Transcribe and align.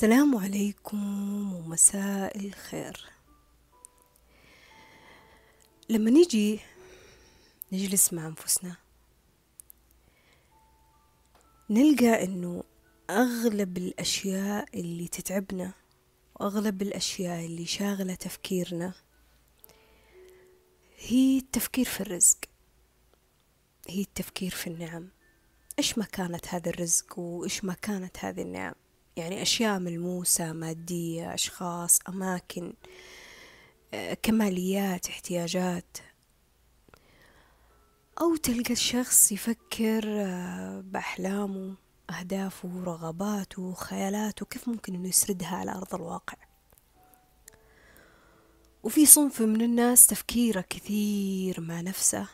السلام 0.00 0.36
عليكم 0.36 1.52
ومساء 1.54 2.38
الخير. 2.38 3.10
لما 5.88 6.10
نيجي 6.10 6.60
نجلس 7.72 8.12
مع 8.12 8.26
أنفسنا 8.26 8.76
نلقى 11.70 12.24
إنه 12.24 12.64
أغلب 13.10 13.76
الأشياء 13.76 14.80
اللي 14.80 15.08
تتعبنا 15.08 15.72
وأغلب 16.34 16.82
الأشياء 16.82 17.46
اللي 17.46 17.66
شاغلة 17.66 18.14
تفكيرنا 18.14 18.94
هي 20.98 21.38
التفكير 21.38 21.84
في 21.84 22.00
الرزق. 22.00 22.38
هي 23.88 24.00
التفكير 24.00 24.50
في 24.50 24.66
النعم. 24.66 25.08
إيش 25.78 25.98
مكانة 25.98 26.40
هذا 26.48 26.70
الرزق 26.70 27.18
وإيش 27.18 27.64
مكانة 27.64 28.10
هذه 28.20 28.42
النعم؟ 28.42 28.74
يعني 29.16 29.42
أشياء 29.42 29.78
ملموسة 29.78 30.52
مادية 30.52 31.34
أشخاص 31.34 31.98
أماكن 32.08 32.72
آه، 33.94 34.14
كماليات 34.14 35.08
احتياجات. 35.08 35.98
أو 38.20 38.36
تلقى 38.36 38.72
الشخص 38.72 39.32
يفكر 39.32 40.02
آه، 40.06 40.80
بأحلامه 40.80 41.74
أهدافه 42.10 42.82
رغباته 42.84 43.74
خيالاته 43.74 44.46
كيف 44.46 44.68
ممكن 44.68 44.94
إنه 44.94 45.08
يسردها 45.08 45.56
على 45.56 45.70
أرض 45.72 45.94
الواقع. 45.94 46.36
وفي 48.82 49.06
صنف 49.06 49.42
من 49.42 49.62
الناس 49.62 50.06
تفكيره 50.06 50.60
كثير 50.60 51.60
مع 51.60 51.80
نفسه 51.80 52.26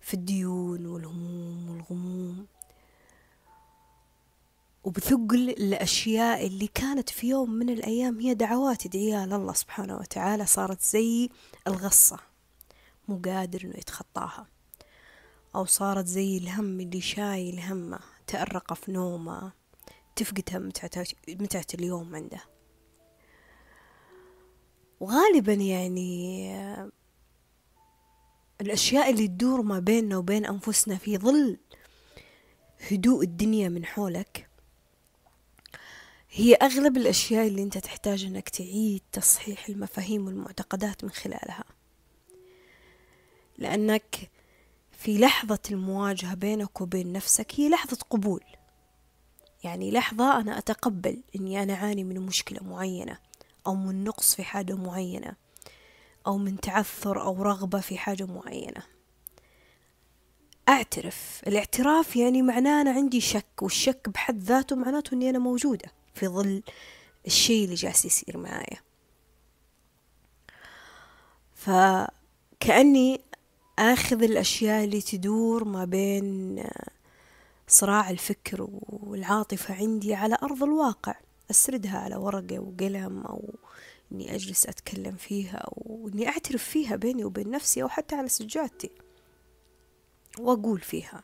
في 0.00 0.14
الديون 0.14 0.86
والهموم 0.86 1.70
والغموم. 1.70 2.46
وبثقل 4.86 5.50
الأشياء 5.50 6.46
اللي 6.46 6.66
كانت 6.66 7.10
في 7.10 7.28
يوم 7.28 7.50
من 7.50 7.70
الأيام 7.70 8.20
هي 8.20 8.34
دعوات 8.34 8.86
يدعيها 8.86 9.26
لله 9.26 9.52
سبحانه 9.52 9.96
وتعالى 9.96 10.46
صارت 10.46 10.82
زي 10.82 11.28
الغصة 11.66 12.18
مو 13.08 13.20
قادر 13.24 13.64
إنه 13.64 13.76
يتخطاها. 13.76 14.46
أو 15.54 15.64
صارت 15.64 16.06
زي 16.06 16.38
الهم 16.38 16.80
اللي 16.80 17.00
شايل 17.00 17.60
همه 17.60 17.98
تأرق 18.26 18.72
في 18.72 18.92
نومه 18.92 19.52
تفقدها 20.16 20.58
متعة 21.28 21.66
اليوم 21.74 22.14
عنده. 22.14 22.40
وغالبا 25.00 25.52
يعني 25.52 26.56
الأشياء 28.60 29.10
اللي 29.10 29.28
تدور 29.28 29.62
ما 29.62 29.78
بيننا 29.78 30.16
وبين 30.16 30.46
أنفسنا 30.46 30.96
في 30.96 31.18
ظل 31.18 31.58
هدوء 32.90 33.24
الدنيا 33.24 33.68
من 33.68 33.84
حولك 33.84 34.45
هي 36.38 36.54
أغلب 36.54 36.96
الأشياء 36.96 37.46
اللي 37.46 37.62
أنت 37.62 37.78
تحتاج 37.78 38.24
أنك 38.24 38.48
تعيد 38.48 39.02
تصحيح 39.12 39.68
المفاهيم 39.68 40.26
والمعتقدات 40.26 41.04
من 41.04 41.10
خلالها. 41.10 41.64
لأنك 43.58 44.30
في 44.92 45.18
لحظة 45.18 45.58
المواجهة 45.70 46.34
بينك 46.34 46.80
وبين 46.80 47.12
نفسك 47.12 47.52
هي 47.54 47.68
لحظة 47.68 47.98
قبول. 48.10 48.44
يعني 49.64 49.90
لحظة 49.90 50.40
أنا 50.40 50.58
أتقبل 50.58 51.22
أني 51.36 51.62
أنا 51.62 51.74
أعاني 51.74 52.04
من 52.04 52.20
مشكلة 52.20 52.64
معينة 52.64 53.18
أو 53.66 53.74
من 53.74 54.04
نقص 54.04 54.34
في 54.34 54.44
حاجة 54.44 54.74
معينة 54.74 55.32
أو 56.26 56.38
من 56.38 56.60
تعثر 56.60 57.22
أو 57.22 57.42
رغبة 57.42 57.80
في 57.80 57.98
حاجة 57.98 58.24
معينة. 58.24 58.82
أعترف. 60.68 61.42
الاعتراف 61.46 62.16
يعني 62.16 62.42
معناه 62.42 62.80
أنا 62.80 62.90
عندي 62.90 63.20
شك 63.20 63.62
والشك 63.62 64.08
بحد 64.08 64.38
ذاته 64.42 64.76
معناته 64.76 65.14
أني 65.14 65.30
أنا 65.30 65.38
موجودة. 65.38 65.92
في 66.16 66.28
ظل 66.28 66.62
الشيء 67.26 67.64
اللي 67.64 67.74
جالس 67.74 68.04
يصير 68.04 68.36
معايا. 68.38 68.80
فكأني 71.54 73.20
آخذ 73.78 74.22
الأشياء 74.22 74.84
اللي 74.84 75.00
تدور 75.00 75.64
ما 75.64 75.84
بين 75.84 76.64
صراع 77.68 78.10
الفكر 78.10 78.68
والعاطفة 78.88 79.74
عندي 79.74 80.14
على 80.14 80.36
أرض 80.42 80.62
الواقع. 80.62 81.14
أسردها 81.50 81.98
على 81.98 82.16
ورقة 82.16 82.58
وقلم 82.58 83.26
أو 83.26 83.54
إني 84.12 84.34
أجلس 84.34 84.66
أتكلم 84.66 85.16
فيها 85.16 85.56
أو 85.56 86.10
إني 86.14 86.28
أعترف 86.28 86.64
فيها 86.64 86.96
بيني 86.96 87.24
وبين 87.24 87.50
نفسي 87.50 87.82
أو 87.82 87.88
حتى 87.88 88.14
على 88.14 88.28
سجادتي 88.28 88.90
وأقول 90.38 90.80
فيها. 90.80 91.22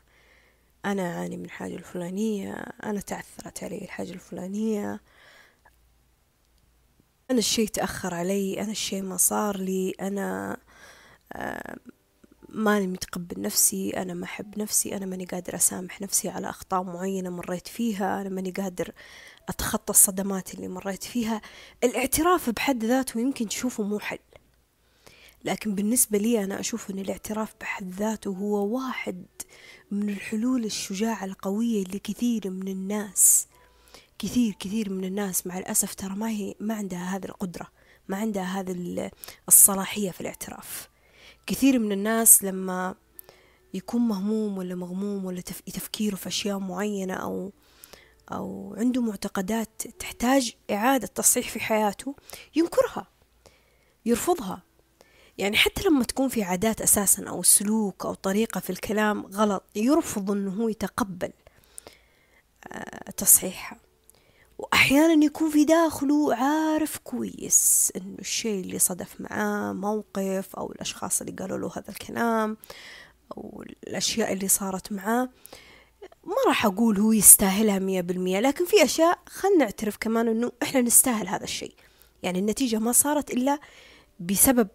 أنا 0.85 1.03
أعاني 1.17 1.37
من 1.37 1.51
حاجة 1.51 1.75
الفلانية 1.75 2.53
أنا 2.83 3.01
تعثرت 3.01 3.65
علي 3.65 3.79
الحاجة 3.85 4.11
الفلانية. 4.13 5.01
أنا 7.31 7.39
الشي 7.39 7.67
تأخر 7.67 8.15
علي 8.15 8.61
أنا 8.63 8.71
الشي 8.71 9.03
ما 9.03 9.17
صار 9.17 9.57
لي 9.57 9.91
أنا 10.01 10.57
آه، 11.33 11.77
ماني 12.49 12.87
متقبل 12.87 13.41
نفسي 13.43 13.91
أنا 13.91 14.15
ما 14.15 14.25
أحب 14.25 14.59
نفسي 14.59 14.97
أنا 14.97 15.07
ماني 15.07 15.25
قادر 15.25 15.55
أسامح 15.55 16.01
نفسي 16.01 16.29
على 16.29 16.51
أخطاء 16.51 16.83
معينة 16.83 17.31
مريت 17.31 17.69
فيها 17.69 18.21
أنا 18.21 18.29
ماني 18.29 18.51
قادر 18.51 18.93
أتخطى 19.49 19.91
الصدمات 19.91 20.55
اللي 20.55 20.69
مريت 20.69 21.05
فيها. 21.05 21.41
الاعتراف 21.85 22.51
بحد 22.51 22.85
ذاته 22.85 23.21
يمكن 23.21 23.49
تشوفه 23.49 23.83
مو 23.83 23.99
حل 23.99 24.19
لكن 25.45 25.75
بالنسبة 25.75 26.19
لي 26.19 26.45
أنا 26.45 26.61
أشوف 26.61 26.91
أن 26.91 26.99
الاعتراف 26.99 27.55
بحد 27.61 27.91
ذاته 27.91 28.31
هو 28.31 28.67
واحد 28.67 29.25
من 29.91 30.09
الحلول 30.09 30.65
الشجاعة 30.65 31.25
القوية 31.25 31.85
لكثير 31.85 32.51
من 32.51 32.69
الناس. 32.69 33.47
كثير 34.19 34.55
كثير 34.59 34.91
من 34.91 35.05
الناس. 35.05 35.47
مع 35.47 35.59
الأسف 35.59 35.95
ترى 35.95 36.15
ما 36.15 36.29
هي 36.29 36.55
ما 36.61 36.75
عندها 36.75 37.17
هذه 37.17 37.25
القدرة 37.25 37.67
ما 38.09 38.17
عندها 38.17 38.61
هذه 38.61 39.11
الصلاحية 39.49 40.11
في 40.11 40.21
الاعتراف. 40.21 40.89
كثير 41.47 41.79
من 41.79 41.93
الناس 41.93 42.43
لما 42.45 42.95
يكون 43.75 44.01
مهموم 44.01 44.59
ولا 44.59 44.75
مغموم 44.75 45.25
ولا 45.25 45.41
تفكيره 45.41 46.17
في 46.17 46.29
أشياء 46.29 46.59
معينة 46.59 47.15
أو 47.15 47.53
أو 48.33 48.75
عنده 48.79 49.03
معتقدات 49.03 49.83
تحتاج 49.99 50.55
إعادة 50.71 51.07
تصحيح 51.07 51.51
في 51.51 51.61
حياته 51.61 52.17
ينكرها 52.57 53.07
يرفضها. 54.07 54.63
يعني 55.39 55.57
حتى 55.57 55.83
لما 55.89 56.05
تكون 56.05 56.29
في 56.29 56.43
عادات 56.43 56.81
أساسا 56.81 57.25
أو 57.29 57.43
سلوك 57.43 58.07
أو 58.07 58.15
طريقة 58.15 58.61
في 58.61 58.71
الكلام 58.71 59.27
غلط 59.27 59.65
يرفض 59.77 60.31
أنه 60.31 60.51
هو 60.51 60.69
يتقبل 60.69 61.33
آه، 62.73 63.11
تصحيحها. 63.11 63.79
وأحيانا 64.59 65.25
يكون 65.25 65.51
في 65.51 65.65
داخله 65.65 66.35
عارف 66.35 66.99
كويس 66.99 67.93
إنه 67.97 68.17
الشيء 68.19 68.61
اللي 68.61 68.79
صدف 68.79 69.21
معاه 69.21 69.73
موقف 69.73 70.57
أو 70.57 70.73
الأشخاص 70.73 71.21
اللي 71.21 71.33
قالوا 71.33 71.59
له 71.59 71.73
هذا 71.77 71.89
الكلام 71.89 72.57
أو 73.37 73.65
الأشياء 73.87 74.33
اللي 74.33 74.49
صارت 74.49 74.93
معاه 74.93 75.29
ما 76.25 76.35
راح 76.47 76.67
أقول 76.67 76.99
هو 76.99 77.13
يستاهلها 77.13 77.79
مية 77.79 78.01
بالمية 78.01 78.41
لكن 78.41 78.67
في 78.67 78.85
أشياء 78.85 79.19
خلنا 79.27 79.57
نعترف 79.57 79.97
كمان 80.01 80.29
إنه 80.29 80.53
إحنا 80.63 80.81
نستاهل 80.81 81.29
هذا 81.29 81.45
الشيء. 81.45 81.75
يعني 82.23 82.39
النتيجة 82.39 82.79
ما 82.79 82.93
صارت 82.93 83.31
إلا 83.31 83.59
بسبب 84.21 84.69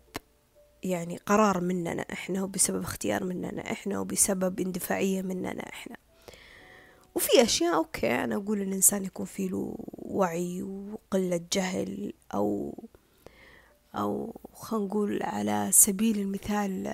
يعني 0.89 1.17
قرار 1.25 1.61
مننا 1.61 2.05
إحنا 2.13 2.43
وبسبب 2.43 2.81
اختيار 2.81 3.23
مننا 3.23 3.71
إحنا 3.71 3.99
وبسبب 3.99 4.59
اندفاعية 4.59 5.21
مننا 5.21 5.69
إحنا. 5.69 5.97
وفي 7.15 7.41
أشياء 7.41 7.75
أوكي 7.75 8.23
أنا 8.23 8.35
أقول 8.35 8.61
الإنسان 8.61 9.05
يكون 9.05 9.25
فيه 9.25 9.49
له 9.49 9.75
وعي 9.93 10.63
وقلة 10.63 11.41
جهل 11.53 12.13
أو 12.33 12.73
أو 13.95 14.35
خلينا 14.53 14.85
نقول 14.85 15.23
على 15.23 15.69
سبيل 15.71 16.19
المثال 16.19 16.87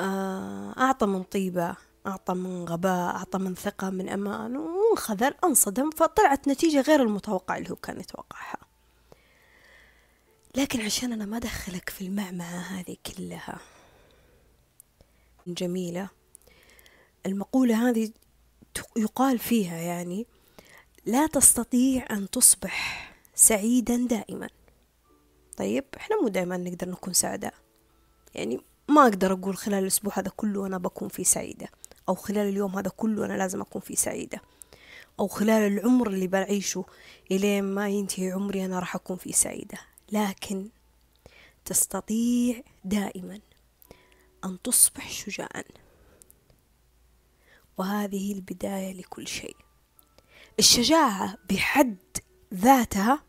آه، 0.00 0.74
أعطى 0.78 1.06
من 1.06 1.22
طيبة 1.22 1.76
أعطى 2.06 2.34
من 2.34 2.64
غباء 2.64 3.16
أعطى 3.16 3.38
من 3.38 3.54
ثقة 3.54 3.90
من 3.90 4.08
أمان 4.08 4.56
وانخذل 4.56 5.34
أنصدم 5.44 5.90
فطلعت 5.90 6.48
نتيجة 6.48 6.80
غير 6.80 7.02
المتوقع 7.02 7.56
اللي 7.56 7.70
هو 7.70 7.76
كان 7.76 8.00
يتوقعها. 8.00 8.56
لكن 10.56 10.80
عشان 10.80 11.12
أنا 11.12 11.24
ما 11.24 11.36
أدخلك 11.36 11.90
في 11.90 12.04
المعمعة 12.04 12.58
هذه 12.58 12.96
كلها. 13.06 13.60
جميلة. 15.46 16.08
المقولة 17.26 17.88
هذه 17.88 18.10
يقال 18.96 19.38
فيها 19.38 19.76
يعني 19.76 20.26
لا 21.06 21.26
تستطيع 21.26 22.06
أن 22.10 22.30
تصبح 22.30 23.12
سعيدا 23.34 23.96
دائما. 23.96 24.48
طيب 25.56 25.84
إحنا 25.96 26.20
مو 26.20 26.28
دائما 26.28 26.56
نقدر 26.56 26.88
نكون 26.88 27.12
سعداء. 27.12 27.54
يعني 28.34 28.60
ما 28.88 29.02
أقدر 29.02 29.32
أقول 29.32 29.56
خلال 29.56 29.82
الأسبوع 29.82 30.18
هذا 30.18 30.30
كله 30.36 30.66
أنا 30.66 30.78
بكون 30.78 31.08
فيه 31.08 31.24
سعيدة 31.24 31.68
أو 32.08 32.14
خلال 32.14 32.48
اليوم 32.48 32.76
هذا 32.76 32.90
كله 32.96 33.24
أنا 33.24 33.34
لازم 33.34 33.60
أكون 33.60 33.80
فيه 33.80 33.94
سعيدة 33.94 34.40
أو 35.20 35.28
خلال 35.28 35.72
العمر 35.72 36.06
اللي 36.06 36.26
بعيشه 36.26 36.84
إلين 37.30 37.64
ما 37.64 37.88
ينتهي 37.88 38.32
عمري 38.32 38.64
أنا 38.64 38.78
راح 38.78 38.94
أكون 38.94 39.16
فيه 39.16 39.32
سعيدة. 39.32 39.91
لكن 40.12 40.68
تستطيع 41.64 42.62
دائما 42.84 43.40
أن 44.44 44.62
تصبح 44.62 45.10
شجاعا. 45.10 45.64
وهذه 47.78 48.32
البداية 48.32 48.92
لكل 48.92 49.28
شيء. 49.28 49.56
الشجاعة 50.58 51.38
بحد 51.50 51.96
ذاتها 52.54 53.24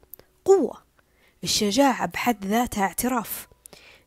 قوة. 0.46 0.84
الشجاعة 1.44 2.06
بحد 2.06 2.46
ذاتها 2.46 2.84
اعتراف. 2.84 3.48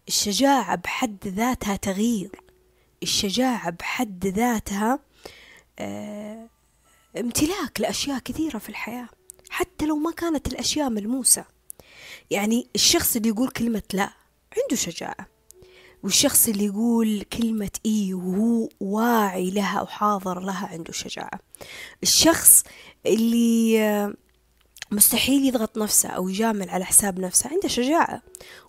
الشجاعة 0.08 0.74
بحد 0.76 1.28
ذاتها 1.28 1.76
تغيير. 1.76 2.42
الشجاعة 3.02 3.70
بحد 3.70 4.26
ذاتها 4.26 4.98
آه 5.78 6.48
امتلاك 7.18 7.80
لأشياء 7.80 8.18
كثيرة 8.18 8.58
في 8.58 8.68
الحياة. 8.68 9.08
حتى 9.50 9.86
لو 9.86 9.96
ما 9.96 10.12
كانت 10.12 10.46
الأشياء 10.46 10.90
ملموسة. 10.90 11.55
يعني 12.30 12.68
الشخص 12.74 13.16
اللي 13.16 13.28
يقول 13.28 13.48
كلمة 13.48 13.82
لا 13.92 14.10
عنده 14.56 14.76
شجاعة. 14.76 15.26
والشخص 16.02 16.48
اللي 16.48 16.64
يقول 16.64 17.22
كلمة 17.22 17.70
إي 17.86 18.14
وهو 18.14 18.68
واعي 18.80 19.50
لها 19.50 19.82
وحاضر 19.82 20.40
لها 20.40 20.66
عنده 20.66 20.92
شجاعة. 20.92 21.40
الشخص 22.02 22.64
اللي 23.06 24.14
مستحيل 24.90 25.44
يضغط 25.48 25.78
نفسه 25.78 26.08
أو 26.08 26.28
يجامل 26.28 26.70
على 26.70 26.84
حساب 26.84 27.20
نفسه 27.20 27.50
عنده 27.50 27.68
شجاعة. 27.68 28.22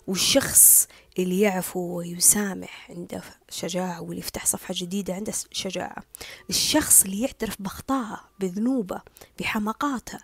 والشخص 0.06 0.88
اللي 1.18 1.40
يعفو 1.40 1.98
ويسامح 1.98 2.90
عنده 2.90 3.22
شجاعة 3.50 4.02
واللي 4.02 4.18
يفتح 4.18 4.46
صفحة 4.46 4.74
جديدة 4.76 5.14
عنده 5.14 5.32
شجاعة. 5.52 6.02
الشخص 6.50 7.02
اللي 7.04 7.20
يعترف 7.20 7.62
بأخطائه 7.62 8.20
بذنوبه 8.40 9.00
بحماقاته 9.40 10.18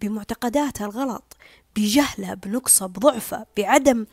بمعتقداته 0.00 0.84
الغلط 0.84 1.36
بجهلة 1.76 2.34
بنقصة 2.34 2.86
بضعفة 2.86 3.46
بعدم 3.56 4.06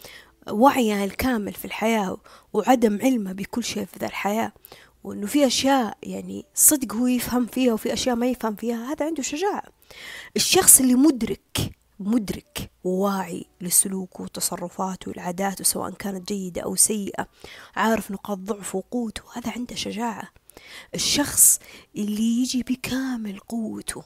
وعيه 0.50 1.04
الكامل 1.04 1.54
في 1.54 1.65
الحياة 1.65 2.18
وعدم 2.54 3.00
علمه 3.01 3.31
بكل 3.31 3.63
شيء 3.63 3.86
في 3.86 4.00
ذا 4.00 4.07
الحياة. 4.07 4.51
وإنه 5.04 5.27
في 5.27 5.48
أشياء 5.48 5.98
يعني 6.04 6.45
صدق 6.56 6.94
هو 6.94 7.07
يفهم 7.07 7.45
فيها 7.45 7.74
وفي 7.74 7.94
أشياء 7.94 8.15
ما 8.15 8.27
يفهم 8.27 8.56
فيها 8.56 8.92
هذا 8.92 9.06
عنده 9.06 9.24
شجاعة. 9.24 9.63
الشخص 10.36 10.80
اللي 10.80 10.95
مدرك 10.95 11.71
مدرك 12.00 12.71
وواعي 12.83 13.45
لسلوكه 13.62 14.24
وتصرفاته 14.24 15.09
والعادات 15.09 15.62
سواء 15.62 15.92
كانت 15.92 16.27
جيدة 16.27 16.62
أو 16.62 16.75
سيئة 16.75 17.27
عارف 17.75 18.12
نقاط 18.12 18.38
ضعفه 18.38 18.77
وقوته 18.77 19.21
هذا 19.33 19.51
عنده 19.51 19.75
شجاعة. 19.75 20.30
الشخص 20.95 21.59
اللي 21.95 22.42
يجي 22.42 22.63
بكامل 22.63 23.39
قوته 23.39 24.04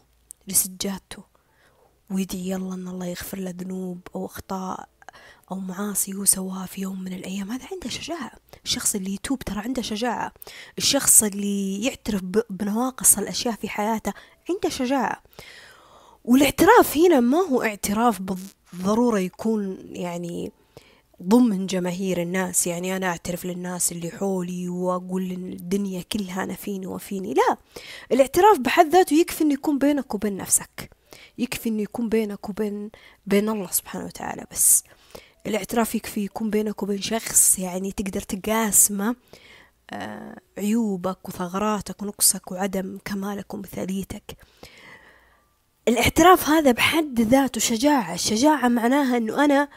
لسجادته 0.48 1.37
ويدعي 2.12 2.50
يلا 2.50 2.74
أن 2.74 2.88
الله 2.88 3.06
يغفر 3.06 3.38
له 3.38 3.54
ذنوب 3.58 4.00
أو 4.16 4.26
أخطاء 4.26 4.90
أو 5.52 5.60
معاصي 5.60 6.14
هو 6.14 6.26
سواها 6.26 6.66
في 6.66 6.82
يوم 6.82 7.04
من 7.04 7.14
الأيام. 7.14 7.52
هذا 7.52 7.66
عنده 7.72 7.90
شجاعة. 7.90 8.32
الشخص 8.66 8.96
اللي 8.96 9.14
يتوب 9.14 9.40
ترى 9.40 9.60
عنده 9.60 9.82
شجاعة. 9.82 10.34
الشخص 10.78 11.24
اللي 11.24 11.84
يعترف 11.84 12.22
بنواقص 12.50 13.18
الأشياء 13.18 13.56
في 13.56 13.70
حياته 13.70 14.14
عنده 14.50 14.70
شجاعة. 14.70 15.24
والاعتراف 16.26 16.98
هنا 16.98 17.20
ما 17.20 17.38
هو 17.38 17.62
اعتراف 17.62 18.22
بالضرورة 18.22 19.20
يكون 19.20 19.78
يعني 19.90 20.52
ضمن 21.24 21.66
جماهير 21.66 22.22
الناس. 22.22 22.68
يعني 22.68 22.98
أنا 22.98 23.08
أعترف 23.08 23.46
للناس 23.46 23.92
اللي 23.92 24.12
حولي 24.12 24.70
وأقول 24.70 25.24
للدنيا 25.24 26.02
كلها 26.02 26.44
أنا 26.44 26.54
فيني 26.54 26.88
وفيني. 26.88 27.34
لا. 27.34 27.58
الاعتراف 28.12 28.60
بحد 28.60 28.90
ذاته 28.90 29.14
يكفي 29.14 29.44
أنه 29.44 29.54
يكون 29.54 29.78
بينك 29.78 30.16
وبين 30.16 30.38
نفسك. 30.38 30.97
يكفي 31.38 31.70
أنه 31.70 31.82
يكون 31.82 32.10
بينك 32.10 32.50
وبين 32.50 32.92
بين 33.26 33.50
الله 33.50 33.72
سبحانه 33.72 34.06
وتعالى 34.06 34.46
بس. 34.52 34.84
الاعتراف 35.48 35.96
يكفي 35.96 36.26
يكون 36.26 36.50
بينك 36.50 36.84
وبين 36.84 37.02
شخص 37.02 37.60
يعني 37.60 37.92
تقدر 37.92 38.22
تقاسمه 38.22 39.16
آه 39.92 40.38
عيوبك 40.58 41.30
وثغراتك 41.30 42.02
ونقصك 42.02 42.52
وعدم 42.52 43.00
كمالك 43.06 43.54
ومثاليتك. 43.54 44.38
الاعتراف 45.88 46.50
هذا 46.50 46.72
بحد 46.72 47.22
ذاته 47.22 47.60
شجاعة. 47.60 48.14
الشجاعة 48.14 48.68
معناها 48.68 49.18
أنه 49.18 49.46
أنا 49.46 49.70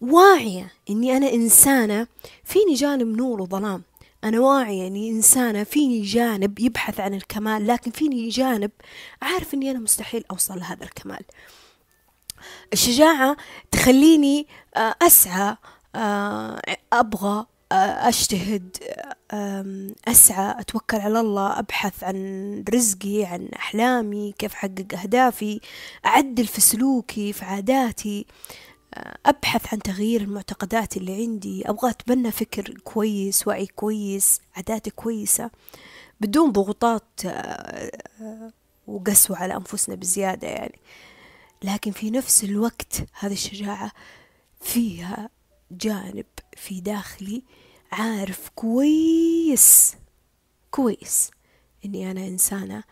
واعية 0.00 0.72
أني 0.90 1.16
أنا 1.16 1.32
إنسانة 1.32 2.06
فيني 2.44 2.74
جانب 2.74 3.16
نور 3.16 3.42
وظلام. 3.42 3.82
أنا 4.24 4.40
واعية 4.40 4.86
أني 4.86 5.10
إنسانة 5.10 5.64
فيني 5.64 6.02
جانب 6.02 6.58
يبحث 6.58 7.00
عن 7.00 7.14
الكمال 7.14 7.66
لكن 7.66 7.90
فيني 7.90 8.28
جانب 8.28 8.70
عارف 9.22 9.54
أني 9.54 9.70
أنا 9.70 9.78
مستحيل 9.78 10.24
أوصل 10.30 10.58
لهذا 10.58 10.84
الكمال. 10.84 11.24
الشجاعة 12.72 13.36
تخليني 13.70 14.46
آه، 14.76 14.94
أسعى 15.02 15.56
آه، 15.94 16.62
أبغى 16.92 17.46
آه، 17.72 18.08
أجتهد 18.08 18.76
أسعى 20.08 20.60
أتوكل 20.60 20.96
على 20.96 21.20
الله 21.20 21.58
أبحث 21.58 22.04
عن 22.04 22.64
رزقي 22.74 23.24
عن 23.24 23.48
أحلامي 23.56 24.34
كيف 24.38 24.54
أحقق 24.54 24.98
أهدافي 25.02 25.60
أعدل 26.06 26.46
في 26.46 26.60
سلوكي 26.60 27.32
في 27.32 27.44
عاداتي. 27.44 28.26
أبحث 29.26 29.72
عن 29.74 29.78
تغيير 29.78 30.20
المعتقدات 30.20 30.96
اللي 30.96 31.14
عندي 31.22 31.70
أبغى 31.70 31.90
أتبنى 31.90 32.30
فكر 32.30 32.78
كويس 32.84 33.48
وعي 33.48 33.66
كويس 33.66 34.40
عادات 34.56 34.88
كويسة 34.88 35.50
بدون 36.20 36.52
ضغوطات 36.52 37.20
وقسوة 38.86 39.36
على 39.38 39.56
أنفسنا 39.56 39.94
بزيادة 39.94 40.48
يعني. 40.48 40.78
لكن 41.62 41.90
في 41.90 42.10
نفس 42.10 42.44
الوقت 42.44 43.02
هذه 43.12 43.32
الشجاعة 43.32 43.92
فيها 44.60 45.30
جانب 45.70 46.26
في 46.56 46.80
داخلي 46.80 47.42
عارف 47.92 48.50
كويس 48.54 49.96
كويس 50.70 51.30
إني 51.84 52.10
أنا 52.10 52.26
إنسانة 52.26 52.84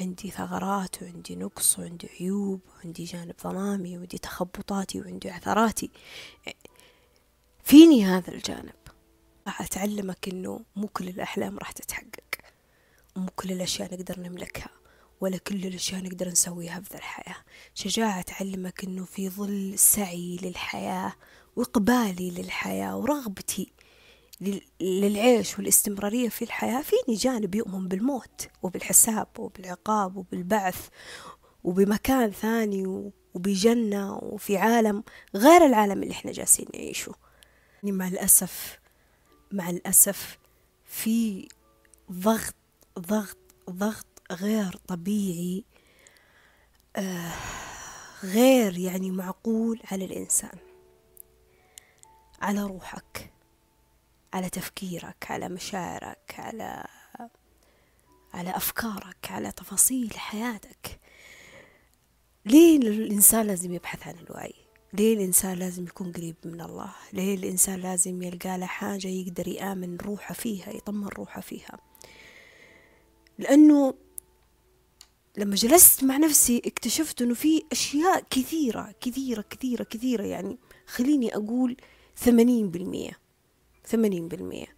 عندي 0.00 0.30
ثغرات 0.30 1.02
وعندي 1.02 1.36
نقص 1.36 1.78
وعندي 1.78 2.08
عيوب 2.20 2.60
وعندي 2.76 3.04
جانب 3.04 3.34
ظلامي 3.42 3.98
وعندي 3.98 4.18
تخبطاتي 4.18 5.00
وعندي 5.00 5.30
عثراتي 5.30 5.90
فيني 7.64 8.04
هذا 8.04 8.32
الجانب؟ 8.32 8.74
راح 9.46 9.62
أتعلمك 9.62 10.28
إنه 10.28 10.60
مو 10.76 10.88
كل 10.88 11.08
الأحلام 11.08 11.58
راح 11.58 11.72
تتحقق. 11.72 12.24
ومو 13.16 13.28
كل 13.36 13.52
الأشياء 13.52 13.94
نقدر 13.94 14.20
نملكها 14.20 14.70
ولا 15.20 15.38
كل 15.38 15.66
الأشياء 15.66 16.02
نقدر 16.02 16.28
نسويها 16.28 16.80
في 16.80 16.88
ذا 16.92 16.98
الحياة. 16.98 17.36
شجاعة 17.74 18.22
تعلمك 18.22 18.84
أنه 18.84 19.04
في 19.04 19.28
ظل 19.28 19.78
سعي 19.78 20.38
للحياة 20.42 21.12
وإقبالي 21.56 22.30
للحياة 22.30 22.96
ورغبتي 22.96 23.72
للعيش 24.80 25.58
والاستمرارية 25.58 26.28
في 26.28 26.42
الحياة 26.42 26.82
فيني 26.82 27.16
جانب 27.18 27.54
يؤمن 27.54 27.88
بالموت 27.88 28.48
وبالحساب 28.62 29.26
وبالعقاب 29.38 30.16
وبالبعث 30.16 30.88
وبمكان 31.64 32.30
ثاني 32.30 33.10
وبجنة 33.34 34.14
وفي 34.16 34.56
عالم 34.56 35.04
غير 35.34 35.66
العالم 35.66 36.02
اللي 36.02 36.12
إحنا 36.14 36.32
جالسين 36.32 36.66
نعيشه. 36.74 37.14
يعني 37.82 37.96
مع 37.96 38.08
الأسف 38.08 38.78
مع 39.52 39.70
الأسف 39.70 40.38
في 40.84 41.48
ضغط 42.12 42.54
ضغط 42.98 43.36
ضغط 43.70 44.06
غير 44.32 44.76
طبيعي 44.88 45.64
آه 46.96 47.32
غير 48.22 48.78
يعني 48.78 49.10
معقول 49.10 49.80
على 49.90 50.04
الإنسان 50.04 50.58
على 52.42 52.62
روحك. 52.62 53.31
على 54.32 54.50
تفكيرك 54.50 55.26
على 55.30 55.48
مشاعرك 55.48 56.34
على 56.38 56.84
على 58.34 58.56
أفكارك 58.56 59.30
على 59.30 59.52
تفاصيل 59.52 60.18
حياتك. 60.18 61.00
ليه 62.46 62.76
الإنسان 62.76 63.46
لازم 63.46 63.74
يبحث 63.74 64.06
عن 64.06 64.14
الوعي؟ 64.14 64.54
ليه 64.92 65.14
الإنسان 65.14 65.58
لازم 65.58 65.84
يكون 65.84 66.12
قريب 66.12 66.36
من 66.44 66.60
الله؟ 66.60 66.92
ليه 67.12 67.34
الإنسان 67.34 67.80
لازم 67.80 68.22
يلقى 68.22 68.58
له 68.58 68.66
حاجة 68.66 69.08
يقدر 69.08 69.48
يآمن 69.48 69.96
روحه 69.96 70.34
فيها 70.34 70.70
يطمن 70.70 71.08
روحه 71.08 71.40
فيها؟ 71.40 71.78
لأنه 73.38 73.94
لما 75.36 75.54
جلست 75.54 76.04
مع 76.04 76.16
نفسي 76.16 76.62
اكتشفت 76.66 77.22
إنه 77.22 77.34
في 77.34 77.62
أشياء 77.72 78.24
كثيرة 78.30 78.94
كثيرة 79.00 79.44
كثيرة 79.50 79.84
كثيرة. 79.84 80.22
يعني 80.22 80.58
خليني 80.86 81.36
أقول 81.36 81.76
ثمانين 82.16 82.70
بالمية. 82.70 83.21
ثمانين 83.86 84.28
بالمية. 84.28 84.76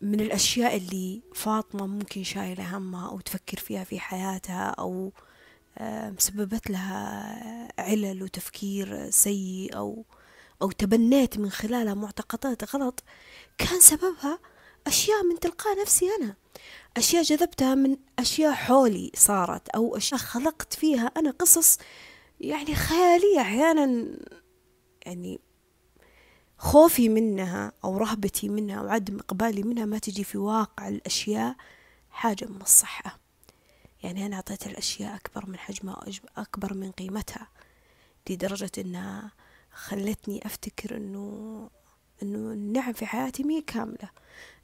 من 0.00 0.20
الأشياء 0.20 0.76
اللي 0.76 1.22
فاطمة 1.34 1.86
ممكن 1.86 2.24
شايلة 2.24 2.76
همها 2.76 3.08
أو 3.08 3.20
تفكر 3.20 3.58
فيها 3.58 3.84
في 3.84 4.00
حياتها 4.00 4.68
أو 4.68 5.12
مسببت 5.80 6.70
لها 6.70 7.68
علل 7.78 8.22
وتفكير 8.22 9.10
سيء 9.10 9.76
أو 9.76 10.04
أو 10.62 10.70
تبنيت 10.70 11.38
من 11.38 11.50
خلالها 11.50 11.94
معتقدات 11.94 12.74
غلط 12.74 13.04
كان 13.58 13.80
سببها 13.80 14.38
أشياء 14.86 15.22
من 15.24 15.40
تلقاء 15.40 15.80
نفسي 15.82 16.06
أنا. 16.20 16.34
أشياء 16.96 17.22
جذبتها 17.22 17.74
من 17.74 17.96
أشياء 18.18 18.52
حولي 18.52 19.12
صارت 19.16 19.68
أو 19.68 19.96
أشياء 19.96 20.20
خلقت 20.20 20.74
فيها 20.74 21.06
أنا 21.06 21.30
قصص 21.30 21.78
يعني 22.40 22.74
خيالية 22.74 23.40
أحيانا 23.40 24.06
يعني 25.06 25.40
خوفي 26.64 27.08
منها 27.08 27.72
أو 27.84 27.98
رهبتي 27.98 28.48
منها 28.48 28.80
أو 28.80 28.88
عدم 28.88 29.18
إقبالي 29.18 29.62
منها 29.62 29.84
ما 29.84 29.98
تجي 29.98 30.24
في 30.24 30.38
واقع 30.38 30.88
الأشياء 30.88 31.56
حاجة 32.10 32.44
من 32.44 32.62
الصحة. 32.62 33.18
يعني 34.02 34.26
أنا 34.26 34.36
أعطيت 34.36 34.66
الأشياء 34.66 35.14
أكبر 35.14 35.46
من 35.46 35.58
حجمها 35.58 36.04
أكبر 36.36 36.74
من 36.74 36.90
قيمتها 36.90 37.48
لدرجة 38.30 38.70
أنها 38.78 39.32
خلتني 39.72 40.46
أفتكر 40.46 40.96
أنه 40.96 41.70
أنه 42.22 42.52
النعم 42.52 42.92
في 42.92 43.06
حياتي 43.06 43.42
مي 43.42 43.60
كاملة. 43.60 44.10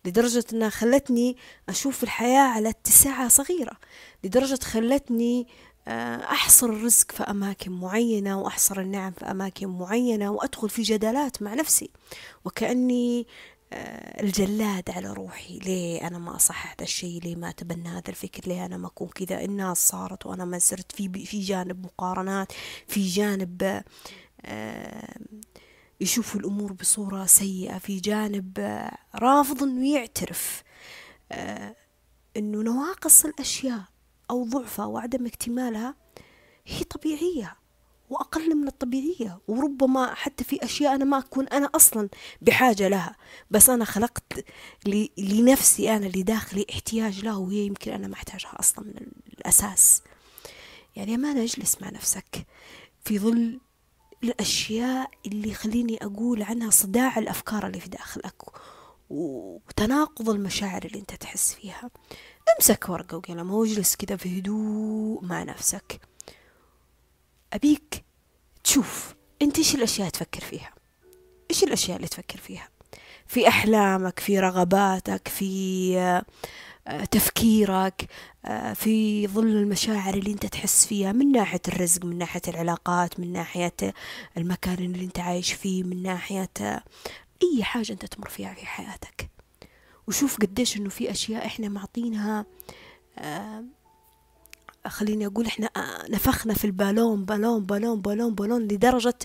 لدرجة 0.05 0.45
أنها 0.53 0.69
خلتني 0.69 1.37
أشوف 1.69 2.03
الحياة 2.03 2.49
على 2.49 2.69
اتساعها 2.69 3.29
صغيرة. 3.29 3.77
لدرجة 4.25 4.65
خلتني 4.65 5.47
أحصر 6.25 6.67
الرزق 6.67 7.13
في 7.13 7.23
أماكن 7.23 7.73
معينة 7.73 8.41
وأحصر 8.41 8.81
النعم 8.81 9.13
في 9.13 9.25
أماكن 9.25 9.67
معينة 9.69 10.31
وأدخل 10.31 10.71
في 10.71 10.83
جدالات 10.83 11.43
مع 11.43 11.55
نفسي. 11.55 11.91
وكأني 12.45 13.27
آه، 13.73 14.23
الجلاد 14.23 14.91
على 14.91 15.13
روحي. 15.13 15.59
ليه 15.59 16.07
أنا 16.07 16.19
ما 16.19 16.37
أصح 16.37 16.67
هذا 16.67 16.83
الشيء؟ 16.85 17.23
ليه 17.23 17.37
ما 17.37 17.49
أتبنى 17.51 17.89
هذا 17.89 18.09
الفكر؟ 18.09 18.49
ليه 18.49 18.67
أنا 18.67 18.77
ما 18.77 18.87
أكون 18.87 19.09
كذا؟ 19.09 19.45
الناس 19.45 19.89
صارت 19.89 20.27
وأنا 20.27 20.45
ما 20.45 20.59
صرت 20.59 20.93
في 20.93 21.27
في 21.27 21.41
جانب 21.41 21.85
مقارنات 21.85 22.53
في 22.87 23.09
جانب 23.09 23.83
آه، 24.45 25.17
يشوفوا 26.01 26.41
الأمور 26.41 26.73
بصورة 26.73 27.27
سيئة 27.27 27.79
في 27.79 28.01
جانب 28.01 28.81
رافض 29.15 29.63
إنه 29.63 29.95
يعترف. 29.95 30.63
إنه 32.37 32.63
نواقص 32.63 33.25
الأشياء. 33.25 33.83
أو 34.31 34.45
ضعفها 34.45 34.85
وعدم 34.87 35.27
اكتمالها 35.27 35.95
هي 36.67 36.85
طبيعية 36.85 37.57
وأقل 38.11 38.55
من 38.57 38.69
الطبيعية. 38.69 39.41
وربما 39.49 40.15
حتى 40.15 40.45
في 40.45 40.65
أشياء 40.65 40.95
أنا 40.95 41.05
ما 41.05 41.19
أكون 41.19 41.49
أنا 41.49 41.71
أصلا 41.75 42.09
بحاجة 42.43 42.89
لها 42.89 43.17
بس 43.51 43.71
أنا 43.71 43.85
خلقت 43.85 44.45
لنفسي 45.19 45.97
أنا 45.97 46.07
لداخلي 46.07 46.67
احتياج 46.73 47.25
لها 47.25 47.37
وهي 47.37 47.67
يمكن 47.67 47.93
أنا 47.93 48.09
ما 48.09 48.15
أحتاجها 48.15 48.61
أصلا 48.61 48.85
من 48.85 49.07
الأساس. 49.39 50.03
يعني 50.97 51.17
ما 51.17 51.33
نجلس 51.33 51.83
مع 51.83 51.91
نفسك 51.91 52.47
في 53.05 53.19
ظل 53.19 53.61
الأشياء 54.25 55.11
اللي 55.27 55.55
خليني 55.55 55.99
أقول 56.03 56.43
عنها 56.43 56.71
صداع 56.71 57.19
الأفكار 57.19 57.67
اللي 57.67 57.81
في 57.81 57.89
داخلك 57.89 58.43
وتناقض 59.11 60.31
المشاعر 60.31 60.85
اللي 60.85 60.99
أنت 60.99 61.15
تحس 61.15 61.55
فيها. 61.55 61.91
امسك 62.59 62.89
ورقة 62.89 63.17
وقلم 63.17 63.51
واجلس 63.51 63.97
كذا 63.97 64.17
في 64.17 64.39
هدوء 64.39 65.25
مع 65.25 65.43
نفسك. 65.43 66.01
أبيك 67.53 68.05
تشوف 68.65 69.15
أنت 69.43 69.59
إيش 69.59 69.75
الأشياء 69.75 70.09
تفكر 70.09 70.41
فيها؟ 70.41 70.71
إيش 71.51 71.65
الأشياء 71.65 71.97
اللي 71.97 72.09
تفكر 72.09 72.39
فيها؟ 72.39 72.69
في 73.27 73.49
أحلامك 73.49 74.19
في 74.19 74.41
رغباتك 74.41 75.29
في 75.29 76.25
آه، 76.89 77.05
تفكيرك 77.05 78.09
آه، 78.45 78.73
في 78.73 79.27
ظل 79.27 79.47
المشاعر 79.47 80.15
اللي 80.15 80.33
أنت 80.33 80.47
تحس 80.47 80.87
فيها 80.87 81.13
من 81.13 81.33
ناحية 81.33 81.61
الرزق 81.69 82.05
من 82.05 82.19
ناحية 82.19 82.41
العلاقات 82.49 83.21
من 83.21 83.33
ناحية 83.33 83.75
المكان 84.37 84.75
اللي 84.79 85.05
أنت 85.05 85.19
عايش 85.21 85.53
فيه 85.53 85.83
من 85.83 86.03
ناحية 86.03 86.51
آه، 86.61 86.83
أي 87.43 87.65
حاجة 87.65 87.93
أنت 87.93 88.07
تمر 88.07 88.29
فيها 88.29 88.55
في 88.55 88.67
حياتك. 88.67 89.31
وشوف 90.09 90.37
قديش 90.37 90.77
إنه 90.77 90.89
في 90.89 91.11
أشياء 91.11 91.47
إحنا 91.47 91.69
معطينها 91.69 92.47
آه 93.19 93.65
خليني 94.87 95.27
أقول 95.27 95.47
إحنا 95.47 95.71
آه، 95.77 96.11
نفخنا 96.11 96.55
في 96.55 96.65
البالون 96.65 97.25
بالون 97.25 97.67
بالون 97.67 98.01
بالون 98.01 98.35
بالون 98.35 98.63
لدرجة 98.63 99.19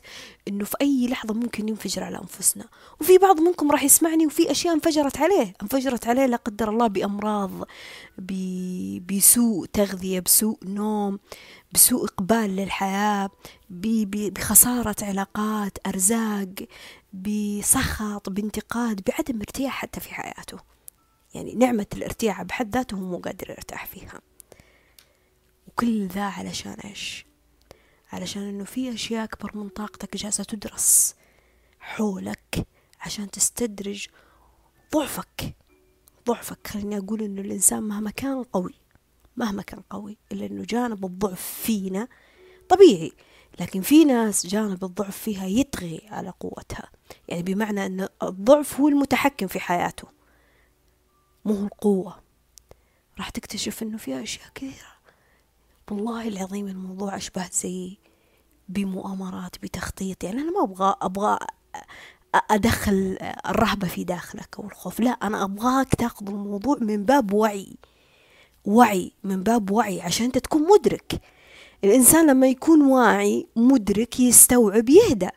إنه 0.48 0.65
في 0.65 0.75
أي 0.82 1.08
لحظة 1.08 1.34
ممكن 1.34 1.70
ينفجر 1.70 2.03
على 2.03 2.17
أنفسنا. 2.17 2.65
وفي 3.01 3.17
بعض 3.17 3.39
منكم 3.39 3.72
راح 3.72 3.84
يسمعني 3.84 4.25
وفي 4.25 4.51
أشياء 4.51 4.74
انفجرت 4.74 5.17
عليه 5.17 5.53
انفجرت 5.62 6.08
عليه 6.08 6.25
لا 6.25 6.38
قدر 6.38 6.70
الله 6.70 6.88
بأمراض 6.88 7.51
بسوء 9.10 9.65
تغذية 9.65 10.20
بسوء 10.20 10.58
نوم 10.63 11.20
بسوء 11.75 12.05
إقبال 12.05 12.55
للحياة 12.55 13.29
بخسارة 13.70 14.96
علاقات 15.01 15.88
أرزاق 15.88 16.53
بسخط 17.13 18.29
بانتقاد 18.29 19.01
بعدم 19.10 19.39
ارتياح 19.39 19.74
حتى 19.74 20.00
في 20.00 20.13
حياته. 20.13 20.58
يعني 21.34 21.55
نعمة 21.55 21.86
الارتياح 21.94 22.44
بحد 22.44 22.75
ذاته 22.75 22.96
هو 22.96 23.00
مو 23.00 23.17
قادر 23.17 23.50
يرتاح 23.50 23.86
فيها. 23.86 24.22
وكل 25.67 26.08
ذا 26.08 26.24
علشان 26.24 26.72
إيش؟ 26.72 27.25
علشان 28.12 28.41
إنه 28.41 28.63
في 28.63 28.94
أشياء 28.94 29.24
أكبر 29.24 29.58
من 29.58 29.70
طاقتك 29.70 30.17
جالسة 30.17 30.44
تدرس 30.44 31.15
حولك 31.79 32.67
عشان 33.00 33.32
تستدرج 33.32 34.08
ضعفك. 34.94 35.55
ضعفك 36.27 36.67
خليني 36.67 36.98
أقول 36.98 37.22
إنه 37.22 37.41
الإنسان 37.41 37.84
مهما 37.84 38.12
كان 38.12 38.44
قوي 38.44 38.85
مهما 39.38 39.62
كان 39.62 39.82
قوي 39.89 40.18
إلا 40.32 40.46
إنه 40.46 40.63
جانب 40.63 41.06
الضعف 41.06 41.42
فينا 41.42 42.08
طبيعي. 42.70 43.12
لكن 43.60 43.82
في 43.82 44.06
ناس 44.06 44.48
جانب 44.48 44.84
الضعف 44.84 45.18
فيها 45.18 45.46
يطغي 45.46 46.01
على 46.10 46.34
قوتها. 46.39 46.89
يعني 47.27 47.44
بمعنى 47.44 47.86
أن 47.86 48.08
الضعف 48.24 48.80
هو 48.80 48.88
المتحكم 48.88 49.48
في 49.48 49.60
حياته. 49.60 50.08
مو 51.46 51.65
القوة. 51.65 52.20
راح 53.18 53.30
تكتشف 53.30 53.84
أنه 53.84 53.98
في 53.98 54.24
أشياء 54.24 54.48
كثيرة. 54.56 54.96
والله 55.92 56.27
العظيم 56.27 56.68
الموضوع 56.68 57.15
أشبه 57.15 57.50
زي 57.51 57.98
بمؤامرات 58.70 59.58
بتخطيط. 59.63 60.24
يعني 60.24 60.42
أنا 60.42 60.51
ما 60.51 60.63
أبغى 60.63 60.96
أبغى 61.01 61.38
أدخل 62.36 63.18
الرهبة 63.46 63.88
في 63.88 64.04
داخلك 64.04 64.56
أو 64.60 64.65
الخوف. 64.65 65.00
لا 65.00 65.12
أنا 65.12 65.44
أبغاك 65.44 65.96
تأخذ 65.96 66.30
الموضوع 66.30 66.77
من 66.82 67.06
باب 67.06 67.34
وعي. 67.34 67.75
وعي 68.65 69.12
من 69.24 69.43
باب 69.43 69.72
وعي 69.72 70.01
عشان 70.01 70.25
أنت 70.25 70.38
تكون 70.38 70.67
مدرك. 70.67 71.22
الإنسان 71.84 72.27
لما 72.27 72.48
يكون 72.48 72.81
واعي 72.81 73.48
مدرك 73.55 74.19
يستوعب 74.19 74.89
يهدأ. 74.89 75.31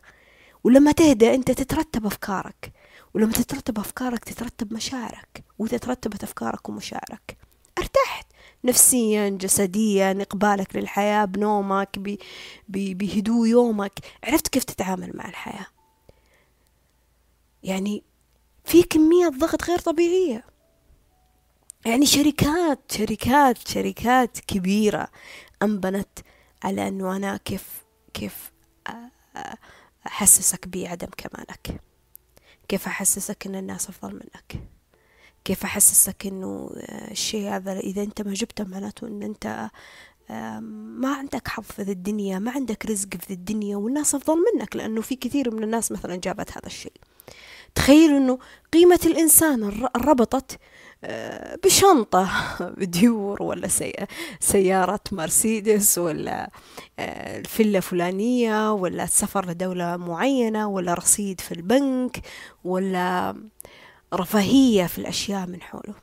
ولما 0.65 0.93
تهدأ 0.93 1.35
أنت 1.35 1.51
تترتب 1.51 2.07
أفكارك. 2.07 2.73
ولما 3.15 3.33
تترتب 3.33 3.79
أفكارك 3.79 4.25
تترتب 4.25 4.73
مشاعرك. 4.73 5.45
وإذا 5.59 5.79
ترتبت 5.79 6.23
أفكارك 6.23 6.69
ومشاعرك. 6.69 7.37
ارتحت. 7.79 8.27
نفسيا 8.65 9.29
جسديا 9.29 10.23
إقبالك 10.23 10.77
للحياة 10.77 11.25
بنومك 11.25 12.19
بهدوء 12.69 13.49
يومك. 13.49 13.93
عرفت 14.25 14.49
كيف 14.49 14.65
تتعامل 14.65 15.11
مع 15.15 15.29
الحياة. 15.29 15.67
يعني 17.63 18.03
في 18.65 18.83
كمية 18.83 19.29
ضغط 19.29 19.65
غير 19.65 19.79
طبيعية. 19.79 20.45
يعني 21.87 22.07
شركات 22.07 22.93
شركات 22.93 23.69
شركات 23.69 24.39
كبيرة 24.41 25.09
أنبنت 25.63 26.19
على 26.65 26.89
أنه 26.89 27.17
أنا 27.17 27.37
كيف 27.37 27.85
كيف 28.15 28.53
أحسسك 30.07 30.69
بعدم 30.69 31.09
كمالك. 31.17 31.81
كيف 32.69 32.87
أحسسك 32.87 33.47
أن 33.47 33.55
الناس 33.55 33.89
أفضل 33.89 34.13
منك. 34.13 34.63
كيف 35.45 35.65
أحسسك 35.65 36.27
أنه 36.27 36.71
الشيء 37.11 37.49
هذا 37.49 37.79
إذا 37.79 38.03
أنت 38.03 38.23
ما 38.23 38.35
جبته 38.35 38.65
معناته 38.65 39.07
أن 39.07 39.23
أنت 39.23 39.71
ما 41.01 41.15
عندك 41.15 41.49
حظ 41.49 41.65
في 41.65 41.83
ذي 41.83 41.93
الدنيا 41.93 42.39
ما 42.39 42.51
عندك 42.51 42.87
رزق 42.87 43.09
في 43.09 43.27
ذي 43.29 43.35
الدنيا 43.35 43.77
والناس 43.77 44.15
أفضل 44.15 44.37
منك 44.55 44.77
لأنه 44.77 45.01
في 45.01 45.17
كثير 45.17 45.51
من 45.51 45.65
الناس 45.65 45.93
مثلا 45.93 46.17
جابت 46.17 46.51
هذا 46.51 46.67
الشيء. 46.67 46.93
تخيل 47.75 48.11
أنه 48.11 48.39
قيمة 48.73 49.01
الإنسان 49.07 49.89
ربطت 49.97 50.53
آه، 50.53 50.59
بشنطة 51.65 52.31
ديور 52.79 53.43
ولا 53.43 53.69
سيارة 54.41 55.01
مرسيدس 55.13 55.99
ولا 55.99 56.51
آه، 56.99 57.43
فيلا 57.43 57.81
فلانية 57.81 58.73
ولا 58.73 59.05
السفر 59.05 59.47
لدولة 59.47 59.97
معينة 59.97 60.69
ولا 60.69 60.95
رصيد 60.95 61.41
في 61.41 61.53
البنك 61.53 62.21
ولا 62.65 63.37
رفاهية 64.15 64.87
في 64.87 64.99
الأشياء 64.99 65.47
من 65.47 65.63
حوله. 65.63 65.95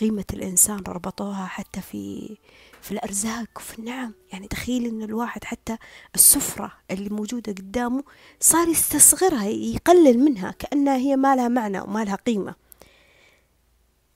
قيمة 0.00 0.24
الإنسان 0.32 0.82
ربطوها 0.88 1.46
حتى 1.46 1.80
في 1.80 2.36
في 2.82 2.92
الأرزاق 2.92 3.48
وفي 3.56 3.78
النعم. 3.78 4.12
يعني 4.32 4.48
تخيل 4.48 4.86
إن 4.86 5.02
الواحد 5.02 5.44
حتى 5.44 5.76
السفرة 6.14 6.72
اللي 6.90 7.10
موجودة 7.10 7.52
قدامه 7.52 8.04
صار 8.40 8.68
يستصغرها 8.68 9.44
يقلل 9.44 10.18
منها 10.18 10.50
كأنها 10.50 10.96
هي 10.96 11.16
ما 11.16 11.36
لها 11.36 11.48
معنى 11.48 11.80
وما 11.80 12.04
لها 12.04 12.16
قيمة. 12.16 12.67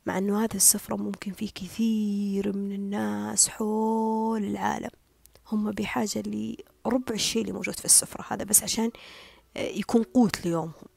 مع 0.07 0.19
أنه 0.19 0.45
هذه 0.45 0.55
السفرة 0.55 0.97
ممكن 0.97 1.33
في 1.33 1.49
كثير 1.49 2.57
من 2.57 2.73
الناس 2.73 3.49
حول 3.49 4.45
العالم. 4.45 4.91
هم 5.53 5.71
بحاجة 5.71 6.23
لربع 6.27 7.15
الشيء 7.15 7.43
اللي 7.43 7.53
موجود 7.53 7.75
في 7.75 7.85
السفرة 7.85 8.25
هذا 8.29 8.45
بس 8.45 8.63
عشان 8.63 8.91
آه، 9.57 9.61
يكون 9.61 10.03
قوت 10.03 10.47
ليومهم. 10.47 10.89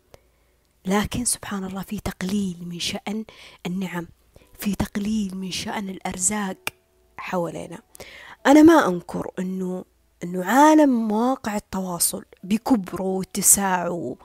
لكن 0.85 1.25
سبحان 1.25 1.63
الله 1.63 1.81
في 1.81 1.99
تقليل 1.99 2.57
من 2.65 2.79
شأن 2.79 3.25
النعم 3.65 4.07
في 4.59 4.75
تقليل 4.75 5.37
من 5.37 5.51
شأن 5.51 5.89
الأرزاق 5.89 6.57
حوالينا. 7.17 7.79
أنا 8.45 8.61
ما 8.61 8.87
أنكر 8.87 9.31
أنه 9.39 9.85
أنه 10.23 10.45
عالم 10.45 11.07
مواقع 11.07 11.55
التواصل 11.55 12.25
بكبره 12.43 13.03
واتساعه 13.03 14.15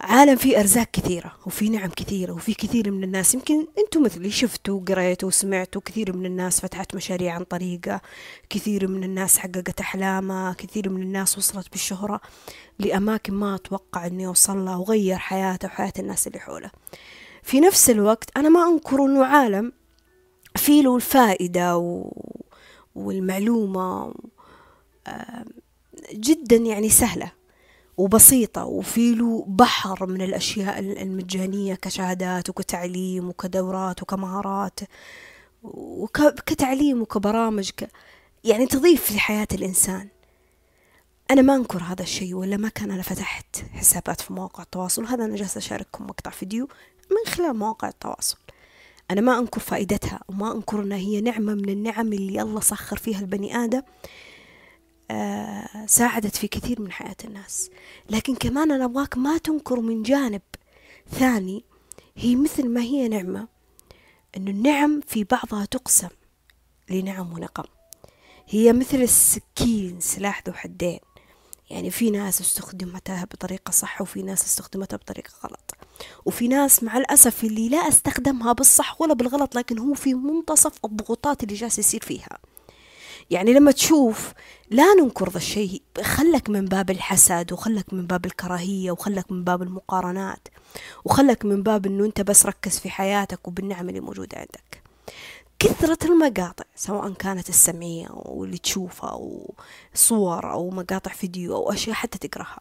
عالم 0.00 0.36
فيه 0.36 0.60
أرزاق 0.60 0.90
كثيرة 0.92 1.32
وفي 1.46 1.68
نعم 1.68 1.90
كثيرة 1.90 2.32
وفي 2.32 2.54
كثير 2.54 2.90
من 2.90 3.04
الناس. 3.04 3.34
يمكن 3.34 3.66
أنتم 3.78 4.02
مثلي 4.02 4.30
شفتوا 4.30 4.80
قريتوا 4.88 5.28
وسمعتوا 5.28 5.80
كثير 5.84 6.16
من 6.16 6.26
الناس 6.26 6.60
فتحت 6.60 6.94
مشاريع 6.94 7.34
عن 7.34 7.44
طريقة 7.44 8.00
كثير 8.50 8.88
من 8.88 9.04
الناس 9.04 9.38
حققت 9.38 9.80
أحلامها 9.80 10.52
كثير 10.52 10.88
من 10.88 11.02
الناس 11.02 11.38
وصلت 11.38 11.70
بالشهرة 11.70 12.20
لأماكن 12.78 13.34
ما 13.34 13.54
أتوقع 13.54 14.06
أنه 14.06 14.22
يوصل 14.22 14.64
لها 14.64 14.76
وغير 14.76 15.18
حياته 15.18 15.66
وحياة 15.66 15.92
الناس 15.98 16.26
اللي 16.26 16.38
حوله. 16.38 16.70
في 17.42 17.60
نفس 17.60 17.90
الوقت 17.90 18.30
أنا 18.36 18.48
ما 18.48 18.68
أنكر 18.68 19.04
أنه 19.04 19.24
عالم 19.24 19.72
فيه 20.56 20.82
له 20.82 20.96
الفائدة 20.96 21.76
و... 21.76 22.12
والمعلومة 22.94 24.14
جدا 26.12 26.56
يعني 26.56 26.88
سهلة. 26.88 27.32
وبسيطة 27.96 28.64
وفي 28.64 29.14
له 29.14 29.44
بحر 29.48 30.06
من 30.06 30.22
الأشياء 30.22 30.78
المجانية 30.78 31.74
كشهادات 31.74 32.50
وكتعليم 32.50 33.28
وكدورات 33.28 34.02
وكمهارات 34.02 34.80
وكتعليم 35.62 37.02
وكبرامج 37.02 37.70
ك... 37.70 37.90
يعني 38.44 38.66
تضيف 38.66 39.12
لحياة 39.12 39.48
الإنسان. 39.52 40.08
أنا 41.30 41.42
ما 41.42 41.54
أنكر 41.54 41.82
هذا 41.82 42.02
الشيء 42.02 42.34
ولا 42.34 42.56
ما 42.56 42.68
كان 42.68 42.90
أنا 42.90 43.02
فتحت 43.02 43.56
حسابات 43.72 44.20
في 44.20 44.32
مواقع 44.32 44.62
التواصل 44.62 45.02
وهذا 45.02 45.24
أنا 45.24 45.36
جالسة 45.36 45.58
أشارككم 45.58 46.04
مقطع 46.04 46.30
فيديو 46.30 46.68
من 47.10 47.32
خلال 47.32 47.56
مواقع 47.56 47.88
التواصل. 47.88 48.36
أنا 49.10 49.20
ما 49.20 49.38
أنكر 49.38 49.60
فائدتها 49.60 50.20
وما 50.28 50.52
أنكر 50.52 50.82
أنها 50.82 50.98
هي 50.98 51.20
نعمة 51.20 51.54
من 51.54 51.68
النعم 51.68 52.12
اللي 52.12 52.42
الله 52.42 52.60
سخر 52.60 52.96
فيها 52.96 53.20
البني 53.20 53.56
آدم. 53.56 53.82
ساعدت 55.86 56.36
في 56.36 56.48
كثير 56.48 56.80
من 56.80 56.92
حياة 56.92 57.16
الناس. 57.24 57.70
لكن 58.10 58.34
كمان 58.34 58.72
أنا 58.72 58.84
أبغاك 58.84 59.18
ما 59.18 59.38
تنكر 59.38 59.80
من 59.80 60.02
جانب 60.02 60.42
ثاني 61.10 61.64
هي 62.16 62.36
مثل 62.36 62.68
ما 62.68 62.80
هي 62.80 63.08
نعمة 63.08 63.48
أن 64.36 64.48
النعم 64.48 65.00
في 65.06 65.24
بعضها 65.24 65.64
تقسم 65.64 66.08
لنعم 66.90 67.32
ونقم. 67.32 67.64
هي 68.48 68.72
مثل 68.72 68.96
السكين 68.96 70.00
سلاح 70.00 70.42
ذو 70.46 70.52
حدين. 70.54 70.98
يعني 71.70 71.90
في 71.90 72.10
ناس 72.10 72.40
استخدمتها 72.40 73.24
بطريقة 73.24 73.70
صح 73.70 74.02
وفي 74.02 74.22
ناس 74.22 74.44
استخدمتها 74.44 74.96
بطريقة 74.96 75.30
غلط. 75.44 75.74
وفي 76.24 76.48
ناس 76.48 76.82
مع 76.82 76.96
الأسف 76.96 77.44
اللي 77.44 77.68
لا 77.68 77.88
أستخدمها 77.88 78.52
بالصح 78.52 79.00
ولا 79.00 79.14
بالغلط 79.14 79.54
لكن 79.54 79.78
هو 79.78 79.94
في 79.94 80.14
منتصف 80.14 80.84
الضغوطات 80.84 81.42
اللي 81.42 81.54
جالس 81.54 81.78
يصير 81.78 82.00
فيها. 82.00 82.38
يعني 83.30 83.52
لما 83.52 83.72
تشوف 83.72 84.32
لا 84.70 84.94
ننكر 84.94 85.30
ذا 85.30 85.36
الشيء 85.36 85.82
خلك 86.02 86.50
من 86.50 86.64
باب 86.64 86.90
الحسد 86.90 87.52
وخلك 87.52 87.92
من 87.92 88.06
باب 88.06 88.26
الكراهية 88.26 88.90
وخلك 88.90 89.32
من 89.32 89.44
باب 89.44 89.62
المقارنات 89.62 90.48
وخلك 91.04 91.44
من 91.44 91.62
باب 91.62 91.86
إنه 91.86 92.04
أنت 92.04 92.20
بس 92.20 92.46
ركز 92.46 92.78
في 92.78 92.90
حياتك 92.90 93.48
وبالنعم 93.48 93.88
اللي 93.88 94.00
موجودة 94.00 94.38
عندك. 94.38 94.82
كثرة 95.58 95.98
المقاطع 96.04 96.64
سواء 96.76 97.12
كانت 97.12 97.48
السمعية 97.48 98.06
أو 98.06 98.44
اللي 98.44 98.58
تشوفها 98.58 99.10
أو 99.10 99.54
صور 99.94 100.52
أو 100.52 100.70
مقاطع 100.70 101.12
فيديو 101.12 101.56
أو 101.56 101.72
أشياء 101.72 101.94
حتى 101.94 102.28
تقراها. 102.28 102.60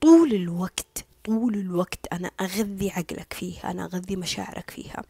طول 0.00 0.32
الوقت 0.34 1.04
طول 1.24 1.54
الوقت 1.54 2.06
أنا 2.12 2.30
أغذي 2.40 2.90
عقلك 2.90 3.32
فيه 3.32 3.70
أنا 3.70 3.84
أغذي 3.84 4.16
مشاعرك 4.16 4.70
فيها. 4.70 5.02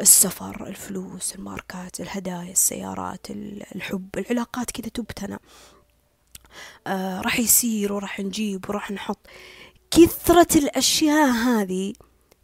السفر 0.00 0.66
الفلوس 0.66 1.34
الماركات 1.34 2.00
الهدايا 2.00 2.52
السيارات 2.52 3.26
الحب 3.74 4.08
العلاقات 4.18 4.70
كذا 4.70 4.88
تبتنى. 4.88 5.38
آه 6.86 7.20
راح 7.20 7.38
يصير 7.38 7.92
وراح 7.92 8.20
نجيب 8.20 8.68
وراح 8.68 8.90
نحط. 8.90 9.26
كثرة 9.90 10.58
الأشياء 10.58 11.30
هذه 11.30 11.92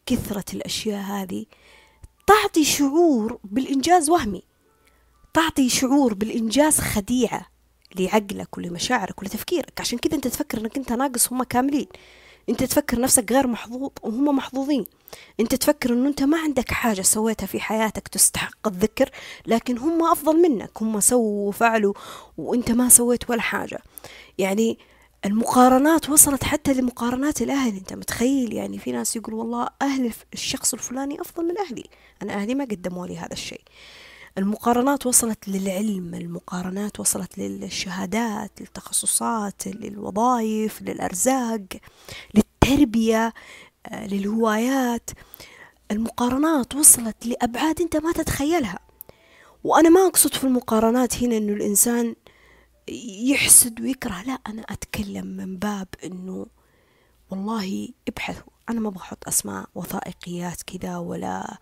كثرة 0.07 0.45
الأشياء 0.53 1.03
هذه 1.03 1.47
تعطي 2.27 2.65
شعور 2.65 3.39
بالإنجاز 3.45 4.11
وهمي. 4.11 4.43
تعطي 5.35 5.69
شعور 5.69 6.15
بالإنجاز 6.15 6.81
خديعة 6.81 7.47
لعقلك 7.97 8.59
ولمشاعرك 8.59 9.23
ولتفكيرك. 9.23 9.81
عشان 9.81 9.99
كذا 9.99 10.15
أنت 10.15 10.29
تفكر 10.29 10.59
أنك 10.59 10.77
أنت 10.77 10.93
ناقص 10.93 11.33
هم 11.33 11.43
كاملين. 11.43 11.87
أنت 12.51 12.65
تفكر 12.65 13.01
نفسك 13.01 13.33
غير 13.33 13.47
محظوظ 13.47 13.91
وهم 14.03 14.37
محظوظين. 14.37 14.85
أنت 15.41 15.55
تفكر 15.55 15.93
أنه 15.93 16.09
أنت 16.09 16.23
ما 16.23 16.39
عندك 16.39 16.71
حاجة 16.71 17.03
سويتها 17.03 17.47
في 17.47 17.61
حياتك 17.61 18.09
تستحق 18.09 18.69
الذكر 18.69 19.11
لكن 19.47 19.79
هم 19.79 20.05
أفضل 20.05 20.43
منك. 20.43 20.71
هم 20.83 21.01
سووا 21.01 21.49
وفعلوا 21.49 21.95
وأنت 22.39 22.71
ما 22.71 22.89
سويت 22.89 23.31
ولا 23.31 23.41
حاجة. 23.41 23.79
يعني 24.39 24.79
المقارنات 25.25 26.11
وصلت 26.11 26.45
حتى 26.45 26.75
لمقارنات 26.75 27.43
الأهل. 27.43 27.77
أنت 27.77 27.93
متخيل؟ 27.93 28.53
يعني 28.53 28.79
في 28.79 28.93
ناس 28.93 29.17
يقول 29.17 29.35
والله 29.35 29.69
أهل 29.83 30.13
الشخص 30.33 30.75
الفلاني 30.75 31.21
أفضل 31.21 31.45
من 31.45 31.59
أهلي. 31.59 31.85
أنا 32.23 32.35
أهلي 32.35 32.55
ما 32.55 32.65
قدموا 32.65 33.07
لي 33.07 33.19
هذا 33.19 33.33
الشيء. 33.33 33.63
المقارنات 34.41 35.07
وصلت 35.07 35.49
للعلم 35.49 36.15
المقارنات 36.15 37.01
وصلت 37.01 37.39
للشهادات 37.39 38.61
للتخصصات 38.61 39.67
للوظائف 39.67 40.83
للأرزاق 40.83 41.61
للتربية 42.35 43.35
آه، 43.87 44.07
للهوايات. 44.07 45.11
المقارنات 45.91 46.75
وصلت 46.75 47.27
لأبعاد 47.27 47.81
أنت 47.81 47.97
ما 47.97 48.13
تتخيلها. 48.13 48.79
وأنا 49.65 49.89
ما 49.89 50.07
أقصد 50.07 50.35
في 50.35 50.45
المقارنات 50.45 51.23
هنا 51.23 51.37
أنه 51.37 51.53
الإنسان 51.53 52.17
يحسد 53.29 53.81
ويكره 53.81 54.23
لا 54.23 54.39
أنا 54.47 54.63
أتكلم 54.63 55.27
من 55.27 55.57
باب 55.57 55.89
أنه 56.05 56.47
والله 57.31 57.89
ابحثوا. 58.09 58.53
أنا 58.71 58.81
ما 58.81 58.91
بحط 58.91 59.29
أسماء 59.29 59.69
وثائقيات 59.75 60.63
كذا 60.63 60.97
ولا 60.97 61.59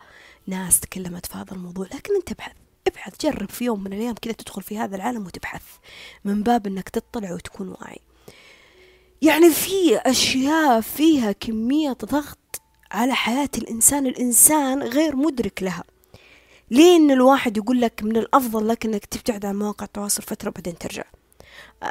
ناس 0.47 0.81
تكلمت 0.81 1.27
في 1.27 1.39
هذا 1.39 1.53
الموضوع 1.53 1.87
لكن 1.87 2.15
أنت 2.17 2.33
ابحث. 2.33 2.68
ابحث 2.89 3.15
جرب 3.21 3.51
في 3.51 3.65
يوم 3.65 3.85
من 3.85 3.93
الأيام 3.93 4.15
كذا 4.15 4.33
تدخل 4.33 4.63
في 4.63 4.79
هذا 4.79 4.97
العالم 4.97 5.27
وتبحث 5.27 5.63
من 6.25 6.43
باب 6.43 6.67
أنك 6.67 6.89
تطلع 6.89 7.33
وتكون 7.33 7.69
واعي. 7.69 7.99
يعني 9.23 9.51
في 9.51 9.97
أشياء 9.97 10.81
فيها 10.81 11.33
كمية 11.33 11.93
ضغط 11.93 12.63
على 12.91 13.15
حياة 13.15 13.51
الإنسان 13.59 14.07
الإنسان 14.07 14.83
غير 14.83 15.17
مدرك 15.17 15.63
لها. 15.63 15.85
ليه 16.71 16.97
إن 16.97 17.11
الواحد 17.11 17.57
يقول 17.57 17.81
لك 17.81 18.03
من 18.03 18.17
الأفضل 18.17 18.69
لك 18.69 18.87
إنك 18.87 19.05
تبتعد 19.05 19.45
عن 19.45 19.57
مواقع 19.57 19.85
التواصل 19.85 20.23
فترة 20.23 20.51
بعدين 20.51 20.79
ترجع؟ 20.79 21.05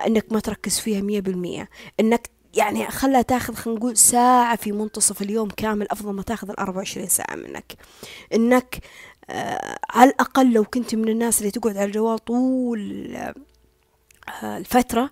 إنك 0.07 0.31
ما 0.31 0.39
تركز 0.39 0.79
فيها 0.79 1.01
مية 1.01 1.21
بالمية. 1.21 1.69
إنك 1.99 2.29
يعني 2.53 2.87
خلها 2.87 3.21
تاخذ 3.21 3.53
خلينا 3.53 3.79
نقول 3.79 3.97
ساعة 3.97 4.55
في 4.55 4.71
منتصف 4.71 5.21
اليوم 5.21 5.49
كامل 5.49 5.87
أفضل 5.91 6.13
ما 6.13 6.21
تاخذ 6.21 6.49
الأربعة 6.49 6.77
وعشرين 6.77 7.07
ساعة 7.07 7.35
منك. 7.35 7.73
إنك 8.33 8.79
على 9.89 10.09
الأقل 10.09 10.53
لو 10.53 10.63
كنت 10.65 10.95
من 10.95 11.09
الناس 11.09 11.39
اللي 11.39 11.51
تقعد 11.51 11.77
على 11.77 11.85
الجوال 11.85 12.19
طول 12.19 13.15
آه 14.43 14.57
الفترة 14.57 15.11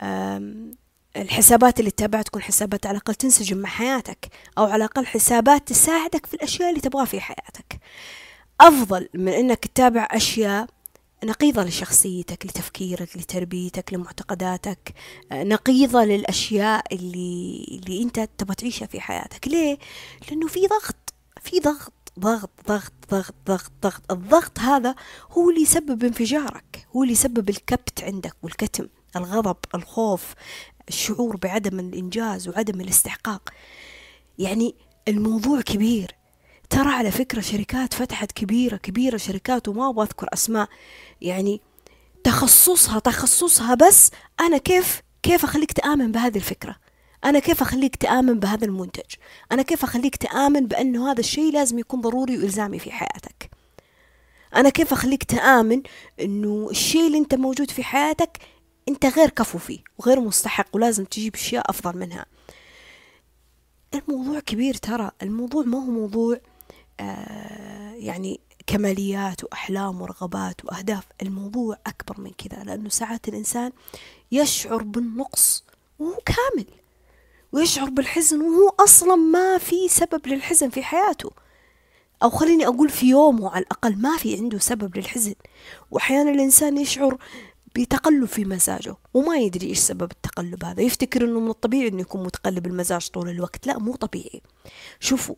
آه 0.00 0.52
الحسابات 1.16 1.80
اللي 1.80 1.90
تتابعها 1.90 2.22
تكون 2.22 2.42
حسابات 2.42 2.86
على 2.86 2.96
الأقل 2.96 3.14
تنسجم 3.14 3.56
مع 3.58 3.68
حياتك 3.68 4.28
أو 4.58 4.64
على 4.64 4.76
الأقل 4.76 5.06
حسابات 5.06 5.68
تساعدك 5.68 6.26
في 6.26 6.34
الأشياء 6.34 6.70
اللي 6.70 6.80
تبغاها 6.80 7.04
في 7.04 7.20
حياتك. 7.20 7.80
أفضل 8.60 9.08
من 9.14 9.32
أنك 9.32 9.58
تتابع 9.66 10.08
أشياء 10.10 10.66
نقيضة 11.24 11.64
لشخصيتك 11.64 12.46
لتفكيرك 12.46 13.16
لتربيتك 13.16 13.94
لمعتقداتك 13.94 14.94
نقيضة 15.32 16.04
للأشياء 16.04 16.94
اللي, 16.94 17.66
اللي 17.70 18.02
أنت 18.02 18.28
تبغى 18.38 18.54
تعيشها 18.54 18.86
في 18.86 19.00
حياتك. 19.00 19.48
ليه؟ 19.48 19.78
لأنه 20.30 20.46
في 20.46 20.66
ضغط 20.66 21.14
في 21.42 21.60
ضغط. 21.60 21.92
ضغط 22.18 22.50
ضغط 22.68 22.92
ضغط 23.10 23.34
ضغط 23.46 23.72
ضغط. 23.82 24.12
الضغط 24.12 24.58
هذا 24.58 24.94
هو 25.30 25.50
اللي 25.50 25.62
يسبب 25.62 26.04
انفجارك 26.04 26.86
هو 26.96 27.02
اللي 27.02 27.12
يسبب 27.12 27.48
الكبت 27.48 28.04
عندك 28.04 28.36
والكتم 28.42 28.88
الغضب 29.16 29.56
الخوف 29.74 30.34
الشعور 30.88 31.36
بعدم 31.36 31.80
الإنجاز 31.80 32.48
وعدم 32.48 32.80
الاستحقاق. 32.80 33.50
يعني 34.38 34.74
الموضوع 35.08 35.60
كبير. 35.60 36.14
ترى 36.70 36.88
على 36.88 37.10
فكرة 37.10 37.40
شركات 37.40 37.94
فتحت 37.94 38.32
كبيرة 38.32 38.76
كبيرة 38.76 39.16
شركات 39.16 39.68
وما 39.68 39.88
أبغى 39.88 40.04
أذكر 40.04 40.28
أسماء. 40.32 40.68
يعني 41.20 41.60
تخصصها 42.24 42.98
تخصصها 42.98 43.74
بس 43.74 44.10
أنا 44.40 44.58
كيف 44.58 45.02
كيف 45.22 45.44
أخليك 45.44 45.72
تآمن 45.72 46.12
بهذه 46.12 46.36
الفكرة؟ 46.36 46.76
أنا 47.24 47.38
كيف 47.38 47.62
أخليك 47.62 47.96
تآمن 47.96 48.40
بهذا 48.40 48.64
المنتج؟ 48.64 49.14
أنا 49.52 49.62
كيف 49.62 49.84
أخليك 49.84 50.16
تآمن 50.16 50.66
بأنه 50.66 51.10
هذا 51.10 51.20
الشيء 51.20 51.52
لازم 51.52 51.78
يكون 51.78 52.00
ضروري 52.00 52.38
وإلزامي 52.38 52.78
في 52.78 52.92
حياتك؟ 52.92 53.50
أنا 54.56 54.68
كيف 54.68 54.92
أخليك 54.92 55.24
تآمن 55.24 55.82
أنه 56.20 56.68
الشيء 56.70 57.06
اللي 57.06 57.18
أنت 57.18 57.34
موجود 57.34 57.70
في 57.70 57.84
حياتك 57.84 58.38
أنت 58.88 59.06
غير 59.06 59.30
كفو 59.30 59.58
فيه 59.58 59.78
وغير 59.98 60.20
مستحق 60.20 60.66
ولازم 60.72 61.04
تجيب 61.04 61.34
أشياء 61.34 61.70
أفضل 61.70 61.98
منها. 61.98 62.26
الموضوع 63.94 64.40
كبير 64.40 64.74
ترى. 64.74 65.10
الموضوع 65.22 65.64
ما 65.64 65.78
هو 65.78 65.90
موضوع 65.90 66.40
آه 67.00 67.94
يعني 67.94 68.40
كماليات 68.66 69.44
وأحلام 69.44 70.02
ورغبات 70.02 70.64
وأهداف. 70.64 71.04
الموضوع 71.22 71.76
أكبر 71.86 72.20
من 72.20 72.30
كذا 72.30 72.64
لأنه 72.64 72.88
ساعات 72.88 73.28
الإنسان 73.28 73.72
يشعر 74.32 74.82
بالنقص 74.82 75.64
وهو 75.98 76.18
كامل. 76.26 76.81
ويشعر 77.52 77.90
بالحزن 77.90 78.40
وهو 78.40 78.68
أصلا 78.80 79.14
ما 79.14 79.58
في 79.58 79.88
سبب 79.88 80.26
للحزن 80.26 80.68
في 80.68 80.82
حياته. 80.82 81.30
أو 82.22 82.30
خليني 82.30 82.66
أقول 82.66 82.88
في 82.88 83.08
يومه 83.08 83.50
على 83.50 83.62
الأقل 83.62 83.96
ما 83.96 84.16
في 84.16 84.36
عنده 84.36 84.58
سبب 84.58 84.96
للحزن. 84.96 85.34
وأحيانا 85.90 86.30
الإنسان 86.30 86.78
يشعر 86.78 87.18
بتقلب 87.76 88.24
في 88.24 88.44
مزاجه 88.44 88.96
وما 89.14 89.36
يدري 89.36 89.66
إيش 89.66 89.78
سبب 89.78 90.10
التقلب 90.10 90.64
هذا. 90.64 90.82
يفتكر 90.82 91.24
إنه 91.24 91.40
من 91.40 91.50
الطبيعي 91.50 91.88
إنه 91.88 92.00
يكون 92.00 92.22
متقلب 92.22 92.66
المزاج 92.66 93.08
طول 93.08 93.28
الوقت. 93.28 93.66
لا 93.66 93.78
مو 93.78 93.96
طبيعي. 93.96 94.42
شوفوا 95.00 95.34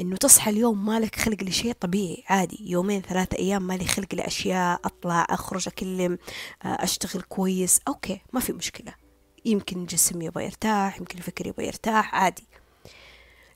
إنه 0.00 0.16
تصحى 0.16 0.50
اليوم 0.50 0.86
مالك 0.86 1.16
خلق 1.16 1.42
لشيء 1.42 1.72
طبيعي. 1.72 2.24
عادي 2.28 2.70
يومين 2.70 3.02
ثلاثة 3.02 3.38
أيام 3.38 3.62
مالي 3.62 3.84
خلق 3.84 4.14
لأشياء 4.14 4.80
أطلع 4.84 5.26
أخرج 5.30 5.68
أكلم 5.68 6.18
أشتغل 6.62 7.22
كويس. 7.22 7.80
أوكي 7.88 8.20
ما 8.32 8.40
في 8.40 8.52
مشكلة. 8.52 9.07
يمكن 9.48 9.80
الجسم 9.80 10.22
يبغى 10.22 10.44
يرتاح 10.44 10.98
يمكن 10.98 11.18
الفكر 11.18 11.46
يبغى 11.46 11.66
يرتاح 11.66 12.14
عادي. 12.14 12.44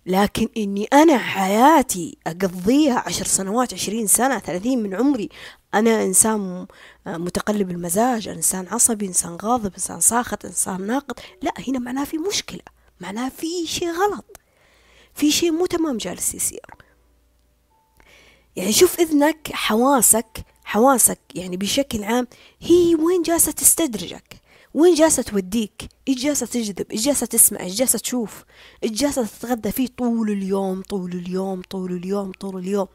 لكن 0.06 0.48
إني 0.56 0.84
أنا 0.84 1.18
حياتي 1.18 2.18
أقضيها 2.26 3.02
عشر 3.06 3.24
سنوات 3.24 3.74
عشرين 3.74 4.06
سنة 4.06 4.38
ثلاثين 4.38 4.82
من 4.82 4.94
عمري 4.94 5.28
أنا 5.74 6.04
إنسان 6.04 6.66
متقلب 7.06 7.70
المزاج 7.70 8.28
إنسان 8.28 8.68
عصبي 8.68 9.06
إنسان 9.06 9.38
غاضب 9.42 9.72
إنسان 9.74 10.00
ساخط 10.00 10.44
إنسان 10.44 10.86
ناقد. 10.86 11.20
لا 11.42 11.52
هنا 11.68 11.78
معناه 11.78 12.04
في 12.04 12.18
مشكلة 12.18 12.60
معناه 13.00 13.28
في 13.28 13.66
شيء 13.66 13.90
غلط 13.90 14.40
في 15.14 15.30
شيء 15.30 15.50
مو 15.50 15.66
تمام 15.66 15.96
جالس 15.96 16.34
يصير. 16.34 16.66
يعني 18.56 18.72
شوف 18.72 19.00
إذنك 19.00 19.48
حواسك 19.52 20.44
حواسك 20.64 21.18
يعني 21.34 21.56
بشكل 21.56 22.04
عام 22.04 22.26
هي 22.60 22.94
وين 22.94 23.22
جالسة 23.22 23.52
تستدرجك. 23.52 24.31
وين 24.74 24.94
جالسة 24.94 25.22
توديك؟ 25.22 25.88
إيش 26.08 26.22
جالسة 26.22 26.46
تجذب؟ 26.46 26.90
إيش 26.90 27.04
جالسة 27.04 27.26
تسمع؟ 27.26 27.60
إيش 27.60 27.74
جالسة 27.74 27.98
تشوف؟ 27.98 28.44
إيش 28.84 28.90
جالسة 28.90 29.26
تتغذى 29.26 29.72
فيه 29.72 29.88
طول 29.96 30.30
اليوم 30.30 30.82
طول 30.82 31.12
اليوم 31.12 31.62
طول 31.70 31.92
اليوم 31.92 32.32
طول 32.32 32.58
اليوم؟ 32.58 32.86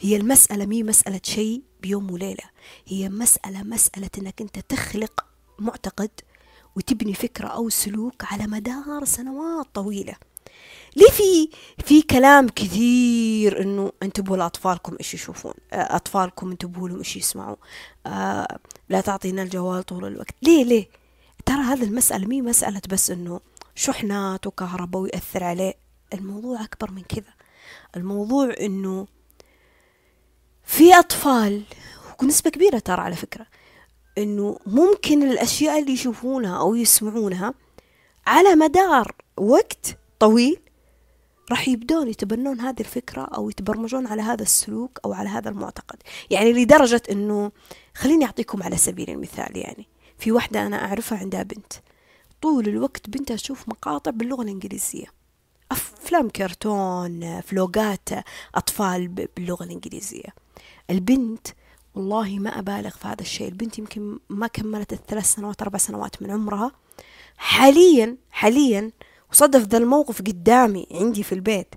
هي 0.00 0.16
المسألة 0.16 0.66
مي 0.66 0.82
مسألة 0.82 1.20
شيء 1.22 1.62
بيوم 1.82 2.10
وليلة. 2.10 2.44
هي 2.86 3.08
مسألة 3.08 3.62
مسألة 3.62 4.10
إنك 4.18 4.40
أنت 4.40 4.58
تخلق 4.58 5.24
معتقد 5.58 6.10
وتبني 6.76 7.14
فكرة 7.14 7.48
أو 7.48 7.68
سلوك 7.68 8.24
على 8.24 8.46
مدار 8.46 9.04
سنوات 9.04 9.66
طويلة. 9.74 10.14
ليه 10.96 11.10
في 11.10 11.48
في 11.84 12.02
كلام 12.02 12.48
كثير 12.48 13.62
إنه 13.62 13.92
انتبهوا 14.02 14.36
لأطفالكم 14.36 14.96
إيش 15.00 15.14
يشوفون؟ 15.14 15.54
أطفالكم 15.72 16.50
انتبهوا 16.50 16.88
لهم 16.88 16.98
إيش 16.98 17.16
يسمعوا؟ 17.16 17.56
آه 18.06 18.58
لا 18.88 19.00
تعطينا 19.00 19.42
الجوال 19.42 19.82
طول 19.82 20.04
الوقت. 20.04 20.34
ليه 20.42 20.64
ليه؟ 20.64 20.88
ترى 21.46 21.62
هذه 21.62 21.84
المسألة 21.84 22.26
مي 22.26 22.42
مسألة 22.42 22.80
بس 22.88 23.10
إنه 23.10 23.40
شحنات 23.74 24.46
وكهرباء 24.46 25.02
ويأثر 25.02 25.44
عليه؟ 25.44 25.74
الموضوع 26.14 26.64
أكبر 26.64 26.90
من 26.90 27.02
كذا. 27.02 27.34
الموضوع 27.96 28.54
إنه 28.60 29.06
في 30.64 30.94
أطفال 30.94 31.62
ونسبة 32.22 32.50
كبيرة 32.50 32.78
ترى 32.78 33.00
على 33.00 33.16
فكرة 33.16 33.46
إنه 34.18 34.58
ممكن 34.66 35.22
الأشياء 35.22 35.78
اللي 35.78 35.92
يشوفونها 35.92 36.58
أو 36.58 36.74
يسمعونها 36.74 37.54
على 38.26 38.54
مدار 38.54 39.14
وقت 39.36 39.98
طويل 40.18 40.60
راح 41.50 41.68
يبدون 41.68 42.08
يتبنون 42.08 42.60
هذه 42.60 42.80
الفكرة 42.80 43.22
أو 43.22 43.50
يتبرمجون 43.50 44.06
على 44.06 44.22
هذا 44.22 44.42
السلوك 44.42 44.98
أو 45.04 45.12
على 45.12 45.28
هذا 45.28 45.48
المعتقد. 45.48 45.96
يعني 46.30 46.52
لدرجة 46.52 47.02
أنه 47.10 47.52
خليني 47.94 48.24
أعطيكم 48.24 48.62
على 48.62 48.76
سبيل 48.76 49.10
المثال 49.10 49.56
يعني. 49.56 49.86
في 50.18 50.32
واحدة 50.32 50.66
أنا 50.66 50.84
أعرفها 50.84 51.18
عندها 51.18 51.42
بنت. 51.42 51.72
طول 52.42 52.68
الوقت 52.68 53.10
بنتها 53.10 53.36
تشوف 53.36 53.68
مقاطع 53.68 54.10
باللغة 54.10 54.42
الإنجليزية. 54.42 55.06
أفلام 55.72 56.28
كرتون 56.28 57.40
فلوقات 57.40 58.08
أطفال 58.54 59.08
باللغة 59.08 59.64
الإنجليزية. 59.64 60.34
البنت 60.90 61.46
والله 61.94 62.38
ما 62.38 62.58
أبالغ 62.58 62.90
في 62.90 63.08
هذا 63.08 63.20
الشيء. 63.20 63.48
البنت 63.48 63.78
يمكن 63.78 64.18
ما 64.28 64.46
كملت 64.46 64.92
الثلاث 64.92 65.24
سنوات 65.24 65.62
أربع 65.62 65.78
سنوات 65.78 66.22
من 66.22 66.30
عمرها. 66.30 66.72
حاليا 67.36 68.16
حاليا 68.30 68.90
وصدف 69.32 69.62
ذا 69.62 69.78
الموقف 69.78 70.22
قدامي 70.22 70.86
عندي 70.90 71.22
في 71.22 71.32
البيت. 71.34 71.74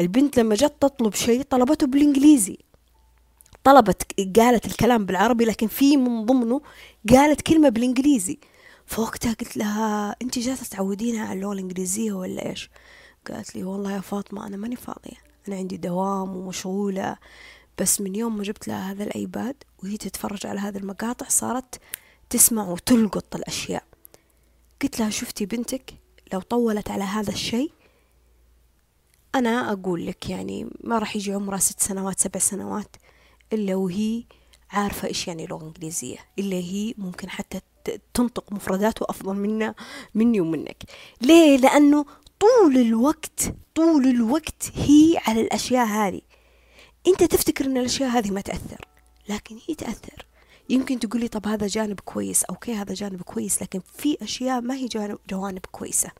البنت 0.00 0.38
لما 0.38 0.54
جت 0.54 0.74
تطلب 0.80 1.14
شيء 1.14 1.42
طلبته 1.42 1.86
بالإنجليزي. 1.86 2.58
طلبت 3.66 4.20
قالت 4.38 4.66
الكلام 4.66 5.06
بالعربي 5.06 5.44
لكن 5.44 5.66
في 5.66 5.96
من 5.96 6.24
ضمنه 6.24 6.60
قالت 7.10 7.40
كلمة 7.40 7.68
بالإنجليزي. 7.68 8.38
فوقتها 8.86 9.32
قلت 9.32 9.56
لها 9.56 10.16
أنت 10.22 10.38
جالسة 10.38 10.66
تعودينها 10.76 11.26
على 11.26 11.32
اللغة 11.32 11.52
الإنجليزية 11.52 12.12
ولا 12.12 12.46
إيش؟ 12.46 12.70
قالت 13.30 13.56
لي 13.56 13.64
والله 13.64 13.92
يا 13.92 14.00
فاطمة 14.00 14.46
أنا 14.46 14.56
ماني 14.56 14.76
فاضية. 14.76 15.16
أنا 15.48 15.56
عندي 15.56 15.76
دوام 15.76 16.36
ومشغولة. 16.36 17.16
بس 17.78 18.00
من 18.00 18.14
يوم 18.14 18.36
ما 18.36 18.42
جبت 18.42 18.68
لها 18.68 18.92
هذا 18.92 19.04
الأيباد 19.04 19.56
وهي 19.82 19.96
تتفرج 19.96 20.46
على 20.46 20.60
هذه 20.60 20.78
المقاطع 20.78 21.28
صارت 21.28 21.80
تسمع 22.30 22.68
وتلقط 22.68 23.36
الأشياء. 23.36 23.84
قلت 24.82 25.00
لها 25.00 25.10
شفتي 25.10 25.46
بنتك؟ 25.46 25.94
لو 26.32 26.40
طولت 26.40 26.90
على 26.90 27.04
هذا 27.04 27.30
الشيء 27.30 27.72
أنا 29.34 29.72
أقول 29.72 30.06
لك 30.06 30.30
يعني 30.30 30.70
ما 30.84 30.98
راح 30.98 31.16
يجي 31.16 31.32
عمرها 31.32 31.58
ست 31.58 31.80
سنوات 31.80 32.20
سبع 32.20 32.40
سنوات. 32.40 32.96
إلا 33.52 33.74
وهي 33.74 34.24
عارفة 34.70 35.08
إيش 35.08 35.28
يعني 35.28 35.46
لغة 35.46 35.64
إنجليزية 35.64 36.16
إلا 36.38 36.56
هي 36.56 36.94
ممكن 36.98 37.30
حتى 37.30 37.60
تنطق 38.14 38.52
مفرداته 38.52 39.06
أفضل 39.08 39.36
منا 39.36 39.74
مني 40.14 40.40
ومنك. 40.40 40.82
ليه؟ 41.20 41.56
لأنه 41.56 42.04
طول 42.40 42.76
الوقت 42.76 43.54
طول 43.74 44.06
الوقت 44.06 44.72
هي 44.74 45.18
على 45.26 45.40
الأشياء 45.40 45.86
هذه. 45.86 46.20
أنت 47.06 47.24
تفتكر 47.24 47.64
أن 47.64 47.76
الأشياء 47.76 48.10
هذه 48.10 48.30
ما 48.30 48.40
تأثر 48.40 48.88
لكن 49.28 49.58
هي 49.68 49.74
تأثر. 49.74 50.26
يمكن 50.68 50.98
تقولي 50.98 51.28
طب 51.28 51.46
هذا 51.46 51.66
جانب 51.66 52.00
كويس 52.00 52.44
أوكي 52.44 52.74
هذا 52.74 52.94
جانب 52.94 53.22
كويس 53.22 53.62
لكن 53.62 53.80
في 53.98 54.16
أشياء 54.22 54.60
ما 54.60 54.74
هي 54.74 54.86
جانب 54.86 55.18
جوانب 55.30 55.66
كويسة. 55.70 56.10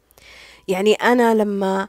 يعني 0.68 0.94
أنا 0.94 1.34
لما 1.34 1.88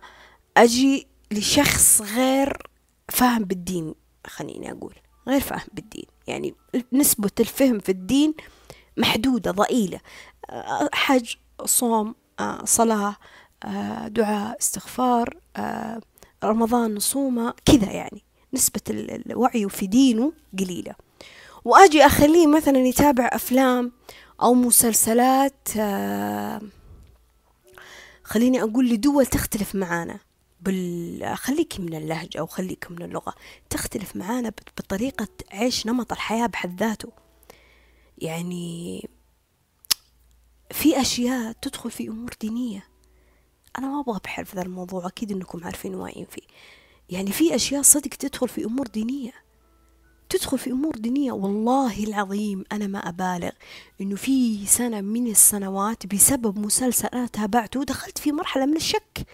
أجي 0.57 1.07
لشخص 1.31 2.01
غير 2.01 2.67
فاهم 3.09 3.43
بالدين 3.43 3.95
خليني 4.27 4.71
أقول. 4.71 4.95
غير 5.27 5.41
فاهم 5.41 5.67
بالدين. 5.73 6.05
يعني 6.27 6.55
نسبة 6.93 7.31
الفهم 7.39 7.79
في 7.79 7.89
الدين 7.89 8.33
محدودة 8.97 9.51
ضئيلة. 9.51 9.99
آه، 10.49 10.89
حج 10.93 11.35
صوم 11.65 12.15
آه، 12.39 12.65
صلاة 12.65 13.15
آه، 13.63 14.07
دعاء 14.07 14.57
استغفار 14.59 15.37
رمضان 16.43 16.95
نصومة 16.95 17.53
كذا 17.65 17.91
يعني. 17.91 18.23
نسبة 18.53 18.81
الوعي 18.89 19.69
في 19.69 19.87
دينه 19.87 20.33
قليلة. 20.59 20.95
وأجي 21.65 22.05
أخليه 22.05 22.47
مثلا 22.47 22.77
يتابع 22.77 23.29
أفلام 23.33 23.91
أو 24.41 24.53
مسلسلات 24.53 25.67
خليني 28.23 28.63
أقول 28.63 28.89
لدول 28.89 29.25
تختلف 29.25 29.75
معانا. 29.75 30.19
بال... 30.61 31.37
خليك 31.37 31.79
من 31.79 31.93
اللهجة 31.93 32.39
أو 32.39 32.47
خليك 32.47 32.91
من 32.91 33.01
اللغة. 33.01 33.33
تختلف 33.69 34.15
معانا 34.15 34.49
بطريقة 34.77 35.27
عيش 35.51 35.87
نمط 35.87 36.11
الحياة 36.11 36.47
بحد 36.47 36.79
ذاته. 36.79 37.11
يعني 38.17 39.09
في 40.71 41.01
أشياء 41.01 41.51
تدخل 41.51 41.91
في 41.91 42.07
أمور 42.07 42.31
دينية. 42.41 42.87
أنا 43.77 43.87
ما 43.87 43.99
أبغى 43.99 44.17
أبحر 44.17 44.45
في 44.45 44.55
ذا 44.55 44.61
الموضوع 44.61 45.07
أكيد 45.07 45.31
أنكم 45.31 45.63
عارفين 45.63 45.95
واعيين 45.95 46.25
فيه. 46.25 46.47
يعني 47.09 47.31
في 47.31 47.55
أشياء 47.55 47.81
صدق 47.81 48.09
تدخل 48.09 48.49
في 48.49 48.65
أمور 48.65 48.87
دينية. 48.87 49.33
تدخل 50.29 50.57
في 50.57 50.71
أمور 50.71 50.95
دينية 50.95 51.31
والله 51.31 52.03
العظيم 52.03 52.63
أنا 52.71 52.87
ما 52.87 53.09
أبالغ 53.09 53.51
إنه 54.01 54.15
في 54.15 54.65
سنة 54.65 55.01
من 55.01 55.27
السنوات 55.27 56.05
بسبب 56.05 56.59
مسلسل 56.59 57.07
أنا 57.07 57.27
تابعته 57.27 57.83
دخلت 57.83 58.17
في 58.17 58.31
مرحلة 58.31 58.65
من 58.65 58.75
الشك. 58.75 59.27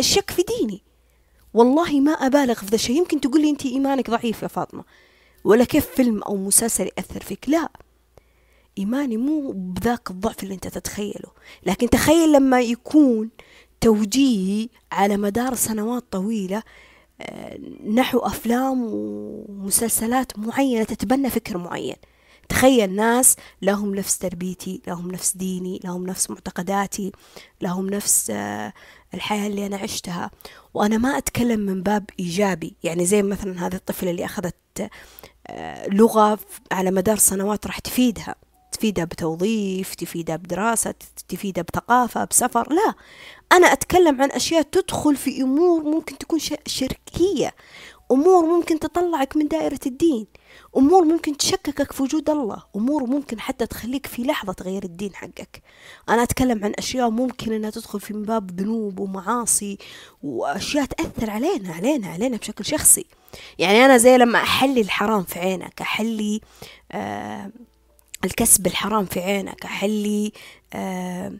الشك 0.00 0.30
في 0.30 0.42
ديني. 0.42 0.82
والله 1.54 2.00
ما 2.00 2.12
أبالغ 2.12 2.54
في 2.54 2.66
ذا 2.66 2.74
الشيء. 2.74 2.96
يمكن 2.96 3.20
تقول 3.20 3.40
لي 3.42 3.50
أنت 3.50 3.66
إيمانك 3.66 4.10
ضعيف 4.10 4.42
يا 4.42 4.48
فاطمة. 4.48 4.84
ولا 5.44 5.64
كيف 5.64 5.86
فيلم 5.86 6.22
أو 6.22 6.36
مسلسل 6.36 6.84
يأثر 6.84 7.20
فيك؟ 7.20 7.48
لا. 7.48 7.68
إيماني 8.78 9.16
مو 9.16 9.52
بذاك 9.52 10.10
الضعف 10.10 10.42
اللي 10.42 10.54
أنت 10.54 10.68
تتخيله. 10.68 11.30
لكن 11.66 11.90
تخيل 11.90 12.32
لما 12.32 12.60
يكون 12.60 13.30
توجيهي 13.80 14.68
على 14.92 15.16
مدار 15.16 15.54
سنوات 15.54 16.04
طويلة 16.10 16.62
آه، 17.20 17.58
نحو 17.94 18.18
أفلام 18.18 18.80
ومسلسلات 18.84 20.38
معينة 20.38 20.84
تتبنى 20.84 21.30
فكر 21.30 21.58
معين. 21.58 21.96
تخيل 22.48 22.94
ناس 22.94 23.36
لهم 23.62 23.94
نفس 23.94 24.18
تربيتي 24.18 24.82
لهم 24.86 25.10
نفس 25.10 25.36
ديني 25.36 25.80
لهم 25.84 26.06
نفس 26.06 26.30
معتقداتي 26.30 27.12
لهم 27.60 27.90
نفس 27.90 28.30
آه، 28.30 28.72
الحياة 29.14 29.46
اللي 29.46 29.66
أنا 29.66 29.76
عشتها. 29.76 30.30
وأنا 30.74 30.98
ما 30.98 31.18
أتكلم 31.18 31.60
من 31.60 31.82
باب 31.82 32.10
إيجابي. 32.20 32.76
يعني 32.84 33.06
زي 33.06 33.22
مثلا 33.22 33.66
هذه 33.66 33.74
الطفلة 33.74 34.10
اللي 34.10 34.24
أخذت 34.24 34.90
آه، 35.46 35.88
لغة 35.88 36.38
على 36.72 36.90
مدار 36.90 37.16
سنوات 37.16 37.66
راح 37.66 37.78
تفيدها. 37.78 38.34
تفيدها 38.72 39.04
بتوظيف 39.04 39.94
تفيدها 39.94 40.36
بدراسة 40.36 40.94
تفيدها 41.28 41.64
بثقافة 41.64 42.24
بسفر. 42.24 42.72
لا 42.72 42.94
أنا 43.52 43.72
أتكلم 43.72 44.22
عن 44.22 44.30
أشياء 44.30 44.62
تدخل 44.62 45.16
في 45.16 45.42
أمور 45.42 45.82
ممكن 45.82 46.18
تكون 46.18 46.38
شركية. 46.66 47.54
أمور 48.12 48.46
ممكن 48.46 48.78
تطلعك 48.78 49.36
من 49.36 49.48
دائرة 49.48 49.80
الدين. 49.86 50.26
أمور 50.76 51.04
ممكن 51.04 51.36
تشككك 51.36 51.92
في 51.92 52.02
وجود 52.02 52.30
الله 52.30 52.62
أمور 52.76 53.06
ممكن 53.06 53.40
حتى 53.40 53.66
تخليك 53.66 54.06
في 54.06 54.22
لحظة 54.22 54.52
تغير 54.52 54.84
الدين 54.84 55.14
حقك. 55.14 55.62
أنا 56.08 56.22
أتكلم 56.22 56.64
عن 56.64 56.72
أشياء 56.78 57.10
ممكن 57.10 57.52
أنها 57.52 57.70
تدخل 57.70 58.00
في 58.00 58.12
باب 58.12 58.60
ذنوب 58.60 58.98
ومعاصي 58.98 59.78
وأشياء 60.22 60.84
تأثر 60.84 61.30
علينا 61.30 61.72
علينا 61.72 62.08
علينا 62.08 62.36
بشكل 62.36 62.64
شخصي. 62.64 63.06
يعني 63.58 63.84
أنا 63.84 63.96
زي 63.96 64.16
لما 64.18 64.38
أحلي 64.38 64.80
الحرام 64.80 65.22
في 65.22 65.38
عينك 65.38 65.80
أحلي 65.80 66.40
آه 66.92 67.50
الكسب 68.24 68.66
الحرام 68.66 69.04
في 69.04 69.20
عينك 69.20 69.64
أحلي 69.64 70.32
آه 70.74 71.32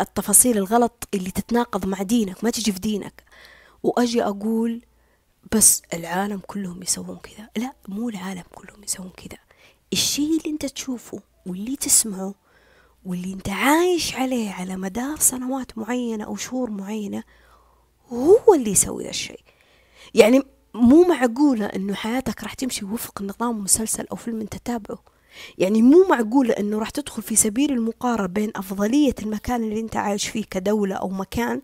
التفاصيل 0.00 0.58
الغلط 0.58 1.08
اللي 1.14 1.30
تتناقض 1.30 1.86
مع 1.86 2.02
دينك 2.02 2.44
ما 2.44 2.50
تجي 2.50 2.72
في 2.72 2.78
دينك. 2.78 3.22
وأجي 3.82 4.22
أقول 4.24 4.82
بس 5.52 5.82
العالم 5.94 6.40
كلهم 6.46 6.82
يسوون 6.82 7.16
كذا. 7.16 7.48
لا 7.56 7.72
مو 7.88 8.08
العالم 8.08 8.44
كلهم 8.54 8.84
يسوون 8.84 9.10
كذا. 9.16 9.38
الشيء 9.92 10.38
اللي 10.38 10.50
انت 10.50 10.66
تشوفه 10.66 11.20
واللي 11.46 11.76
تسمعه 11.76 12.34
واللي 13.04 13.32
انت 13.32 13.48
عايش 13.48 14.14
عليه 14.14 14.50
على 14.50 14.76
مدار 14.76 15.16
سنوات 15.18 15.78
معينة 15.78 16.24
أو 16.24 16.36
شهور 16.36 16.70
معينة 16.70 17.22
هو 18.12 18.54
اللي 18.54 18.70
يسوي 18.70 19.04
ذا 19.04 19.10
الشيء. 19.10 19.40
يعني 20.14 20.42
مو 20.74 21.04
معقولة 21.04 21.66
إنه 21.66 21.94
حياتك 21.94 22.42
راح 22.42 22.54
تمشي 22.54 22.84
وفق 22.84 23.22
نظام 23.22 23.58
مسلسل 23.58 24.06
أو 24.06 24.16
فيلم 24.16 24.40
أنت 24.40 24.56
تتابعه. 24.56 24.98
يعني 25.58 25.82
مو 25.82 26.06
معقولة 26.08 26.52
إنه 26.52 26.78
راح 26.78 26.90
تدخل 26.90 27.22
في 27.22 27.36
سبيل 27.36 27.72
المقارنة 27.72 28.26
بين 28.26 28.52
أفضلية 28.56 29.14
المكان 29.22 29.62
اللي 29.62 29.80
أنت 29.80 29.96
عايش 29.96 30.28
فيه 30.28 30.44
كدولة 30.50 30.94
أو 30.94 31.08
مكان 31.08 31.62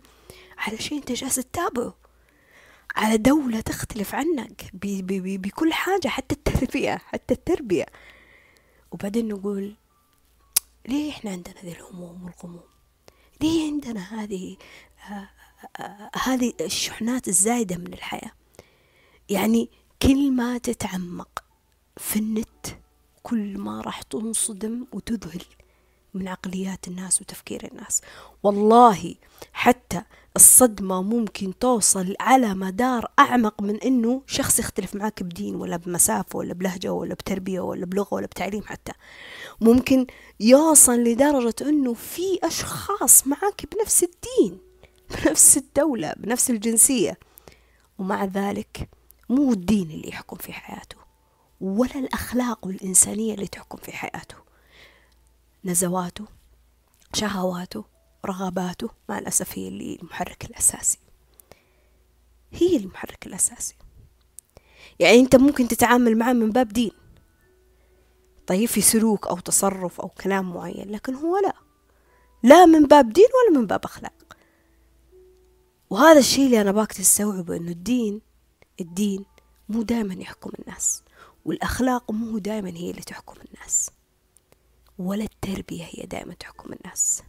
على 0.57 0.77
شيء 0.77 0.97
أنت 0.97 1.11
جالس 1.11 1.35
تتابعه. 1.35 2.02
على 2.95 3.17
دولة 3.17 3.61
تختلف 3.61 4.15
عنك 4.15 4.69
بي 4.73 5.01
بي 5.01 5.19
بي 5.19 5.37
بكل 5.37 5.73
حاجة 5.73 6.07
حتى 6.07 6.35
التربية 6.35 6.97
حتى 7.05 7.33
التربية. 7.33 7.85
وبعدين 8.91 9.27
نقول 9.27 9.75
ليه 10.87 11.11
إحنا 11.11 11.31
عندنا 11.31 11.55
ذي 11.63 11.71
الهموم 11.71 12.23
والغموم؟ 12.23 12.63
ليه 13.41 13.71
عندنا 13.71 14.23
هذه 14.23 14.57
آه، 15.11 15.29
آه، 15.79 16.11
هذه 16.23 16.53
الشحنات 16.61 17.27
الزايدة 17.27 17.77
من 17.77 17.93
الحياة؟ 17.93 18.31
يعني 19.29 19.69
كل 20.01 20.31
ما 20.31 20.57
تتعمق 20.57 21.43
في 21.97 22.19
النت 22.19 22.67
كل 23.23 23.57
ما 23.57 23.81
راح 23.81 24.01
تنصدم 24.01 24.85
وتذهل 24.93 25.43
من 26.13 26.27
عقليات 26.27 26.87
الناس 26.87 27.21
وتفكير 27.21 27.71
الناس. 27.71 28.01
والله 28.43 29.15
حتى 29.53 30.01
الصدمة 30.35 31.01
ممكن 31.01 31.59
توصل 31.59 32.15
على 32.19 32.53
مدار 32.53 33.11
أعمق 33.19 33.61
من 33.61 33.75
إنه 33.75 34.21
شخص 34.27 34.59
يختلف 34.59 34.95
معاك 34.95 35.23
بدين 35.23 35.55
ولا 35.55 35.77
بمسافة 35.77 36.37
ولا 36.37 36.53
بلهجة 36.53 36.91
ولا 36.93 37.13
بتربية 37.13 37.59
ولا 37.59 37.85
بلغة 37.85 38.13
ولا 38.13 38.25
بتعليم 38.25 38.63
حتى. 38.63 38.91
ممكن 39.61 40.07
يوصل 40.39 40.99
لدرجة 40.99 41.55
إنه 41.61 41.93
في 41.93 42.39
أشخاص 42.43 43.27
معاك 43.27 43.75
بنفس 43.75 44.03
الدين 44.03 44.57
بنفس 45.09 45.57
الدولة 45.57 46.13
بنفس 46.17 46.49
الجنسية. 46.49 47.19
ومع 47.99 48.25
ذلك 48.25 48.89
مو 49.29 49.51
الدين 49.51 49.91
اللي 49.91 50.09
يحكم 50.09 50.37
في 50.37 50.53
حياته 50.53 50.97
ولا 51.61 51.95
الأخلاق 51.95 52.67
والإنسانية 52.67 53.33
اللي 53.33 53.47
تحكم 53.47 53.77
في 53.77 53.91
حياته. 53.91 54.35
نزواته 55.65 56.25
شهواته 57.13 57.92
رغباته 58.25 58.89
مع 59.09 59.19
الأسف 59.19 59.57
هي 59.57 59.67
اللي 59.67 59.95
المحرك 60.01 60.45
الأساسي. 60.45 60.99
هي 62.51 62.77
المحرك 62.77 63.27
الأساسي. 63.27 63.75
يعني 64.99 65.19
أنت 65.19 65.35
ممكن 65.35 65.67
تتعامل 65.67 66.17
معه 66.17 66.33
من 66.33 66.51
باب 66.51 66.67
دين. 66.67 66.91
طيب 68.47 68.69
في 68.69 68.81
سلوك 68.81 69.27
أو 69.27 69.39
تصرف 69.39 70.01
أو 70.01 70.09
كلام 70.09 70.53
معين 70.53 70.91
لكن 70.91 71.15
هو 71.15 71.37
لا. 71.37 71.53
لا 72.43 72.65
من 72.65 72.85
باب 72.87 73.13
دين 73.13 73.25
ولا 73.25 73.59
من 73.59 73.67
باب 73.67 73.85
أخلاق. 73.85 74.37
وهذا 75.89 76.19
الشيء 76.19 76.45
اللي 76.45 76.61
أنا 76.61 76.71
باك 76.71 76.93
تستوعبه 76.93 77.55
إنه 77.55 77.71
الدين 77.71 78.21
الدين 78.81 79.25
مو 79.69 79.81
دائما 79.81 80.13
يحكم 80.13 80.51
الناس 80.59 81.03
والأخلاق 81.45 82.11
مو 82.11 82.37
دائما 82.37 82.69
هي 82.69 82.91
اللي 82.91 83.01
تحكم 83.01 83.35
الناس 83.47 83.89
ولا 84.99 85.23
التربية 85.23 85.83
هي 85.83 86.05
دائما 86.05 86.33
تحكم 86.33 86.73
الناس. 86.73 87.23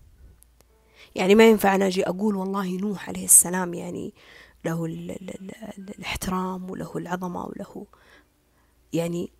يعني 1.14 1.34
ما 1.34 1.48
ينفع 1.48 1.74
أنا 1.74 1.86
أجي 1.86 2.08
أقول 2.08 2.36
والله 2.36 2.76
نوح 2.76 3.08
عليه 3.08 3.24
السلام 3.24 3.74
يعني 3.74 4.14
له 4.64 4.84
ال 4.84 5.10
ال 5.10 5.30
ال 5.78 5.90
الاحترام 5.98 6.70
وله 6.70 6.92
العظمة 6.96 7.44
وله 7.44 7.86
يعني 8.92 9.32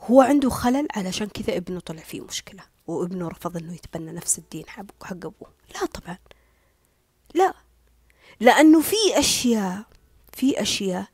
هو 0.00 0.20
عنده 0.22 0.50
خلل 0.50 0.86
علشان 0.96 1.26
كذا 1.26 1.56
ابنه 1.56 1.80
طلع 1.80 2.02
فيه 2.02 2.20
مشكلة 2.20 2.62
وابنه 2.86 3.28
رفض 3.28 3.56
إنه 3.56 3.74
يتبنى 3.74 4.12
نفس 4.12 4.38
الدين 4.38 4.68
حق 4.68 5.12
أبوه. 5.12 5.52
لا 5.74 5.86
طبعا. 5.86 6.18
لا. 7.34 7.54
لأنه 8.40 8.80
في 8.80 8.96
أشياء 9.14 9.84
في 10.32 10.62
أشياء 10.62 11.06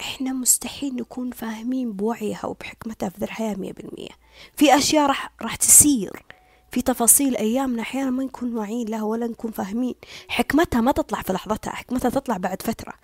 إحنا 0.00 0.32
مستحيل 0.32 0.96
نكون 0.96 1.30
فاهمين 1.30 1.92
بوعيها 1.92 2.46
وبحكمتها 2.46 3.08
في 3.08 3.18
ذا 3.18 3.24
الحياة 3.24 3.54
مية 3.54 3.72
بالمية. 3.72 4.10
في 4.56 4.76
أشياء 4.78 5.06
راح 5.06 5.32
راح 5.42 5.56
تسير 5.56 6.22
في 6.70 6.82
تفاصيل 6.82 7.36
أيامنا 7.36 7.82
أحيانا 7.82 8.10
ما 8.10 8.24
نكون 8.24 8.56
واعيين 8.56 8.88
لها 8.88 9.02
ولا 9.02 9.26
نكون 9.26 9.50
فاهمين. 9.50 9.94
حكمتها 10.28 10.80
ما 10.80 10.92
تطلع 10.92 11.22
في 11.22 11.32
لحظتها 11.32 11.70
حكمتها 11.70 12.08
تطلع 12.10 12.36
بعد 12.36 12.62
فترة. 12.62 12.94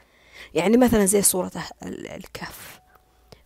يعني 0.54 0.76
مثلا 0.76 1.04
زي 1.04 1.22
صورة 1.22 1.52
الكهف 1.82 2.80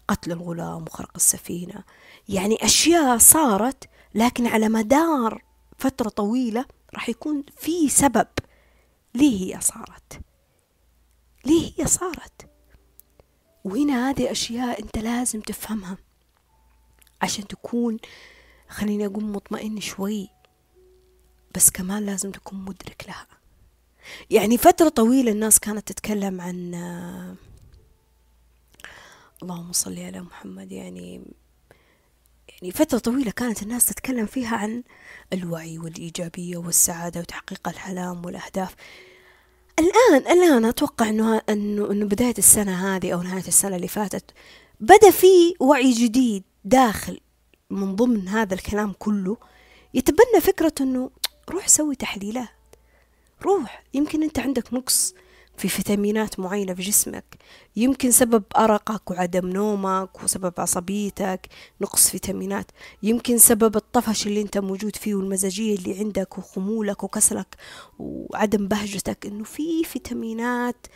قتل 0.09 0.33
الغلام 0.33 0.83
وخرق 0.83 1.11
السفينة. 1.17 1.85
يعني 2.29 2.65
أشياء 2.65 3.19
صارت 3.19 3.89
لكن 4.15 4.47
على 4.47 4.69
مدار 4.69 5.45
فترة 5.79 6.09
طويلة 6.09 6.65
راح 6.95 7.09
يكون 7.09 7.45
في 7.57 7.89
سبب. 7.89 8.27
ليه 9.15 9.57
هي 9.57 9.61
صارت؟ 9.61 10.21
ليه 11.45 11.73
هي 11.79 11.87
صارت؟ 11.87 12.51
وهنا 13.65 14.11
هذه 14.11 14.31
أشياء 14.31 14.83
أنت 14.83 14.99
لازم 14.99 15.41
تفهمها. 15.41 15.99
عشان 17.23 17.47
تكون 17.47 17.99
خليني 18.71 19.07
أقول 19.07 19.25
مطمئن 19.25 19.81
شوي. 19.81 20.29
بس 21.55 21.71
كمان 21.71 22.07
لازم 22.07 22.31
تكون 22.31 22.59
مدرك 22.59 23.05
لها. 23.09 23.27
يعني 24.31 24.59
فترة 24.59 24.89
طويلة 24.89 25.33
الناس 25.33 25.61
كانت 25.61 25.89
تتكلم 25.93 26.41
عن 26.41 26.75
اللهم 29.43 29.73
صل 29.73 29.99
على 29.99 30.21
محمد 30.21 30.73
يعني 30.73 31.23
يعني 32.49 32.73
فترة 32.73 32.99
طويلة 32.99 33.31
كانت 33.31 33.63
الناس 33.63 33.87
تتكلم 33.87 34.27
فيها 34.27 34.57
عن 34.57 34.83
الوعي 35.33 35.79
والإيجابية 35.79 36.57
والسعادة 36.57 37.21
وتحقيق 37.21 37.69
الحلام 37.69 38.25
والأهداف. 38.25 38.75
الآن 39.79 40.33
الآن 40.33 40.65
أتوقع 40.65 41.09
إنه 41.09 41.43
إنه 41.49 41.91
إنه 41.91 42.07
بداية 42.07 42.35
السنة 42.39 42.97
هذه 42.97 43.13
أو 43.13 43.23
نهاية 43.23 43.49
السنة 43.49 43.77
اللي 43.77 43.89
فاتت 43.89 44.25
بدأ 44.81 45.11
في 45.11 45.55
وعي 45.61 45.93
جديد 45.93 46.45
داخل 46.65 47.21
من 47.71 47.97
ضمن 47.97 48.29
هذا 48.29 48.55
الكلام 48.55 48.95
كله 48.99 49.37
يتبنى 49.95 50.41
فكرة 50.41 50.73
إنه 50.81 51.11
روح 51.51 51.69
سوي 51.69 51.95
تحليلات. 51.95 52.49
روح 53.43 53.85
يمكن 53.95 54.23
أنت 54.23 54.39
عندك 54.39 54.75
نقص 54.75 55.15
في 55.57 55.69
فيتامينات 55.69 56.41
معينة 56.41 56.75
في 56.75 56.83
جسمك 56.83 57.25
يمكن 57.77 58.11
سبب 58.11 58.43
أرقك 58.57 59.11
وعدم 59.11 59.49
نومك 59.49 60.25
وسبب 60.25 60.53
عصبيتك 60.59 61.47
نقص 61.81 62.11
فيتامينات 62.11 62.71
يمكن 63.03 63.39
سبب 63.39 63.77
الطفش 63.77 64.27
اللي 64.27 64.41
أنت 64.43 64.59
موجود 64.59 64.97
فيه 64.97 65.15
والمزاجية 65.15 65.75
اللي 65.75 65.99
عندك 65.99 66.39
وخمولك 66.39 67.05
وكسلك 67.05 67.57
وعدم 67.99 68.69
بهجتك 68.69 69.27
إنه 69.27 69.45
في 69.45 69.85
فيتامينات 69.85 70.87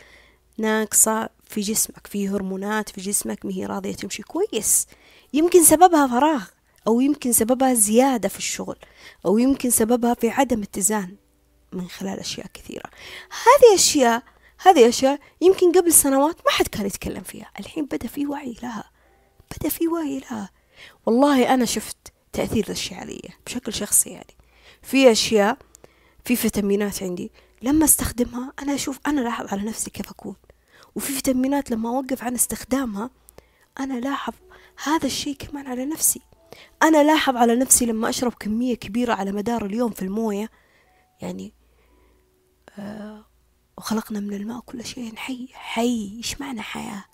ناقصة 0.57 1.29
في 1.43 1.61
جسمك 1.61 2.07
في 2.07 2.29
هرمونات 2.29 2.89
في 2.89 3.01
جسمك 3.01 3.45
مهي 3.45 3.65
راضية 3.65 3.93
تمشي 3.93 4.23
كويس. 4.23 4.87
يمكن 5.33 5.63
سببها 5.63 6.07
فراغ. 6.07 6.43
أو 6.87 7.01
يمكن 7.01 7.31
سببها 7.31 7.73
زيادة 7.73 8.29
في 8.29 8.37
الشغل 8.37 8.77
أو 9.25 9.37
يمكن 9.37 9.69
سببها 9.69 10.13
في 10.13 10.29
عدم 10.29 10.61
اتزان 10.61 11.15
من 11.71 11.87
خلال 11.87 12.19
أشياء 12.19 12.47
كثيرة. 12.53 12.89
هذه 13.29 13.75
أشياء 13.75 14.23
هذه 14.61 14.89
أشياء 14.89 15.19
يمكن 15.41 15.71
قبل 15.71 15.93
سنوات 15.93 16.35
ما 16.45 16.51
حد 16.51 16.67
كان 16.67 16.85
يتكلم 16.85 17.23
فيها. 17.23 17.51
الحين 17.59 17.85
بدأ 17.85 18.07
في 18.07 18.27
وعي 18.27 18.55
لها 18.63 18.91
بدأ 19.57 19.69
في 19.69 19.87
وعي 19.87 20.19
لها. 20.19 20.49
والله 21.05 21.53
أنا 21.53 21.65
شفت 21.65 21.97
تأثير 22.33 22.69
الشيء 22.69 22.97
علي 22.97 23.21
بشكل 23.45 23.73
شخصي 23.73 24.09
يعني. 24.09 24.35
في 24.81 25.11
أشياء 25.11 25.57
في 26.25 26.35
فيتامينات 26.35 27.03
عندي 27.03 27.31
لما 27.61 27.85
أستخدمها 27.85 28.53
أنا 28.61 28.75
أشوف 28.75 28.99
أنا 29.07 29.21
لاحظ 29.21 29.47
على 29.53 29.61
نفسي 29.61 29.89
كيف 29.89 30.09
أكون. 30.09 30.35
وفي 30.95 31.13
فيتامينات 31.13 31.71
لما 31.71 31.89
أوقف 31.89 32.23
عن 32.23 32.33
استخدامها 32.33 33.09
أنا 33.79 33.99
لاحظ 33.99 34.33
هذا 34.83 35.05
الشيء 35.05 35.35
كمان 35.35 35.67
على 35.67 35.85
نفسي. 35.85 36.21
أنا 36.83 37.03
لاحظ 37.03 37.35
على 37.35 37.55
نفسي 37.55 37.85
لما 37.85 38.09
أشرب 38.09 38.33
كمية 38.33 38.75
كبيرة 38.75 39.13
على 39.13 39.31
مدار 39.31 39.65
اليوم 39.65 39.91
في 39.91 40.01
الموية 40.01 40.49
يعني 41.21 41.53
آه 42.79 43.25
وخلقنا 43.77 44.19
من 44.19 44.33
الماء 44.33 44.59
كل 44.59 44.85
شيء 44.85 45.15
حي 45.15 45.47
حي 45.53 46.15
إيش 46.17 46.41
معنى 46.41 46.61
حياة؟ 46.61 47.05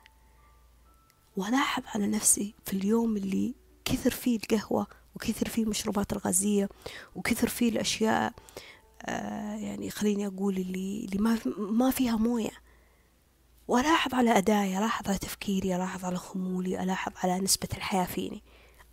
ولاحظ 1.38 1.84
على 1.96 2.08
نفسي 2.08 2.56
في 2.66 2.74
اليوم 2.74 3.18
اللي 3.18 3.56
كثر 3.86 4.12
فيه 4.12 4.38
القهوة 4.38 4.88
وكثر 5.16 5.50
فيه 5.50 5.64
المشروبات 5.64 6.14
الغازية 6.14 6.70
وكثر 7.16 7.48
فيه 7.50 7.70
الأشياء 7.70 8.34
آه 9.06 9.56
يعني 9.56 9.90
خليني 9.90 10.28
أقول 10.28 10.58
اللي, 10.58 11.06
اللي 11.06 11.18
ما, 11.18 11.40
ما 11.58 11.92
فيها 11.92 12.16
موية. 12.16 12.52
وألاحظ 13.68 14.16
على 14.16 14.38
أدائي 14.38 14.78
ألاحظ 14.78 15.08
على 15.08 15.18
تفكيري 15.18 15.76
ألاحظ 15.76 16.06
على 16.06 16.18
خمولي 16.18 16.84
ألاحظ 16.84 17.12
على 17.24 17.40
نسبة 17.40 17.70
الحياة 17.78 18.06
فيني. 18.06 18.44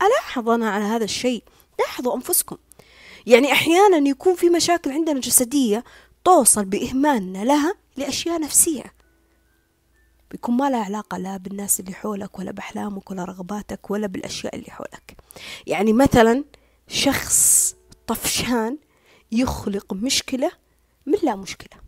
ألاحظ 0.02 0.48
أنا 0.48 0.70
على 0.70 0.84
هذا 0.84 1.04
الشيء؟ 1.04 1.42
لاحظوا 1.78 2.16
أنفسكم. 2.16 2.56
يعني 3.26 3.52
أحيانا 3.52 4.08
يكون 4.08 4.34
في 4.34 4.50
مشاكل 4.50 4.92
عندنا 4.92 5.20
جسدية 5.20 5.84
توصل 6.24 6.64
بإهمالنا 6.64 7.44
لها 7.44 7.74
لأشياء 7.96 8.40
نفسية. 8.40 8.94
بيكون 10.30 10.56
ما 10.56 10.70
لها 10.70 10.84
علاقة 10.84 11.18
لا 11.18 11.36
بالناس 11.36 11.80
اللي 11.80 11.94
حولك 11.94 12.38
ولا 12.38 12.50
بأحلامك 12.50 13.10
ولا 13.10 13.24
رغباتك 13.24 13.90
ولا 13.90 14.06
بالأشياء 14.06 14.56
اللي 14.56 14.70
حولك. 14.70 15.16
يعني 15.66 15.92
مثلا 15.92 16.44
شخص 16.88 17.74
طفشان 18.06 18.78
يخلق 19.32 19.92
مشكلة 19.92 20.50
من 21.06 21.18
لا 21.22 21.36
مشكلة. 21.36 21.80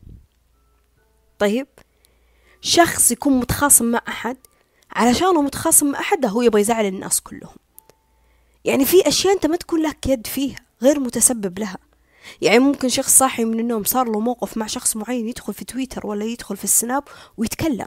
طيب 1.38 1.66
شخص 2.61 3.11
يكون 3.11 3.33
متخاصم 3.38 3.85
مع 3.85 4.03
أحد 4.09 4.37
علشانه 4.92 5.42
متخاصم 5.42 5.90
مع 5.90 6.01
أحد 6.01 6.27
هو 6.27 6.42
يبغى 6.42 6.61
يزعل 6.61 6.87
الناس 6.87 7.20
كلهم. 7.20 7.57
يعني 8.64 8.85
في 8.85 9.09
أشياء 9.09 9.35
أنت 9.35 9.46
ما 9.46 9.57
تكون 9.57 9.83
لك 9.83 10.07
يد 10.07 10.27
فيها 10.27 10.59
غير 10.83 11.01
متسبب 11.01 11.59
لها. 11.59 11.79
يعني 12.42 12.59
ممكن 12.59 12.88
شخص 12.88 13.18
صاحي 13.18 13.44
من 13.44 13.61
النوم 13.61 13.85
صار 13.85 14.09
له 14.09 14.20
موقف 14.20 14.57
مع 14.57 14.66
شخص 14.66 14.96
معين 14.96 15.29
يدخل 15.29 15.55
في 15.55 15.64
تويتر 15.64 16.07
ولا 16.07 16.25
يدخل 16.25 16.57
في 16.57 16.64
السناب 16.64 17.03
ويتكلم. 17.37 17.87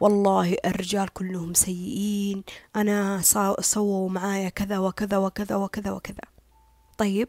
والله 0.00 0.56
الرجال 0.64 1.08
كلهم 1.08 1.54
سيئين 1.54 2.44
أنا 2.76 3.20
سووا 3.60 4.10
معايا 4.10 4.48
كذا 4.48 4.78
وكذا 4.78 5.16
وكذا 5.16 5.56
وكذا 5.56 5.90
وكذا. 5.90 6.22
طيب 6.98 7.28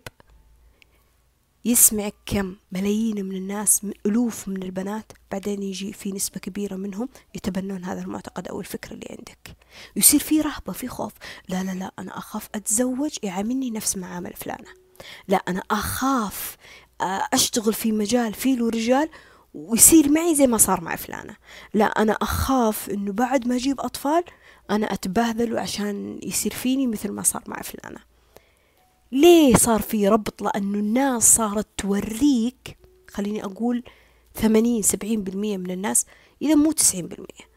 يسمع 1.66 2.10
كم؟ 2.26 2.56
ملايين 2.72 3.26
من 3.26 3.36
الناس 3.36 3.82
ألوف 4.06 4.48
من 4.48 4.64
البنات 4.64 5.12
بعدين 5.32 5.64
يجي 5.64 5.94
في 5.94 6.12
نسبة 6.12 6.40
كبيرة 6.40 6.76
منهم 6.76 7.10
يتبنون 7.36 7.84
هذا 7.84 8.02
المعتقد 8.02 8.48
أو 8.48 8.60
الفكرة 8.60 8.94
اللي 8.94 9.08
عندك. 9.10 9.58
يصير 9.96 10.20
في 10.20 10.42
رهبة 10.42 10.74
في 10.74 10.88
خوف. 10.88 11.14
لا 11.50 11.64
لا 11.64 11.72
لا 11.72 11.92
أنا 12.00 12.18
أخاف 12.18 12.50
أتزوج 12.56 13.18
يعاملني 13.24 13.72
نفس 13.72 13.98
معامل 13.98 14.34
فلانة. 14.34 14.70
لا 15.28 15.38
أنا 15.38 15.64
أخاف 15.72 16.58
آه، 17.02 17.28
أشتغل 17.34 17.74
في 17.74 17.92
مجال 17.92 18.34
فيه 18.34 18.56
له 18.56 18.70
رجال 18.70 19.10
ويصير 19.54 20.10
معي 20.10 20.36
زي 20.36 20.48
ما 20.48 20.58
صار 20.58 20.82
مع 20.82 20.96
فلانة. 20.96 21.36
لا 21.74 21.86
أنا 21.86 22.14
أخاف 22.14 22.90
أنه 22.90 23.12
بعد 23.12 23.48
ما 23.48 23.56
أجيب 23.56 23.82
أطفال 23.82 24.24
أنا 24.70 24.94
أتبهذل 24.94 25.58
عشان 25.58 26.20
يصير 26.24 26.54
فيني 26.54 26.88
مثل 26.88 27.12
ما 27.12 27.22
صار 27.22 27.44
مع 27.48 27.62
فلانة. 27.62 28.00
ليه 29.12 29.56
صار 29.56 29.82
في 29.82 30.08
ربط؟ 30.08 30.42
لأنه 30.42 30.78
الناس 30.78 31.36
صارت 31.36 31.68
توريك 31.78 32.78
خليني 33.12 33.44
أقول 33.44 33.84
ثمانين 34.36 34.82
سبعين 34.82 35.24
بالمية 35.24 35.58
من 35.58 35.72
الناس 35.72 36.06
إذا 36.42 36.56
مو 36.56 36.72
تسعين 36.72 37.08
بالمية. 37.08 37.53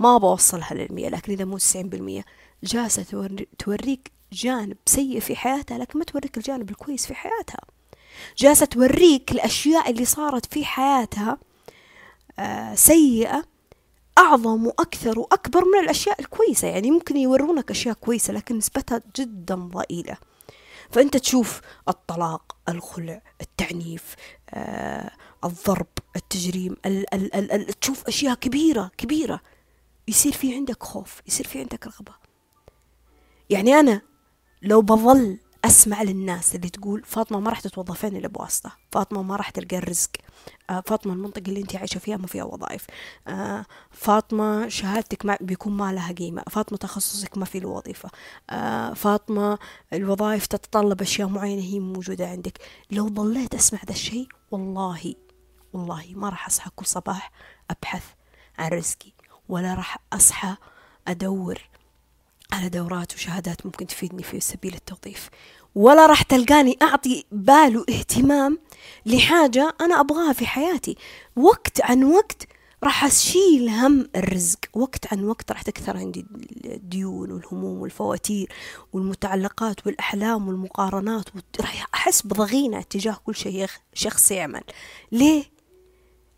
ما 0.00 0.18
بوصلها 0.18 0.74
للمية 0.74 1.08
لكن 1.08 1.32
إذا 1.32 1.44
مو 1.44 1.58
تسعين 1.58 1.88
بالمية 1.88 2.24
جالسة 2.64 3.02
توريك 3.58 4.12
جانب 4.32 4.76
سيء 4.86 5.20
في 5.20 5.36
حياتها 5.36 5.78
لكن 5.78 5.98
ما 5.98 6.04
توريك 6.04 6.36
الجانب 6.36 6.70
الكويس 6.70 7.06
في 7.06 7.14
حياتها. 7.14 7.60
جالسة 8.38 8.66
توريك 8.66 9.32
الأشياء 9.32 9.90
اللي 9.90 10.04
صارت 10.04 10.52
في 10.54 10.64
حياتها 10.64 11.38
آه 12.38 12.74
سيئة 12.74 13.42
أعظم 14.18 14.66
وأكثر 14.66 15.18
وأكبر 15.18 15.64
من 15.64 15.78
الأشياء 15.84 16.20
الكويسة. 16.20 16.68
يعني 16.68 16.90
ممكن 16.90 17.16
يورونك 17.16 17.70
أشياء 17.70 17.94
كويسة 17.94 18.32
لكن 18.32 18.56
نسبتها 18.58 19.02
جدا 19.16 19.54
ضئيلة. 19.54 20.16
فأنت 20.90 21.16
تشوف 21.16 21.60
الطلاق 21.88 22.56
الخلع 22.68 23.22
التعنيف 23.40 24.14
آه 24.50 25.10
الضرب 25.44 25.86
التجريم 26.16 26.76
ال 26.86 27.14
ال 27.14 27.34
ال 27.34 27.52
ال 27.52 27.66
تشوف 27.66 28.06
أشياء 28.06 28.34
كبيرة 28.34 28.90
كبيرة. 28.98 29.40
يصير 30.08 30.32
في 30.32 30.54
عندك 30.54 30.82
خوف 30.82 31.20
يصير 31.26 31.46
في 31.46 31.58
عندك 31.58 31.86
رغبة. 31.86 32.12
يعني 33.50 33.74
أنا 33.74 34.02
لو 34.62 34.82
بظل 34.82 35.38
أسمع 35.64 36.02
للناس 36.02 36.54
اللي 36.54 36.68
تقول 36.68 37.02
فاطمة 37.04 37.40
ما 37.40 37.50
راح 37.50 37.60
تتوظفين 37.60 38.16
إلا 38.16 38.28
بواسطة 38.28 38.72
فاطمة 38.92 39.22
ما 39.22 39.36
راح 39.36 39.50
تلقى 39.50 39.78
الرزق 39.78 40.10
آه 40.70 40.80
فاطمة 40.86 41.12
المنطقة 41.12 41.48
اللي 41.48 41.60
أنت 41.60 41.76
عايشة 41.76 41.98
فيها 41.98 42.16
ما 42.16 42.26
فيها 42.26 42.44
وظائف 42.44 42.86
آه 43.28 43.64
فاطمة 43.90 44.68
شهادتك 44.68 45.26
ما 45.26 45.38
بيكون 45.40 45.72
ما 45.72 45.92
لها 45.92 46.12
قيمة 46.12 46.42
فاطمة 46.50 46.78
تخصصك 46.78 47.38
ما 47.38 47.44
في 47.44 47.60
له 47.60 47.68
وظيفة 47.68 48.10
آه 48.50 48.92
فاطمة 48.94 49.58
الوظائف 49.92 50.46
تتطلب 50.46 51.00
أشياء 51.02 51.28
معينة 51.28 51.62
هي 51.62 51.80
موجودة 51.80 52.28
عندك. 52.28 52.58
لو 52.90 53.08
ظليت 53.08 53.54
أسمع 53.54 53.80
ذا 53.86 53.92
الشيء 53.92 54.28
والله 54.50 55.14
والله 55.72 56.04
ما 56.14 56.28
راح 56.28 56.46
أصحى 56.46 56.70
كل 56.76 56.86
صباح 56.86 57.32
أبحث 57.70 58.04
عن 58.58 58.70
رزقي. 58.70 59.17
ولا 59.48 59.74
راح 59.74 59.98
أصحى 60.12 60.56
أدور 61.08 61.60
على 62.52 62.68
دورات 62.68 63.14
وشهادات 63.14 63.66
ممكن 63.66 63.86
تفيدني 63.86 64.22
في 64.22 64.40
سبيل 64.40 64.74
التوظيف. 64.74 65.30
ولا 65.74 66.06
راح 66.06 66.22
تلقاني 66.22 66.78
أعطي 66.82 67.24
بال 67.32 67.76
واهتمام 67.76 68.58
لحاجة 69.06 69.74
أنا 69.80 70.00
أبغاها 70.00 70.32
في 70.32 70.46
حياتي. 70.46 70.96
وقت 71.36 71.80
عن 71.80 72.04
وقت 72.04 72.48
راح 72.84 73.04
أشيل 73.04 73.68
هم 73.68 74.08
الرزق. 74.16 74.58
وقت 74.74 75.12
عن 75.12 75.24
وقت 75.24 75.52
راح 75.52 75.62
تكثر 75.62 75.96
عندي 75.96 76.26
الديون 76.64 77.32
والهموم 77.32 77.80
والفواتير 77.80 78.52
والمتعلقات 78.92 79.86
والأحلام 79.86 80.48
والمقارنات. 80.48 81.24
راح 81.60 81.86
أحس 81.94 82.22
بضغينة 82.22 82.82
تجاه 82.82 83.16
كل 83.26 83.34
شيء 83.34 83.66
شخص 83.94 84.30
يعمل. 84.30 84.62
ليه؟ 85.12 85.44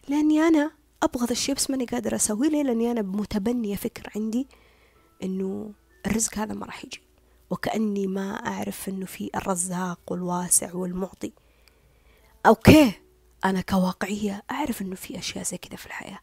لأني 0.09 0.41
أنا 0.41 0.80
أبغى 1.03 1.27
ذا 1.27 1.33
الشيء 1.33 1.55
بس 1.55 1.71
ماني 1.71 1.85
قادرة 1.85 2.17
أسويه. 2.17 2.49
ليه؟ 2.49 2.63
لأني 2.63 2.91
أنا 2.91 3.03
متبنية 3.03 3.77
فكر 3.77 4.11
عندي 4.17 4.49
إنه 5.23 5.73
الرزق 6.07 6.39
هذا 6.39 6.55
ما 6.55 6.67
راح 6.67 6.85
يجي. 6.85 7.03
وكأني 7.51 8.07
ما 8.07 8.33
أعرف 8.47 8.89
إنه 8.89 9.07
في 9.07 9.31
الرزاق 9.35 10.01
والواسع 10.11 10.75
والمعطي. 10.75 11.33
أوكي 12.47 12.93
أنا 13.45 13.61
كواقعية 13.61 14.43
أعرف 14.51 14.83
إنه 14.83 14.95
في 14.95 15.19
أشياء 15.19 15.45
زي 15.45 15.59
كذا 15.59 15.77
في 15.77 15.87
الحياة. 15.87 16.21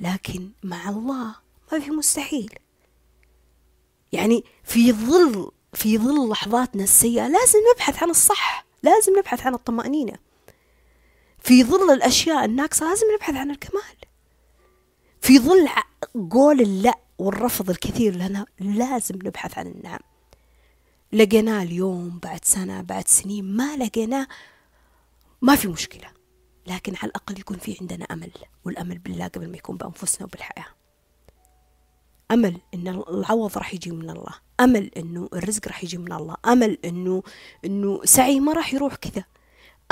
لكن 0.00 0.50
مع 0.62 0.88
الله 0.88 1.36
ما 1.72 1.80
في 1.80 1.90
مستحيل. 1.90 2.54
يعني 4.12 4.44
في 4.64 4.92
ظل 4.92 5.50
في 5.74 5.98
ظل 5.98 6.28
لحظاتنا 6.28 6.82
السيئة 6.82 7.28
لازم 7.28 7.58
نبحث 7.74 8.02
عن 8.02 8.10
الصح 8.10 8.66
لازم 8.82 9.18
نبحث 9.18 9.46
عن 9.46 9.54
الطمأنينة. 9.54 10.18
في 11.44 11.64
ظل 11.64 11.90
الأشياء 11.90 12.44
الناقصة 12.44 12.88
لازم 12.88 13.06
نبحث 13.14 13.34
عن 13.34 13.50
الكمال. 13.50 13.96
في 15.20 15.38
ظل 15.38 15.68
قول 16.30 16.60
اللأ 16.60 16.94
والرفض 17.18 17.70
الكثير 17.70 18.14
لنا 18.14 18.46
لازم 18.60 19.14
نبحث 19.14 19.58
عن 19.58 19.66
النعم. 19.66 20.00
لقيناه 21.12 21.62
اليوم 21.62 22.18
بعد 22.22 22.44
سنة 22.44 22.80
بعد 22.82 23.08
سنين 23.08 23.44
ما 23.56 23.76
لقيناه 23.76 24.26
ما 25.42 25.56
في 25.56 25.68
مشكلة. 25.68 26.08
لكن 26.66 26.94
على 26.96 27.10
الأقل 27.10 27.40
يكون 27.40 27.56
في 27.56 27.76
عندنا 27.80 28.04
أمل 28.04 28.30
والأمل 28.64 28.98
بالله 28.98 29.26
قبل 29.26 29.50
ما 29.50 29.56
يكون 29.56 29.76
بأنفسنا 29.76 30.26
وبالحياة. 30.26 30.66
أمل 32.30 32.60
إن 32.74 32.88
العوض 32.88 33.58
راح 33.58 33.74
يجي 33.74 33.90
من 33.90 34.10
الله. 34.10 34.34
أمل 34.60 34.90
إنه 34.96 35.28
الرزق 35.32 35.68
راح 35.68 35.84
يجي 35.84 35.98
من 35.98 36.12
الله. 36.12 36.36
أمل 36.46 36.78
إنه 36.84 37.22
إنه 37.64 38.00
سعي 38.04 38.40
ما 38.40 38.52
راح 38.52 38.74
يروح 38.74 38.94
كذا. 38.94 39.24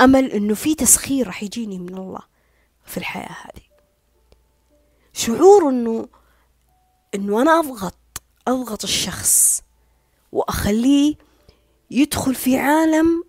أمل 0.01 0.31
إنه 0.31 0.53
في 0.55 0.75
تسخير 0.75 1.27
راح 1.27 1.43
يجيني 1.43 1.79
من 1.79 1.97
الله 1.97 2.21
في 2.85 2.97
الحياة 2.97 3.31
هذه. 3.41 3.63
شعور 5.13 5.69
إنه 5.69 6.07
إنه 7.15 7.41
أنا 7.41 7.59
أضغط 7.59 7.97
أضغط 8.47 8.83
الشخص 8.83 9.63
وأخليه 10.31 11.15
يدخل 11.91 12.35
في 12.35 12.57
عالم 12.57 13.23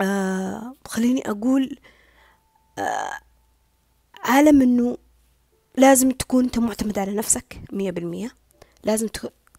آه 0.00 0.74
خليني 0.86 1.30
أقول 1.30 1.78
آه 2.78 3.10
عالم 4.24 4.62
إنه 4.62 4.98
لازم 5.76 6.10
تكون 6.10 6.44
أنت 6.44 6.58
معتمد 6.58 6.98
على 6.98 7.12
نفسك 7.14 7.60
مية 7.72 7.90
بالمية 7.90 8.36
لازم 8.84 9.08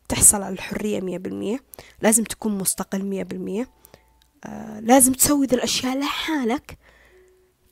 تحصل 0.10 0.42
على 0.42 0.54
الحرية 0.54 1.02
مية 1.02 1.18
بالمية 1.18 1.60
لازم 2.02 2.24
تكون 2.24 2.58
مستقل 2.58 3.04
مية 3.04 3.24
بالمية. 3.24 3.70
آه 4.46 4.80
لازم 4.80 5.14
تسوي 5.14 5.46
ذا 5.46 5.56
الأشياء 5.56 5.98
لحالك 6.00 6.78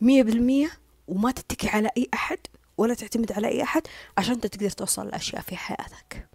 مية 0.02 0.24
بالمية 0.24 0.72
وما 1.08 1.32
تتكي 1.32 1.70
على 1.70 1.90
أي 1.98 2.08
أحد 2.14 2.38
ولا 2.78 2.94
تعتمد 2.94 3.32
على 3.32 3.48
أي 3.48 3.64
أحد 3.64 3.82
عشان 4.18 4.34
أنت 4.34 4.48
تقدر 4.48 4.70
توصل 4.70 5.08
لأشياء 5.08 5.42
في 5.42 5.56
حياتك. 5.58 6.28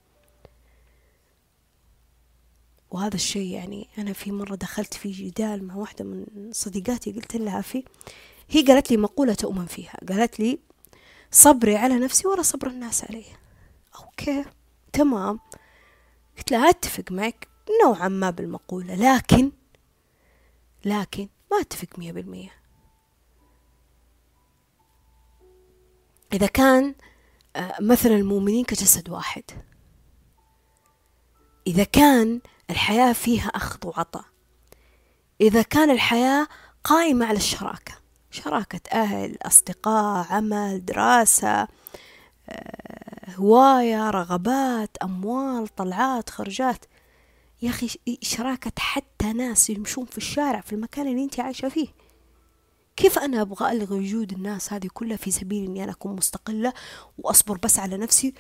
وهذا 2.91 3.15
الشيء 3.15 3.51
يعني 3.55 3.89
أنا 3.99 4.13
في 4.13 4.33
مرة 4.33 4.55
دخلت 4.55 4.95
في 4.95 5.11
جدال 5.11 5.65
مع 5.67 5.75
واحدة 5.77 6.05
من 6.05 6.27
صديقاتي 6.53 7.13
قلت 7.13 7.37
لها 7.37 7.61
فيه 7.61 7.83
هي 8.51 8.63
قالت 8.63 8.91
لي 8.91 8.97
مقولة 8.97 9.35
تؤمن 9.35 9.67
فيها 9.67 9.97
قالت 10.09 10.41
لي 10.41 10.59
صبري 11.31 11.77
على 11.77 11.95
نفسي 11.95 12.29
ولا 12.29 12.43
صبر 12.43 12.67
الناس 12.67 13.05
علي. 13.05 13.25
أوكي 14.01 14.45
تمام. 14.93 15.41
قلت 16.39 16.51
لها 16.51 16.71
أتفق 16.71 17.05
معك 17.13 17.49
نوعا 17.85 18.09
ما 18.09 18.31
بالمقولة 18.31 18.95
لكن 18.95 19.53
لكن 20.85 21.29
ما 21.51 21.61
أتفق 21.61 21.99
مية 21.99 22.13
بالمية. 22.13 22.51
إذا 26.33 26.47
كان 26.47 26.95
آه، 27.57 27.75
مثلا 27.81 28.17
المؤمنين 28.17 28.65
كجسد 28.65 29.11
واحد 29.11 29.45
إذا 31.67 31.85
كان 31.85 32.41
الحياة 32.71 33.13
فيها 33.13 33.49
أخذ 33.49 33.87
وعطاء 33.87 34.25
إذا 35.41 35.63
كان 35.63 35.91
الحياة 35.91 36.47
قائمة 36.85 37.27
على 37.27 37.37
الشراكة 37.37 37.95
شراكة 38.31 38.81
أهل 38.93 39.39
أصدقاء 39.43 40.27
عمل 40.33 40.85
دراسة 40.85 41.69
آه، 42.49 43.31
هواية 43.37 44.11
رغبات 44.11 44.97
أموال 45.03 45.69
طلعات 45.69 46.31
خرجات 46.31 46.85
يا 47.63 47.71
أخي 47.71 47.89
شراكة 48.23 48.73
حتى 48.79 49.33
ناس 49.33 49.71
يمشون 49.71 50.05
في 50.05 50.19
الشارع 50.19 50.61
في 50.61 50.73
المكان 50.73 51.07
اللي 51.07 51.25
أنت 51.25 51.41
عايشة 51.41 51.69
فيه. 51.69 51.89
كيف 52.97 53.19
أنا 53.19 53.41
أبغى 53.41 53.73
ألغي 53.73 53.99
وجود 53.99 54.33
الناس 54.33 54.73
هذه 54.73 54.89
كلها 54.95 55.17
في 55.17 55.31
سبيل 55.31 55.65
إني 55.65 55.85
أنا 55.85 55.93
أكون 55.93 56.17
مستقلة 56.17 56.73
وأصبر 57.19 57.57
بس 57.57 57.79
على 57.79 57.97
نفسي 57.97 58.35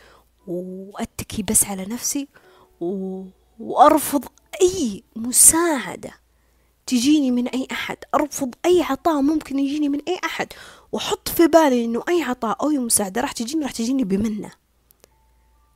وأتكي 0.46 1.42
بس 1.42 1.64
على 1.64 1.84
نفسي 1.84 2.28
و... 2.80 3.24
وأرفض 3.60 4.24
أي 4.62 5.02
مساعدة 5.16 6.10
تجيني 6.86 7.30
من 7.30 7.48
أي 7.48 7.68
أحد. 7.72 7.96
أرفض 8.14 8.54
أي 8.66 8.82
عطاء 8.82 9.20
ممكن 9.22 9.58
يجيني 9.58 9.88
من 9.88 10.00
أي 10.08 10.18
أحد. 10.24 10.52
وأحط 10.92 11.28
في 11.28 11.46
بالي 11.46 11.84
إنه 11.84 12.02
أي 12.08 12.22
عطاء 12.22 12.62
أو 12.62 12.70
أي 12.70 12.78
مساعدة 12.78 13.20
راح 13.20 13.32
تجيني 13.32 13.62
راح 13.62 13.72
تجيني 13.72 14.04
بمنة. 14.04 14.50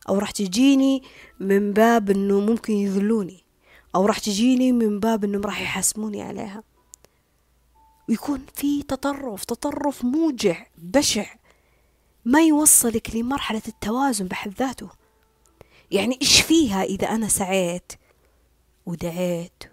أو 0.09 0.19
راح 0.19 0.31
تجيني 0.31 1.03
من 1.41 1.73
باب 1.73 2.11
إنه 2.11 2.41
ممكن 2.41 2.73
يذلوني 2.73 3.45
أو 3.95 4.07
راح 4.07 4.19
تجيني 4.19 4.73
من 4.73 5.01
باب 5.01 5.25
إنهم 5.25 5.43
راح 5.43 5.61
يحاسبوني 5.61 6.23
عليها. 6.23 6.63
ويكون 8.09 8.47
في 8.55 8.83
تطرف 8.83 9.45
تطرف 9.45 10.05
موجع 10.05 10.67
بشع 10.79 11.35
ما 12.25 12.41
يوصلك 12.41 13.17
لمرحلة 13.17 13.63
التوازن 13.69 14.27
بحد 14.27 14.55
ذاته. 14.59 14.89
يعني 15.91 16.19
إيش 16.23 16.41
فيها 16.41 16.83
إذا 16.83 17.09
أنا 17.09 17.29
سعيت؟ 17.29 17.93
ودعيت 18.87 19.65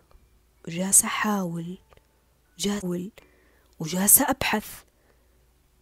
وجالسة 0.67 1.05
أحاول 1.05 1.77
جاول 2.57 3.11
وجالسة 3.79 4.29
أبحث 4.29 4.67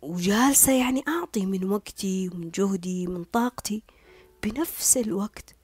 وجالسة 0.01 0.72
يعني 0.74 1.04
أعطي 1.08 1.45
من 1.45 1.70
وقتي 1.70 2.30
ومن 2.30 2.51
جهدي 2.51 3.08
من 3.08 3.24
طاقتي. 3.24 3.84
بنفس 4.44 4.98
الوقت 4.98 5.56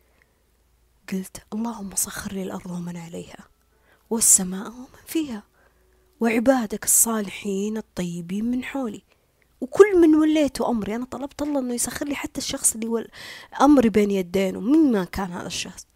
قلت 1.12 1.38
اللهم 1.54 1.96
سخر 1.96 2.34
لي 2.34 2.44
الأرض 2.44 2.72
ومن 2.72 2.98
عليها 2.98 3.48
والسماء 4.10 4.68
ومن 4.68 5.06
فيها 5.08 5.44
وعبادك 6.20 6.84
الصالحين 6.84 7.78
الطيبين 7.78 8.46
من 8.46 8.64
حولي. 8.64 9.02
وكل 9.62 10.02
من 10.02 10.16
وليته 10.16 10.70
أمري 10.70 10.96
أنا 10.96 11.06
طلبت 11.06 11.42
الله 11.42 11.60
أنه 11.60 11.74
يسخر 11.74 12.08
لي 12.08 12.16
حتى 12.16 12.38
الشخص 12.38 12.74
اللي 12.74 12.88
ول... 12.88 13.08
أمري 13.62 13.90
بين 13.90 14.12
يدينه 14.12 14.60
من 14.60 14.92
ما 14.92 15.04
كان 15.04 15.32
هذا 15.32 15.48
الشخص. 15.48 15.88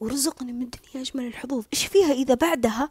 ورزقني 0.00 0.52
من 0.52 0.62
الدنيا 0.62 1.06
أجمل 1.06 1.26
الحظوظ. 1.26 1.64
إيش 1.72 1.86
فيها 1.86 2.12
إذا 2.12 2.34
بعدها 2.34 2.90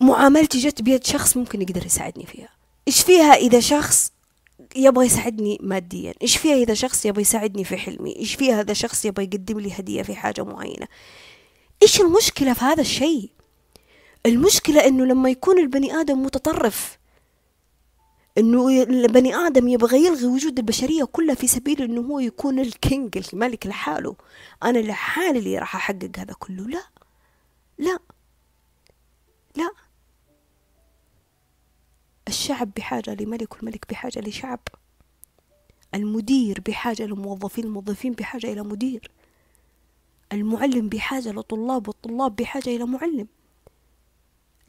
معاملتي 0.00 0.58
جت 0.58 0.82
بيد 0.82 1.04
شخص 1.04 1.36
ممكن 1.36 1.62
يقدر 1.62 1.86
يساعدني 1.86 2.26
فيها؟ 2.26 2.48
إيش 2.88 3.02
فيها 3.02 3.32
إذا 3.32 3.60
شخص 3.60 4.11
يبغى 4.76 5.06
يساعدني 5.06 5.58
ماديا. 5.60 6.14
إيش 6.22 6.36
فيها 6.36 6.54
إذا 6.54 6.74
شخص 6.74 7.06
يبغى 7.06 7.22
يساعدني 7.22 7.64
في 7.64 7.76
حلمي؟ 7.76 8.16
إيش 8.16 8.34
فيها 8.34 8.60
إذا 8.60 8.72
شخص 8.72 9.04
يبغى 9.04 9.24
يقدم 9.24 9.60
لي 9.60 9.72
هدية 9.72 10.02
في 10.02 10.14
حاجة 10.14 10.44
معينة؟ 10.44 10.88
إيش 11.82 12.00
المشكلة 12.00 12.52
في 12.54 12.64
هذا 12.64 12.80
الشيء؟ 12.80 13.30
المشكلة 14.26 14.86
إنه 14.86 15.04
لما 15.04 15.30
يكون 15.30 15.58
البني 15.58 15.94
آدم 16.00 16.22
متطرف 16.22 16.98
إنه 18.38 18.82
البني 18.82 19.34
آدم 19.34 19.68
يبغى 19.68 20.06
يلغي 20.06 20.26
وجود 20.26 20.58
البشرية 20.58 21.04
كلها 21.04 21.34
في 21.34 21.46
سبيل 21.46 21.82
إنه 21.82 22.00
هو 22.00 22.18
يكون 22.18 22.58
الكينج 22.60 23.24
الملك 23.32 23.66
لحاله. 23.66 24.16
أنا 24.62 24.78
لحالي 24.78 25.38
اللي 25.38 25.58
راح 25.58 25.76
أحقق 25.76 26.10
هذا 26.18 26.34
كله؟ 26.38 26.66
لا. 26.66 26.82
لا. 27.78 27.98
لا. 29.56 29.70
الشعب 32.28 32.70
بحاجة 32.76 33.14
لملك 33.14 33.54
والملك 33.54 33.90
بحاجة 33.90 34.20
لشعب. 34.20 34.60
المدير 35.94 36.60
بحاجة 36.66 37.02
لموظفين 37.06 37.64
الموظفين 37.64 38.12
بحاجة 38.12 38.52
إلى 38.52 38.62
مدير. 38.62 39.10
المعلم 40.32 40.88
بحاجة 40.88 41.28
لطلاب 41.32 41.88
والطلاب 41.88 42.36
بحاجة 42.36 42.68
إلى 42.68 42.84
معلم. 42.84 43.28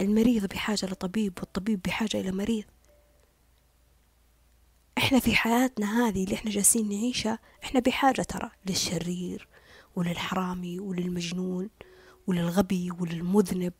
المريض 0.01 0.45
بحاجة 0.45 0.85
لطبيب 0.85 1.33
والطبيب 1.39 1.81
بحاجة 1.81 2.19
إلى 2.19 2.31
مريض. 2.31 2.65
إحنا 4.97 5.19
في 5.19 5.35
حياتنا 5.35 6.07
هذه 6.07 6.23
اللي 6.23 6.35
إحنا 6.35 6.51
جالسين 6.51 6.89
نعيشها 6.89 7.39
إحنا 7.63 7.79
بحاجة 7.79 8.21
ترى 8.21 8.51
للشرير 8.65 9.47
وللحرامي 9.95 10.79
وللمجنون 10.79 11.69
وللغبي 12.27 12.91
وللمذنب 12.91 13.73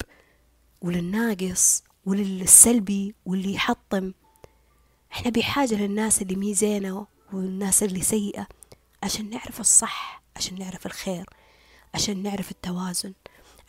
وللناقص. 0.81 1.83
وللسلبي 2.05 3.15
واللي 3.25 3.53
يحطم. 3.53 4.13
إحنا 5.13 5.31
بحاجة 5.31 5.75
للناس 5.75 6.21
اللي 6.21 6.35
ميزانة 6.35 7.07
والناس 7.33 7.83
اللي 7.83 8.01
سيئة 8.01 8.47
عشان 9.03 9.29
نعرف 9.29 9.59
الصح 9.59 10.21
عشان 10.35 10.59
نعرف 10.59 10.85
الخير 10.85 11.25
عشان 11.93 12.23
نعرف 12.23 12.51
التوازن 12.51 13.13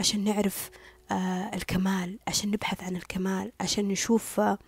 عشان 0.00 0.24
نعرف 0.24 0.70
آه 1.10 1.50
الكمال 1.54 2.18
عشان 2.28 2.50
نبحث 2.50 2.82
عن 2.82 2.96
الكمال 2.96 3.52
عشان 3.60 3.88
نشوف 3.88 4.40
آه 4.40 4.58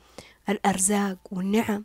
الأرزاق 0.49 1.19
والنعم 1.31 1.85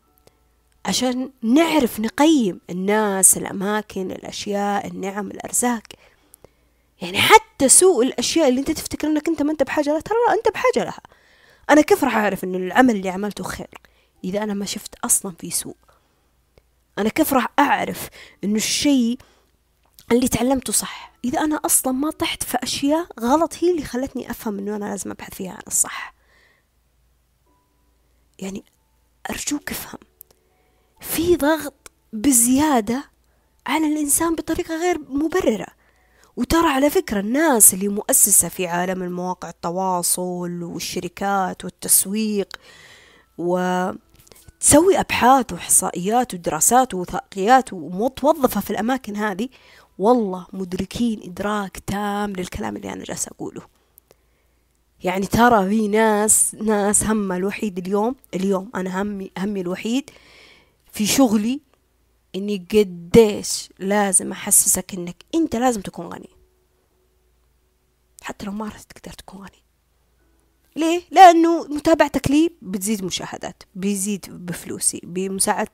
عشان 0.86 1.32
نعرف 1.42 2.00
نقيم 2.00 2.62
الناس 2.70 3.38
الأماكن 3.38 4.12
الأشياء 4.12 4.88
النعم 4.88 5.28
الأرزاق. 5.28 5.84
يعني 7.02 7.18
حتى 7.18 7.70
سوء 7.70 8.06
الأشياء 8.06 8.50
اللي 8.50 8.60
أنت 8.60 8.72
تفتكر 8.72 9.08
أنك 9.08 9.28
أنت 9.28 9.42
ما 9.42 9.52
أنت 9.52 9.64
بحاجة 9.64 9.90
لها 9.90 10.00
ترى 10.00 10.18
أنت 10.38 10.50
بحاجة 10.54 10.84
لها. 10.86 11.00
أنا 11.72 11.82
كيف 11.82 12.04
راح 12.04 12.18
أعرف 12.18 12.44
أن 12.44 12.56
العمل 12.56 12.96
اللي 12.96 13.10
عملته 13.10 13.44
خير 13.44 13.70
إذا 14.24 14.44
أنا 14.44 14.54
ما 14.54 14.66
شفت 14.66 14.96
أصلا 14.96 15.36
في 15.40 15.52
سوء؟ 15.52 15.76
أنا 16.98 17.10
كيف 17.10 17.34
راح 17.34 17.48
أعرف 17.60 18.10
أنه 18.44 18.56
الشيء 18.56 19.18
اللي 20.12 20.28
تعلمته 20.28 20.74
صح؟ 20.74 21.12
إذا 21.26 21.40
أنا 21.40 21.56
أصلا 21.56 21.94
ما 21.94 22.12
طحت 22.12 22.44
في 22.44 22.58
أشياء 22.64 23.08
غلط 23.20 23.54
هي 23.60 23.72
اللي 23.72 23.84
خلتني 23.84 24.32
أفهم 24.32 24.60
أنه 24.60 24.76
أنا 24.76 24.86
لازم 24.86 25.12
أبحث 25.12 25.34
فيها 25.34 25.52
عن 25.52 25.62
الصح. 25.68 26.14
يعني 28.40 28.64
أرجوك 29.30 29.72
افهم. 29.72 30.00
في 31.00 31.36
ضغط 31.36 31.92
بزيادة 32.14 33.04
على 33.68 33.88
الإنسان 33.88 34.36
بطريقة 34.36 34.76
غير 34.76 35.00
مبررة. 35.00 35.68
وترى 36.42 36.68
على 36.68 36.90
فكرة 36.90 37.20
الناس 37.20 37.74
اللي 37.74 37.88
مؤسسة 37.88 38.50
في 38.50 38.68
عالم 38.68 39.04
المواقع 39.04 39.50
التواصل 39.50 40.64
والشركات 40.64 41.66
والتسويق 41.66 42.48
وتسوي 43.38 45.00
أبحاث 45.00 45.54
وإحصائيات 45.54 46.34
ودراسات 46.34 46.94
ووثائقيات 46.94 47.74
ومتوظفة 47.74 48.62
في 48.62 48.72
الأماكن 48.72 49.16
هذه 49.16 49.50
والله 49.98 50.48
مدركين 50.54 51.22
إدراك 51.24 51.78
تام 51.88 52.34
للكلام 52.34 52.76
اللي 52.76 52.94
أنا 52.94 53.04
جالسة 53.04 53.32
أقوله. 53.32 53.62
يعني 55.04 55.26
ترى 55.26 55.70
في 55.70 55.88
ناس 55.88 56.56
ناس 56.62 57.04
همها 57.04 57.38
الوحيد 57.38 57.78
اليوم 57.78 58.16
اليوم 58.34 58.70
أنا 58.76 59.02
همي 59.02 59.32
همي 59.38 59.62
الوحيد 59.62 60.10
في 60.92 61.06
شغلي 61.06 61.60
إني 62.36 62.68
قديش 62.72 63.70
لازم 63.80 64.32
أحسسك 64.32 64.94
إنك 64.94 65.26
أنت 65.36 65.56
لازم 65.56 65.82
تكون 65.82 66.06
غني. 66.06 66.30
حتى 68.22 68.46
لو 68.46 68.52
ما 68.52 68.70
تقدر 68.70 69.14
تكون 69.14 69.40
غني. 69.42 69.64
ليه؟ 70.76 71.02
لأنه 71.12 71.64
متابعتك 71.64 72.32
لي 72.32 72.52
بتزيد 72.62 73.04
مشاهدات 73.04 73.64
بيزيد 73.76 74.26
بفلوسي 74.30 75.02
بمساعدة 75.04 75.72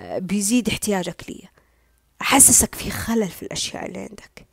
بيزيد 0.00 0.68
احتياجك 0.68 1.30
لي. 1.30 1.48
أحسسك 2.22 2.74
في 2.74 2.90
خلل 2.90 3.28
في 3.28 3.42
الأشياء 3.42 3.86
اللي 3.86 3.98
عندك. 3.98 4.46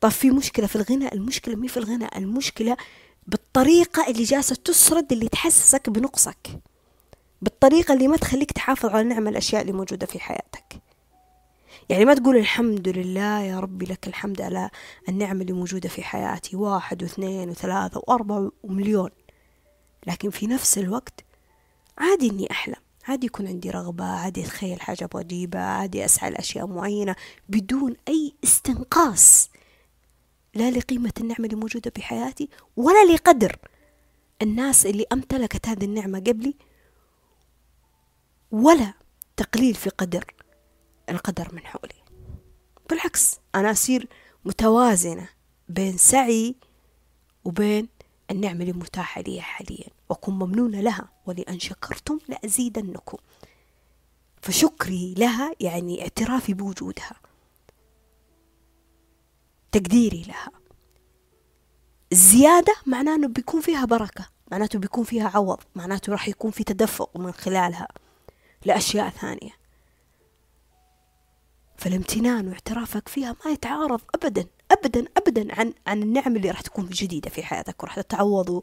طب 0.00 0.08
في 0.08 0.30
مشكلة 0.30 0.66
في 0.66 0.76
الغنى؟ 0.76 1.12
المشكلة 1.12 1.56
مي 1.56 1.68
في 1.68 1.76
الغنى 1.76 2.08
المشكلة 2.16 2.76
بالطريقة 3.26 4.10
اللي 4.10 4.24
جالسة 4.24 4.54
تسرد 4.54 5.12
اللي 5.12 5.28
تحسسك 5.28 5.90
بنقصك. 5.90 6.60
بالطريقة 7.42 7.94
اللي 7.94 8.08
ما 8.08 8.16
تخليك 8.16 8.52
تحافظ 8.52 8.90
على 8.90 9.04
نعم 9.04 9.28
الأشياء 9.28 9.62
اللي 9.62 9.72
موجودة 9.72 10.06
في 10.06 10.20
حياتك. 10.20 10.82
يعني 11.88 12.04
ما 12.04 12.14
تقول 12.14 12.36
الحمد 12.36 12.88
لله 12.88 13.40
يا 13.40 13.60
ربي 13.60 13.86
لك 13.86 14.06
الحمد 14.08 14.40
على 14.40 14.70
النعم 15.08 15.40
اللي 15.40 15.52
موجودة 15.52 15.88
في 15.88 16.02
حياتي 16.02 16.56
واحد 16.56 17.02
واثنين 17.02 17.50
وثلاثة 17.50 18.02
وأربعة 18.06 18.50
ومليون. 18.62 19.10
لكن 20.06 20.30
في 20.30 20.46
نفس 20.46 20.78
الوقت 20.78 21.24
عادي 21.98 22.30
إني 22.30 22.50
أحلم. 22.50 22.76
عادي 23.08 23.26
يكون 23.26 23.46
عندي 23.46 23.70
رغبة 23.70 24.04
عادي 24.04 24.40
أتخيل 24.40 24.80
حاجة 24.80 25.04
أبغى 25.04 25.22
أجيبها 25.22 25.62
عادي 25.62 26.04
أسعى 26.04 26.30
لأشياء 26.30 26.66
معينة 26.66 27.16
بدون 27.48 27.96
أي 28.08 28.34
استنقاص. 28.44 29.50
لا 30.54 30.70
لقيمة 30.70 31.12
النعمة 31.20 31.44
اللي 31.44 31.56
موجودة 31.56 31.92
بحياتي 31.96 32.48
ولا 32.76 33.12
لقدر. 33.12 33.56
الناس 34.42 34.86
اللي 34.86 35.04
أمتلكت 35.12 35.68
هذه 35.68 35.84
النعمة 35.84 36.18
قبلي 36.18 36.54
ولا 38.58 38.94
تقليل 39.36 39.74
في 39.74 39.90
قدر 39.90 40.24
القدر 41.08 41.54
من 41.54 41.66
حولي. 41.66 42.02
بالعكس 42.90 43.36
أنا 43.54 43.70
أصير 43.70 44.08
متوازنة 44.44 45.28
بين 45.68 45.96
سعي 45.96 46.54
وبين 47.44 47.88
النعمة 48.30 48.60
اللي 48.60 48.72
متاحة 48.72 49.20
لي 49.20 49.40
حاليا 49.40 49.88
وأكون 50.08 50.34
ممنونة 50.34 50.80
لها 50.80 51.08
ولأن 51.26 51.58
شكرتم 51.60 52.18
لأزيدنكم. 52.28 53.18
فشكري 54.42 55.14
لها 55.14 55.52
يعني 55.60 56.02
اعترافي 56.02 56.54
بوجودها 56.54 57.12
تقديري 59.72 60.22
لها. 60.22 60.50
الزيادة 62.12 62.74
معناه 62.86 63.14
أنه 63.14 63.28
بيكون 63.28 63.60
فيها 63.60 63.84
بركة 63.84 64.26
معناته 64.50 64.78
بيكون 64.78 65.04
فيها 65.04 65.30
عوض 65.34 65.58
معناته 65.74 66.12
راح 66.12 66.28
يكون 66.28 66.50
في 66.50 66.64
تدفق 66.64 67.16
من 67.16 67.32
خلالها. 67.32 67.88
لأشياء 68.64 69.10
ثانية. 69.10 69.58
فالامتنان 71.76 72.48
واعترافك 72.48 73.08
فيها 73.08 73.36
ما 73.44 73.50
يتعارض 73.50 74.00
أبدا 74.14 74.46
أبدا 74.70 75.04
أبدا 75.16 75.60
عن 75.60 75.74
عن 75.86 76.02
النعم 76.02 76.36
اللي 76.36 76.50
راح 76.50 76.60
تكون 76.60 76.86
جديدة 76.86 77.30
في 77.30 77.42
حياتك 77.42 77.82
وراح 77.82 78.00
تتعوض 78.00 78.62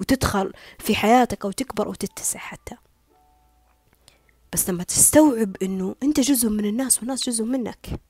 وتدخل 0.00 0.52
في 0.78 0.94
حياتك 0.94 1.44
أو 1.44 1.50
تكبر 1.50 1.88
وتتسع 1.88 2.38
حتى. 2.38 2.76
بس 4.52 4.70
لما 4.70 4.84
تستوعب 4.84 5.56
إنه 5.62 5.96
أنت 6.02 6.20
جزء 6.20 6.48
من 6.48 6.64
الناس 6.64 6.98
والناس 6.98 7.28
جزء 7.28 7.44
منك. 7.44 8.00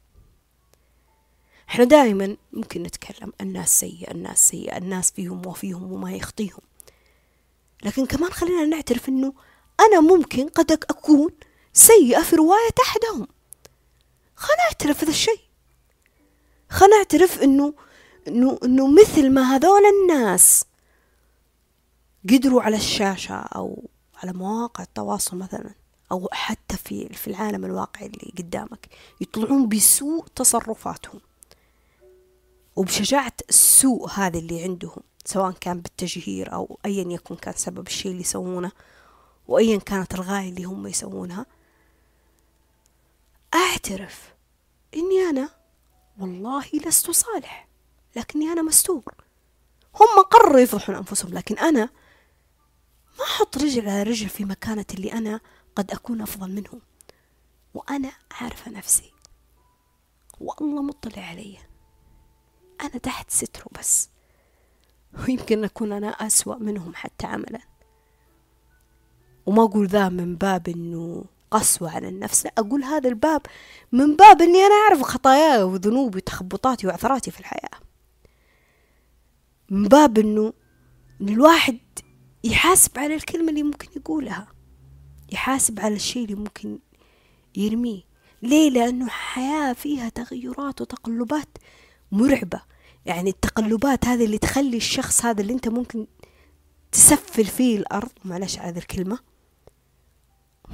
إحنا 1.69 1.85
دائما 1.85 2.37
ممكن 2.53 2.83
نتكلم 2.83 3.33
الناس 3.41 3.81
سيئة 3.81 4.11
الناس 4.11 4.49
سيئة 4.49 4.77
الناس 4.77 5.11
فيهم 5.11 5.47
وفيهم 5.47 5.93
وما 5.93 6.13
يخطيهم. 6.13 6.61
لكن 7.85 8.07
كمان 8.07 8.33
خلينا 8.33 8.65
نعترف 8.65 9.09
إنه 9.09 9.33
أنا 9.81 10.01
ممكن 10.01 10.49
قد 10.49 10.73
أكون 10.73 11.31
سيئة 11.73 12.23
في 12.23 12.37
رواية 12.37 12.75
أحدهم. 12.83 13.29
خلينا 14.37 14.63
نعترف 14.65 15.03
هذا 15.03 15.11
الشيء. 15.11 15.41
خلينا 16.71 16.97
نعترف 16.97 17.43
إنه 17.43 17.75
إنه 18.29 18.59
إنه 18.65 18.87
مثل 18.87 19.31
ما 19.31 19.43
هذول 19.43 19.83
الناس 19.87 20.65
قدروا 22.31 22.63
على 22.63 22.77
الشاشة 22.77 23.35
أو 23.35 23.83
على 24.23 24.33
مواقع 24.33 24.85
التواصل 24.85 25.37
مثلا 25.37 25.71
أو 26.13 26.29
حتى 26.33 26.77
في 26.77 27.09
في 27.09 27.29
العالم 27.29 27.65
الواقعي 27.65 28.07
اللي 28.07 28.33
قدامك 28.39 28.89
يطلعون 29.21 29.69
بسوء 29.69 30.27
تصرفاتهم. 30.35 31.21
وبشجاعة 32.77 33.33
السوء 33.49 34.11
هذا 34.11 34.39
اللي 34.39 34.63
عندهم 34.63 35.03
سواء 35.25 35.51
كان 35.51 35.81
بالتجهير 35.81 36.53
أو 36.53 36.79
أيا 36.85 37.05
يكن 37.13 37.37
كان 37.37 37.55
سبب 37.57 37.87
الشيء 37.87 38.11
اللي 38.11 38.23
يسوونه. 38.23 38.73
وأيا 39.49 39.79
كانت 39.79 40.15
الغاية 40.15 40.49
اللي 40.49 40.65
هم 40.65 40.87
يسوونها 40.87 41.47
أعترف 43.55 44.35
إني 44.95 45.21
أنا 45.31 45.49
والله 46.19 46.65
لست 46.75 47.11
صالح 47.11 47.69
لكني 48.17 48.53
أنا 48.53 48.63
مستور. 48.63 49.15
هم 49.95 50.23
قرروا 50.23 50.61
يفضحون 50.61 50.95
أنفسهم 50.97 51.35
لكن 51.35 51.59
أنا 51.59 51.89
ما 53.19 53.25
أحط 53.25 53.59
رجل 53.59 53.89
على 53.89 54.03
رجل 54.03 54.29
في 54.29 54.45
مكانة 54.45 54.85
اللي 54.95 55.13
أنا 55.13 55.41
قد 55.77 55.91
أكون 55.91 56.21
أفضل 56.23 56.51
منهم. 56.51 56.81
وأنا 57.75 58.13
عارفة 58.31 58.71
نفسي. 58.71 59.13
والله 60.41 60.83
مطلع 60.83 61.23
علي. 61.23 61.59
أنا 62.81 62.99
تحت 62.99 63.31
ستره 63.31 63.67
بس. 63.79 64.09
ويمكن 65.19 65.65
أكون 65.65 65.93
أنا 65.93 66.09
أسوأ 66.09 66.57
منهم 66.57 66.95
حتى 66.95 67.27
عملا. 67.27 67.61
وما 69.47 69.63
أقول 69.63 69.87
ذا 69.87 70.09
من 70.09 70.37
باب 70.37 70.69
أنه 70.69 71.25
قسوة 71.51 71.91
على 71.91 72.09
النفس 72.09 72.45
لا 72.45 72.53
أقول 72.59 72.85
هذا 72.85 73.09
الباب 73.09 73.43
من 73.93 74.17
باب 74.17 74.43
أني 74.43 74.59
أنا 74.59 74.75
أعرف 74.75 75.03
خطاياي 75.03 75.63
وذنوبي 75.63 76.19
وتخبطاتي 76.19 76.87
وعثراتي 76.87 77.31
في 77.31 77.41
الحياة. 77.41 77.81
من 79.71 79.89
باب 79.89 80.19
أنه 80.19 80.53
إن 81.21 81.29
الواحد 81.29 81.79
يحاسب 82.45 82.99
على 82.99 83.15
الكلمة 83.15 83.49
اللي 83.49 83.63
ممكن 83.63 83.89
يقولها 83.97 84.49
يحاسب 85.33 85.81
على 85.81 85.95
الشيء 85.95 86.25
اللي 86.25 86.35
ممكن 86.35 86.79
يرميه. 87.57 88.03
ليه؟ 88.43 88.71
لأنه 88.71 89.09
حياة 89.09 89.73
فيها 89.73 90.09
تغيرات 90.09 90.81
وتقلبات 90.81 91.49
مرعبة. 92.13 92.61
يعني 93.07 93.31
التقلبات 93.31 94.07
هذه 94.07 94.25
اللي 94.25 94.39
تخلي 94.39 94.77
الشخص 94.77 95.25
هذا 95.25 95.41
اللي 95.41 95.53
أنت 95.53 95.69
ممكن 95.69 96.07
تسفل 96.93 97.45
فيه 97.45 97.79
الأرض 97.79 98.11
معلش 98.25 98.59
على 98.59 98.79
الكلمة 98.79 99.19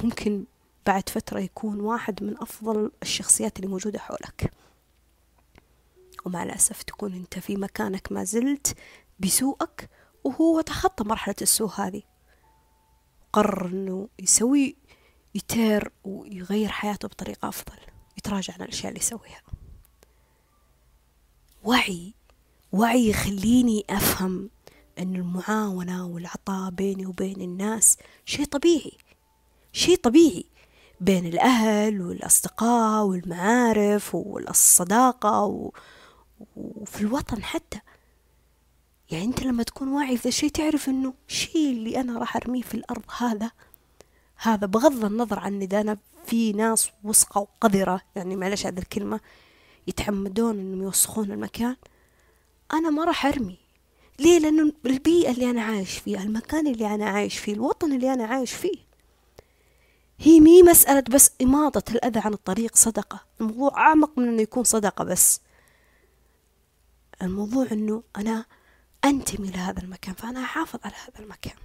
ممكن 0.05 0.45
بعد 0.87 1.09
فترة 1.09 1.41
يكون 1.41 1.81
واحد 1.81 2.23
من 2.23 2.39
أفضل 2.39 2.91
الشخصيات 3.03 3.57
اللي 3.57 3.69
موجودة 3.69 3.99
حولك. 3.99 4.53
ومع 6.25 6.43
الأسف 6.43 6.83
تكون 6.83 7.15
أنت 7.15 7.39
في 7.39 7.57
مكانك 7.57 8.13
ما 8.13 8.25
زلت 8.25 8.77
بسوءك 9.21 9.91
وهو 10.25 10.61
تخطى 10.61 11.05
مرحلة 11.05 11.35
السوء 11.43 11.71
هذه. 11.75 12.03
قرر 13.33 13.67
أنه 13.67 14.09
يسوي 14.19 14.77
يتير 15.35 15.93
ويغير 16.05 16.69
حياته 16.69 17.09
بطريقة 17.09 17.49
أفضل 17.49 17.79
يتراجع 18.19 18.55
عن 18.55 18.63
الأشياء 18.63 18.89
اللي 18.89 19.01
يسويها. 19.01 19.43
وعي 21.65 22.15
وعي 22.73 23.09
يخليني 23.09 23.85
أفهم 23.91 24.51
أن 24.99 25.17
المعاونة 25.17 26.07
والعطاء 26.07 26.71
بيني 26.71 27.07
وبين 27.07 27.41
الناس 27.41 27.97
شيء 28.25 28.45
طبيعي. 28.45 28.93
شيء 29.73 29.97
طبيعي 29.97 30.45
بين 31.01 31.27
الأهل 31.27 32.01
والأصدقاء 32.01 33.05
والمعارف 33.05 34.15
والصداقة 34.15 35.45
و... 35.45 35.71
وفي 36.57 37.01
الوطن 37.01 37.43
حتى. 37.43 37.81
يعني 39.11 39.25
أنت 39.25 39.43
لما 39.43 39.63
تكون 39.63 39.89
واعي 39.89 40.17
في 40.17 40.27
الشيء 40.27 40.51
تعرف 40.51 40.89
أنه 40.89 41.15
الشيء 41.29 41.73
اللي 41.73 42.01
أنا 42.01 42.19
راح 42.19 42.37
أرميه 42.37 42.63
في 42.63 42.75
الأرض 42.75 43.03
هذا 43.19 43.51
هذا 44.37 44.67
بغض 44.67 45.05
النظر 45.05 45.39
عن 45.39 45.63
إذا 45.63 45.81
أنا 45.81 45.99
في 46.27 46.53
ناس 46.53 46.91
وسقة 47.05 47.41
وقذرة 47.41 48.01
يعني 48.17 48.37
معلش 48.37 48.67
هذه 48.67 48.79
الكلمة 48.79 49.21
يتعمدون 49.87 50.59
إنهم 50.59 50.83
يوسخون 50.83 51.33
المكان 51.33 51.77
أنا 52.73 52.91
ما 52.91 53.05
راح 53.05 53.27
أرمي. 53.27 53.59
ليه؟ 54.19 54.39
لأنه 54.39 54.73
البيئة 54.87 55.31
اللي 55.31 55.51
أنا 55.51 55.63
عايش 55.63 55.99
فيها 55.99 56.23
المكان 56.23 56.67
اللي 56.67 56.95
أنا 56.95 57.09
عايش 57.09 57.39
فيه 57.39 57.53
الوطن 57.53 57.93
اللي 57.93 58.13
أنا 58.13 58.25
عايش 58.25 58.53
فيه. 58.53 58.92
هي 60.25 60.41
مي 60.41 60.63
مسألة 60.63 61.05
بس 61.11 61.31
إماطة 61.43 61.93
الأذى 61.93 62.21
عن 62.21 62.33
الطريق 62.33 62.77
صدقة. 62.77 63.21
الموضوع 63.41 63.79
أعمق 63.79 64.19
من 64.19 64.29
أنه 64.29 64.43
يكون 64.43 64.65
صدقة 64.65 65.05
بس. 65.05 65.41
الموضوع 67.23 67.67
أنه 67.73 68.03
أنا 68.17 68.45
أنتمي 69.05 69.51
لهذا 69.51 69.83
المكان 69.83 70.15
فأنا 70.15 70.45
أحافظ 70.45 70.81
على 70.85 70.95
هذا 70.95 71.25
المكان. 71.25 71.57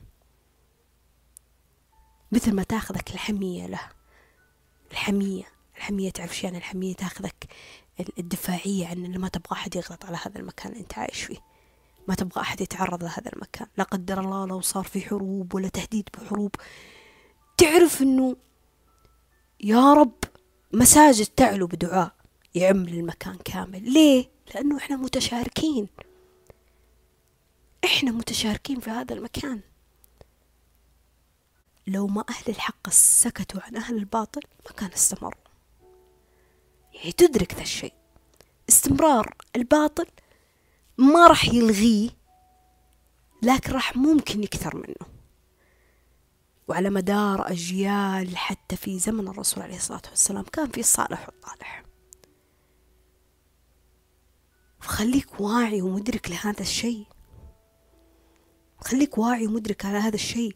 مثل 2.31 2.55
ما 2.55 2.63
تأخذك 2.63 3.11
الحمية 3.11 3.67
له. 3.67 3.81
الحمية 4.91 5.43
الحمية 5.77 6.09
تعرف 6.09 6.37
شو 6.37 6.47
يعني 6.47 6.57
الحمية 6.57 6.93
تأخذك 6.93 7.45
الدفاعية 8.19 8.87
عن 8.87 9.17
ما 9.17 9.27
تبغى 9.27 9.51
أحد 9.51 9.75
يغلط 9.75 10.05
على 10.05 10.17
هذا 10.25 10.39
المكان 10.39 10.71
اللي 10.71 10.83
أنت 10.83 10.97
عايش 10.97 11.23
فيه. 11.23 11.37
ما 12.07 12.15
تبغى 12.15 12.41
أحد 12.41 12.61
يتعرض 12.61 13.03
لهذا 13.03 13.33
المكان. 13.33 13.67
لا 13.77 13.83
قدر 13.83 14.19
الله 14.19 14.47
لو 14.47 14.61
صار 14.61 14.83
في 14.83 15.01
حروب 15.01 15.55
ولا 15.55 15.67
تهديد 15.67 16.09
بحروب. 16.13 16.55
تعرف 17.57 18.01
أنه 18.01 18.35
يا 19.63 19.93
رب 19.93 20.13
مساجد 20.73 21.25
تعلو 21.25 21.67
بدعاء 21.67 22.11
يعم 22.55 22.85
للمكان 22.85 23.37
كامل. 23.45 23.93
ليه؟ 23.93 24.29
لأنه 24.55 24.77
إحنا 24.77 24.95
متشاركين. 24.95 25.87
إحنا 27.85 28.11
متشاركين 28.11 28.79
في 28.79 28.89
هذا 28.89 29.13
المكان. 29.13 29.61
لو 31.87 32.07
ما 32.07 32.23
أهل 32.29 32.43
الحق 32.49 32.89
سكتوا 32.89 33.61
عن 33.61 33.75
أهل 33.75 33.97
الباطل 33.97 34.41
ما 34.65 34.71
كان 34.71 34.91
استمروا 34.91 35.47
يعني 36.93 37.11
تدرك 37.11 37.53
ذا 37.53 37.61
الشيء. 37.61 37.93
استمرار. 38.69 39.35
الباطل 39.55 40.05
ما 40.97 41.27
راح 41.27 41.45
يلغيه 41.45 42.09
لكن 43.41 43.71
راح 43.71 43.95
ممكن 43.97 44.43
يكثر 44.43 44.75
منه. 44.75 45.16
وعلى 46.67 46.89
مدار 46.89 47.51
أجيال 47.51 48.37
حتى 48.37 48.75
في 48.75 48.99
زمن 48.99 49.27
الرسول 49.27 49.63
عليه 49.63 49.75
الصلاة 49.75 50.01
والسلام 50.09 50.43
كان 50.43 50.71
في 50.71 50.79
الصالح 50.79 51.29
والطالح 51.29 51.83
خليك 54.79 55.41
واعي 55.41 55.81
ومدرك 55.81 56.29
لهذا 56.29 56.61
الشيء. 56.61 57.05
خليك 58.79 59.17
واعي 59.17 59.47
ومدرك 59.47 59.85
على 59.85 59.97
هذا 59.97 60.15
الشيء. 60.15 60.55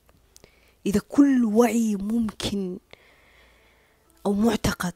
إذا 0.86 1.00
كل 1.10 1.46
وعي 1.46 1.96
ممكن 1.96 2.80
أو 4.26 4.34
معتقد 4.34 4.94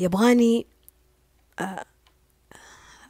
يبغاني 0.00 0.66
آه، 1.58 1.84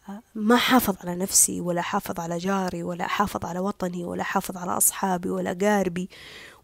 آه، 0.08 0.22
ما 0.34 0.56
حافظ 0.56 0.96
على 1.00 1.14
نفسي 1.16 1.60
ولا 1.60 1.82
حافظ 1.82 2.20
على 2.20 2.38
جاري 2.38 2.82
ولا 2.82 3.06
حافظ 3.06 3.44
على 3.46 3.58
وطني 3.58 4.04
ولا 4.04 4.22
حافظ 4.22 4.56
على 4.56 4.76
أصحابي 4.76 5.30
ولا 5.30 5.52
قاربي 5.52 6.08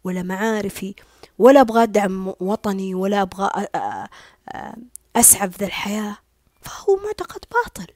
ولا 0.04 0.22
معارفي 0.22 0.94
ولا 1.38 1.60
أبغى 1.60 1.82
أدعم 1.82 2.34
وطني 2.40 2.94
ولا 2.94 3.22
أبغى 3.22 3.66
أسعى 5.16 5.50
في 5.50 5.58
ذا 5.58 5.66
الحياة. 5.66 6.18
فهو 6.60 6.96
معتقد 6.96 7.40
باطل 7.52 7.92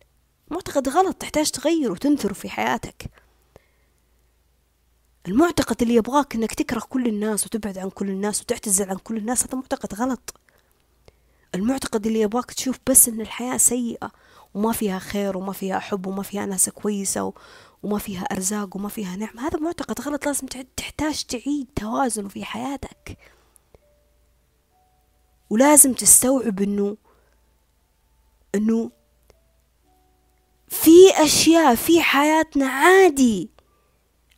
معتقد 0.51 0.89
غلط 0.89 1.17
تحتاج 1.17 1.51
تغيره 1.51 1.93
وتنثره 1.93 2.33
في 2.33 2.49
حياتك. 2.49 3.11
المعتقد 5.29 5.83
اللي 5.83 5.95
يبغاك 5.95 6.35
إنك 6.35 6.55
تكره 6.55 6.81
كل 6.81 7.07
الناس 7.07 7.47
وتبعد 7.47 7.79
عن 7.79 7.91
كل 7.91 8.09
الناس 8.09 8.41
وتعتزل 8.43 8.91
عن 8.91 8.97
كل 8.97 9.17
الناس 9.17 9.45
هذا 9.45 9.55
معتقد 9.55 9.95
غلط. 9.95 10.35
المعتقد 11.55 12.07
اللي 12.07 12.21
يبغاك 12.21 12.53
تشوف 12.53 12.79
بس 12.91 13.09
إن 13.09 13.21
الحياة 13.21 13.57
سيئة 13.57 14.11
وما 14.55 14.73
فيها 14.73 14.99
خير 14.99 15.37
وما 15.39 15.53
فيها 15.53 15.79
حب 15.79 16.07
وما 16.07 16.23
فيها 16.23 16.47
ناس 16.47 16.71
كويسة 16.71 17.33
وما 17.83 17.99
فيها 17.99 18.23
أرزاق 18.23 18.77
وما 18.77 18.89
فيها 18.89 19.17
نعمة. 19.17 19.47
هذا 19.47 19.59
معتقد 19.59 20.01
غلط 20.01 20.27
لازم 20.27 20.47
تحتاج 20.77 21.25
تعيد 21.25 21.67
توازنه 21.77 22.29
في 22.29 22.45
حياتك. 22.45 23.19
ولازم 25.51 25.93
تستوعب 25.93 26.63
إنه 26.63 26.97
إنه 28.55 28.91
في 30.69 31.23
أشياء 31.25 31.75
في 31.75 32.03
حياتنا 32.03 32.67
عادي 32.67 33.51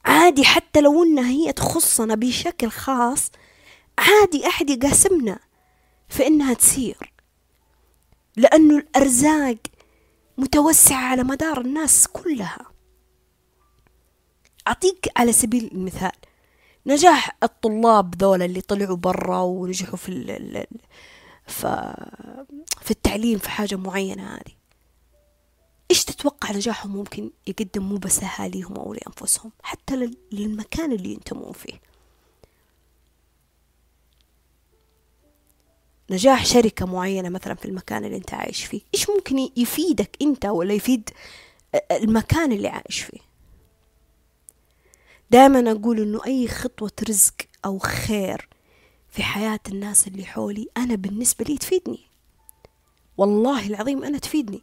عادي 0.05 0.45
حتى 0.45 0.81
لو 0.81 1.03
إنها 1.03 1.31
هي 1.31 1.53
تخصنا 1.53 2.15
بشكل 2.15 2.71
خاص 2.71 3.31
عادي 3.99 4.47
أحد 4.47 4.71
يقاسمنا 4.71 5.39
في 6.09 6.27
إنها 6.27 6.55
تصير. 6.55 7.13
لأنه 8.37 8.77
الأرزاق 8.77 9.57
متوسعة 10.39 11.05
على 11.05 11.23
مدار 11.23 11.61
الناس 11.61 12.09
كلها. 12.09 12.70
أعطيك 14.69 15.09
على 15.17 15.33
سبيل 15.33 15.71
المثال 15.73 16.13
نجاح 16.87 17.37
الطلاب 17.43 18.15
ذولا 18.15 18.45
اللي 18.45 18.61
طلعوا 18.61 18.97
برا 18.97 19.41
ونجحوا 19.41 19.97
في 19.97 20.09
ال 20.09 20.67
في 22.81 22.91
التعليم 22.91 23.39
في 23.39 23.51
حاجة 23.51 23.77
معينة 23.77 24.35
هذه. 24.35 24.55
إيش 25.91 26.05
تتوقع 26.05 26.53
نجاحهم 26.53 26.97
ممكن 26.97 27.31
يقدم 27.47 27.83
مو 27.83 27.97
بس 27.97 28.23
لأهاليهم 28.23 28.77
أو 28.77 28.95
لأنفسهم 28.95 29.53
حتى 29.63 30.11
للمكان 30.33 30.93
اللي 30.93 31.13
ينتمون 31.13 31.53
فيه؟ 31.53 31.81
نجاح 36.11 36.47
شركة 36.47 36.87
معينة 36.87 37.29
مثلا 37.29 37.55
في 37.55 37.65
المكان 37.65 38.05
اللي 38.05 38.17
أنت 38.17 38.35
عايش 38.35 38.65
فيه 38.65 38.81
إيش 38.95 39.11
ممكن 39.11 39.49
يفيدك 39.57 40.17
أنت 40.23 40.47
ولا 40.47 40.75
يفيد 40.75 41.11
المكان 41.93 42.53
اللي 42.53 42.69
عايش 42.69 43.01
فيه؟ 43.01 43.30
دائما 45.31 45.71
أقول 45.71 46.01
إنه 46.01 46.21
أي 46.27 46.49
خطوة 46.49 46.93
رزق 47.09 47.35
أو 47.65 47.79
خير 47.79 48.49
في 49.09 49.23
حياة 49.23 49.61
الناس 49.69 50.07
اللي 50.07 50.25
حولي 50.25 50.69
أنا 50.77 50.95
بالنسبة 50.95 51.45
لي 51.45 51.59
تفيدني. 51.59 52.01
والله 53.17 53.67
العظيم 53.67 54.05
أنا 54.05 54.19
تفيدني. 54.19 54.63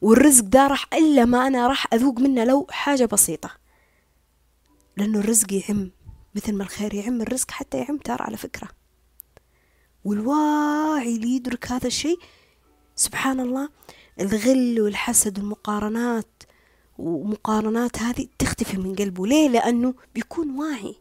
والرزق 0.00 0.44
ده 0.44 0.66
راح 0.66 0.94
إلا 0.94 1.24
ما 1.24 1.46
أنا 1.46 1.66
راح 1.66 1.86
أذوق 1.94 2.18
منه 2.18 2.44
لو 2.44 2.66
حاجة 2.70 3.04
بسيطة. 3.04 3.50
لأنه 4.96 5.18
الرزق 5.18 5.52
يعم 5.52 5.90
مثل 6.34 6.54
ما 6.54 6.64
الخير 6.64 6.94
يعم 6.94 7.22
الرزق 7.22 7.50
حتى 7.50 7.78
يعم 7.78 7.98
ترى 7.98 8.18
على 8.20 8.36
فكرة. 8.36 8.68
والواعي 10.04 11.16
اللي 11.16 11.36
يدرك 11.36 11.72
هذا 11.72 11.86
الشيء. 11.86 12.18
سبحان 12.96 13.40
الله 13.40 13.68
الغل 14.20 14.80
والحسد 14.80 15.38
والمقارنات 15.38 16.42
ومقارنات 16.98 17.98
هذه 17.98 18.26
تختفي 18.38 18.76
من 18.76 18.94
قلبه. 18.94 19.26
ليه؟ 19.26 19.48
لأنه 19.48 19.94
بيكون 20.14 20.58
واعي. 20.58 20.96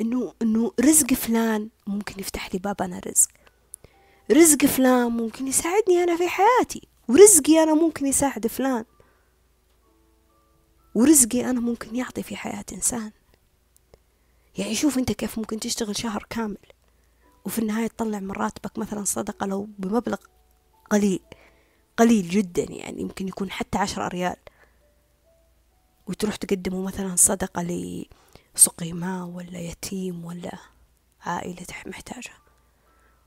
إنه 0.00 0.34
إنه 0.42 0.72
رزق 0.80 1.14
فلان 1.14 1.68
ممكن 1.86 2.20
يفتح 2.20 2.54
لي 2.54 2.58
باب 2.58 2.82
أنا 2.82 3.00
رزق. 3.06 3.28
رزق 4.32 4.66
فلان 4.66 5.10
ممكن 5.12 5.46
يساعدني 5.46 6.02
أنا 6.02 6.16
في 6.16 6.28
حياتي. 6.28 6.88
ورزقي 7.08 7.62
أنا 7.62 7.74
ممكن 7.74 8.06
يساعد 8.06 8.46
فلان. 8.46 8.84
ورزقي 10.94 11.50
أنا 11.50 11.60
ممكن 11.60 11.96
يعطي 11.96 12.22
في 12.22 12.36
حياة 12.36 12.64
إنسان. 12.72 13.12
يعني 14.58 14.74
شوف 14.74 14.98
أنت 14.98 15.12
كيف 15.12 15.38
ممكن 15.38 15.60
تشتغل 15.60 15.96
شهر 15.96 16.26
كامل 16.30 16.58
وفي 17.44 17.58
النهاية 17.58 17.86
تطلع 17.86 18.20
من 18.20 18.30
راتبك 18.30 18.78
مثلا 18.78 19.04
صدقة 19.04 19.46
لو 19.46 19.68
بمبلغ 19.78 20.18
قليل. 20.90 21.20
قليل 22.00 22.28
جدا 22.28 22.62
يعني 22.62 23.02
يمكن 23.02 23.28
يكون 23.28 23.50
حتى 23.50 23.78
عشرة 23.78 24.08
ريال. 24.08 24.36
وتروح 26.06 26.36
تقدمه 26.36 26.82
مثلا 26.82 27.16
صدقة 27.16 27.62
لسقي 27.62 28.92
ماء 28.92 29.24
ولا 29.24 29.58
يتيم 29.58 30.24
ولا 30.24 30.58
عائلة 31.20 31.66
محتاجة. 31.86 32.32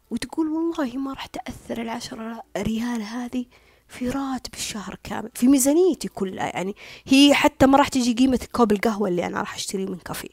وتقول 0.10 0.48
والله 0.48 0.98
ما 0.98 1.14
راح 1.14 1.26
تأثر 1.26 1.82
العشرة 1.82 2.44
ريال 2.58 3.02
هذه 3.02 3.46
في 3.88 4.10
راتب 4.10 4.54
الشهر 4.54 4.98
كامل 5.04 5.30
في 5.34 5.48
ميزانيتي 5.48 6.08
كلها 6.08 6.46
يعني. 6.46 6.76
هي 7.06 7.34
حتى 7.34 7.66
ما 7.66 7.78
راح 7.78 7.88
تجي 7.88 8.14
قيمة 8.14 8.48
كوب 8.52 8.72
القهوة 8.72 9.08
اللي 9.10 9.26
أنا 9.26 9.40
راح 9.40 9.56
أشتريه 9.56 9.86
من 9.86 9.98
كافي 9.98 10.30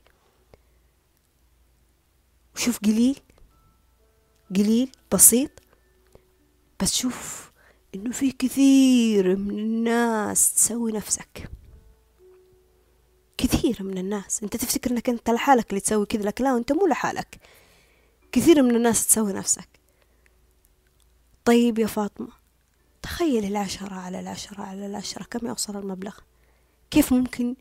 وشوف 2.54 2.78
قليل 2.78 3.16
قليل 4.56 4.92
بسيط. 5.12 5.50
بس 6.80 6.94
شوف 6.96 7.49
إنه 7.94 8.10
في 8.12 8.32
كثير 8.32 9.36
من 9.36 9.58
الناس 9.58 10.54
تسوي 10.54 10.92
نفسك. 10.92 11.50
كثير 13.38 13.82
من 13.82 13.98
الناس. 13.98 14.42
أنت 14.42 14.56
تفتكر 14.56 14.90
إنك 14.90 15.08
أنت 15.08 15.30
لحالك 15.30 15.70
اللي 15.70 15.80
تسوي 15.80 16.06
كذا 16.06 16.22
لك 16.22 16.40
لا 16.40 16.56
أنت 16.56 16.72
مو 16.72 16.86
لحالك. 16.86 17.40
كثير 18.32 18.62
من 18.62 18.76
الناس 18.76 19.06
تسوي 19.06 19.32
نفسك. 19.32 19.68
طيب 21.44 21.78
يا 21.78 21.86
فاطمة 21.86 22.28
تخيل 23.02 23.44
العشرة 23.44 23.94
على 23.94 24.20
العشرة 24.20 24.62
على 24.62 24.86
العشرة 24.86 25.24
كم 25.24 25.46
يوصل 25.46 25.76
المبلغ؟ 25.76 26.18
كيف 26.90 27.12
ممكن 27.12 27.56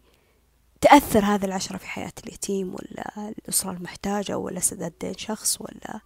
تأثر 0.81 1.25
هذه 1.25 1.45
العشرة 1.45 1.77
في 1.77 1.87
حياة 1.87 2.11
اليتيم 2.27 2.75
ولا 2.75 3.29
الأسرة 3.29 3.71
المحتاجة 3.71 4.37
ولا 4.37 4.59
سداد 4.59 4.93
دين 5.01 5.17
شخص 5.17 5.61
ولا 5.61 5.99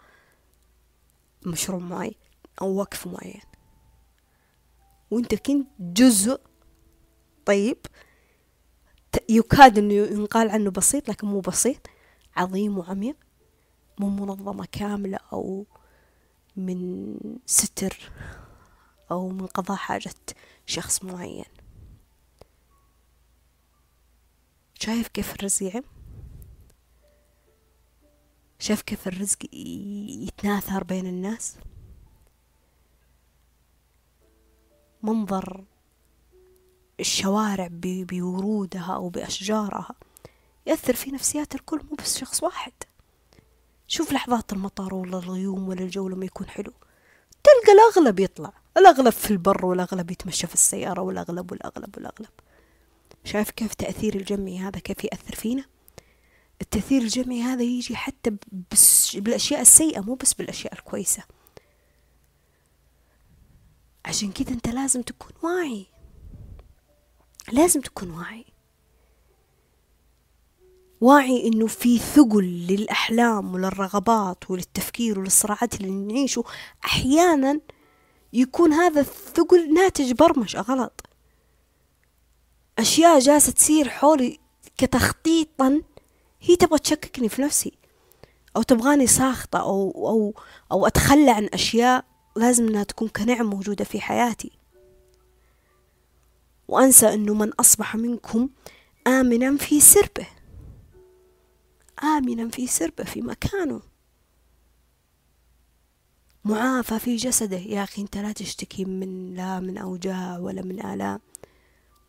مشروع 1.45 1.79
معين 1.79 2.15
أو 2.61 2.75
وقف 2.75 3.07
معين 3.07 3.41
وانت 5.13 5.35
كنت 5.35 5.67
جزء 5.79 6.41
طيب. 7.45 7.77
يكاد 9.29 9.77
إنه 9.77 9.93
ينقال 9.93 10.49
عنه 10.49 10.71
بسيط 10.71 11.09
لكن 11.09 11.27
مو 11.27 11.39
بسيط. 11.39 11.87
عظيم 12.35 12.77
وعميق. 12.77 13.15
من 13.99 14.07
منظمة 14.15 14.67
كاملة 14.71 15.19
أو 15.33 15.65
من 16.55 17.15
ستر 17.45 18.11
أو 19.11 19.29
من 19.29 19.47
قضاء 19.47 19.77
حاجة 19.77 20.13
شخص 20.65 21.03
معين. 21.03 21.45
شايف 24.73 25.07
كيف 25.07 25.35
الرزق 25.35 25.63
يعم؟ 25.63 25.83
شايف 28.59 28.81
كيف 28.81 29.07
الرزق 29.07 29.37
يتناثر 29.53 30.83
بين 30.83 31.07
الناس؟ 31.07 31.55
منظر 35.03 35.63
الشوارع 36.99 37.67
بورودها 37.71 38.93
أو 38.93 39.09
بأشجارها 39.09 39.95
يأثر 40.65 40.93
في 40.93 41.11
نفسيات 41.11 41.55
الكل 41.55 41.81
مو 41.89 41.95
بس 41.95 42.17
شخص 42.17 42.43
واحد. 42.43 42.73
شوف 43.87 44.11
لحظات 44.11 44.53
المطر 44.53 44.93
ولا 44.93 45.17
الغيوم 45.17 45.67
ولا 45.67 45.81
الجو 45.81 46.09
لما 46.09 46.25
يكون 46.25 46.49
حلو. 46.49 46.73
تلقى 47.43 47.73
الأغلب 47.73 48.19
يطلع 48.19 48.53
الأغلب 48.77 49.09
في 49.09 49.31
البر 49.31 49.65
والأغلب 49.65 50.11
يتمشى 50.11 50.47
في 50.47 50.53
السيارة 50.53 51.01
والأغلب 51.01 51.51
والأغلب 51.51 51.97
والأغلب. 51.97 52.29
شايف 53.23 53.51
كيف 53.51 53.73
تأثير 53.73 54.15
الجمعي 54.15 54.59
هذا؟ 54.59 54.79
كيف 54.79 55.03
يأثر 55.03 55.35
فينا؟ 55.35 55.65
التأثير 56.61 57.01
الجمعي 57.01 57.41
هذا 57.41 57.63
يجي 57.63 57.95
حتى 57.95 58.35
بالأشياء 59.13 59.61
السيئة 59.61 59.99
مو 59.99 60.15
بس 60.15 60.33
بالأشياء 60.33 60.73
الكويسة. 60.73 61.23
عشان 64.05 64.31
كذا 64.31 64.49
أنت 64.49 64.67
لازم 64.67 65.01
تكون 65.01 65.31
واعي. 65.43 65.85
لازم 67.51 67.81
تكون 67.81 68.11
واعي. 68.11 68.45
واعي 71.01 71.47
انه 71.47 71.67
في 71.67 71.97
ثقل 71.97 72.43
للأحلام 72.43 73.53
وللرغبات 73.53 74.51
وللتفكير 74.51 75.19
وللصراعات 75.19 75.75
اللي 75.75 75.91
نعيشه. 75.91 76.43
أحيانا 76.85 77.59
يكون 78.33 78.73
هذا 78.73 79.01
الثقل 79.01 79.73
ناتج 79.73 80.11
برمجة 80.11 80.61
غلط. 80.61 81.01
أشياء 82.79 83.19
جالسة 83.19 83.51
تصير 83.51 83.89
حولي 83.89 84.39
كتخطيطا 84.77 85.81
هي 86.41 86.55
تبغى 86.55 86.79
تشككني 86.79 87.29
في 87.29 87.41
نفسي. 87.41 87.77
أو 88.55 88.61
تبغاني 88.61 89.07
ساخطة 89.07 89.59
أو, 89.59 89.91
أو, 89.91 90.33
أو 90.71 90.87
أتخلى 90.87 91.31
عن 91.31 91.49
أشياء 91.53 92.05
لازم 92.35 92.67
أنها 92.67 92.83
تكون 92.83 93.07
كنعم 93.07 93.45
موجودة 93.45 93.85
في 93.85 94.01
حياتي. 94.01 94.51
وأنسى 96.67 97.13
أنه 97.13 97.33
من 97.33 97.53
أصبح 97.53 97.95
منكم 97.95 98.49
آمنا 99.07 99.57
في 99.57 99.79
سربه. 99.79 100.27
آمنا 102.03 102.49
في 102.49 102.67
سربه 102.67 103.03
في 103.03 103.21
مكانه. 103.21 103.81
معافى 106.45 106.99
في 106.99 107.15
جسده. 107.15 107.57
يا 107.57 107.83
أخي 107.83 108.01
أنت 108.01 108.17
لا 108.17 108.31
تشتكي 108.31 108.85
من 108.85 109.35
لا 109.35 109.59
من 109.59 109.77
أوجاع 109.77 110.37
ولا 110.37 110.61
من 110.61 110.85
آلام 110.85 111.19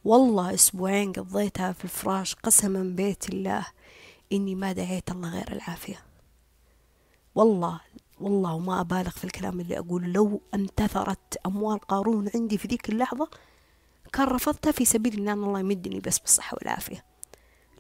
والله 0.05 0.55
أسبوعين 0.55 1.13
قضيتها 1.13 1.73
في 1.73 1.85
الفراش 1.85 2.35
قسما 2.35 2.83
بيت 2.83 3.29
الله. 3.29 3.67
إني 4.33 4.55
ما 4.55 4.73
دعيت 4.73 5.11
الله 5.11 5.35
غير 5.35 5.53
العافية. 5.53 6.03
والله 7.35 7.81
والله 8.21 8.55
وما 8.55 8.81
أبالغ 8.81 9.11
في 9.11 9.25
الكلام 9.25 9.61
اللي 9.61 9.79
أقول 9.79 10.13
لو 10.13 10.41
انتثرت 10.55 11.37
أموال 11.47 11.79
قارون 11.79 12.31
عندي 12.35 12.59
في 12.59 12.69
ذيك 12.69 12.89
اللحظة 12.89 13.29
كان 14.13 14.27
رفضتها 14.27 14.73
في 14.73 14.85
سبيل 14.85 15.29
أن 15.29 15.45
الله 15.45 15.61
يمدني 15.61 16.01
بس 16.01 16.19
بالصحة 16.19 16.57
والعافية. 16.61 17.05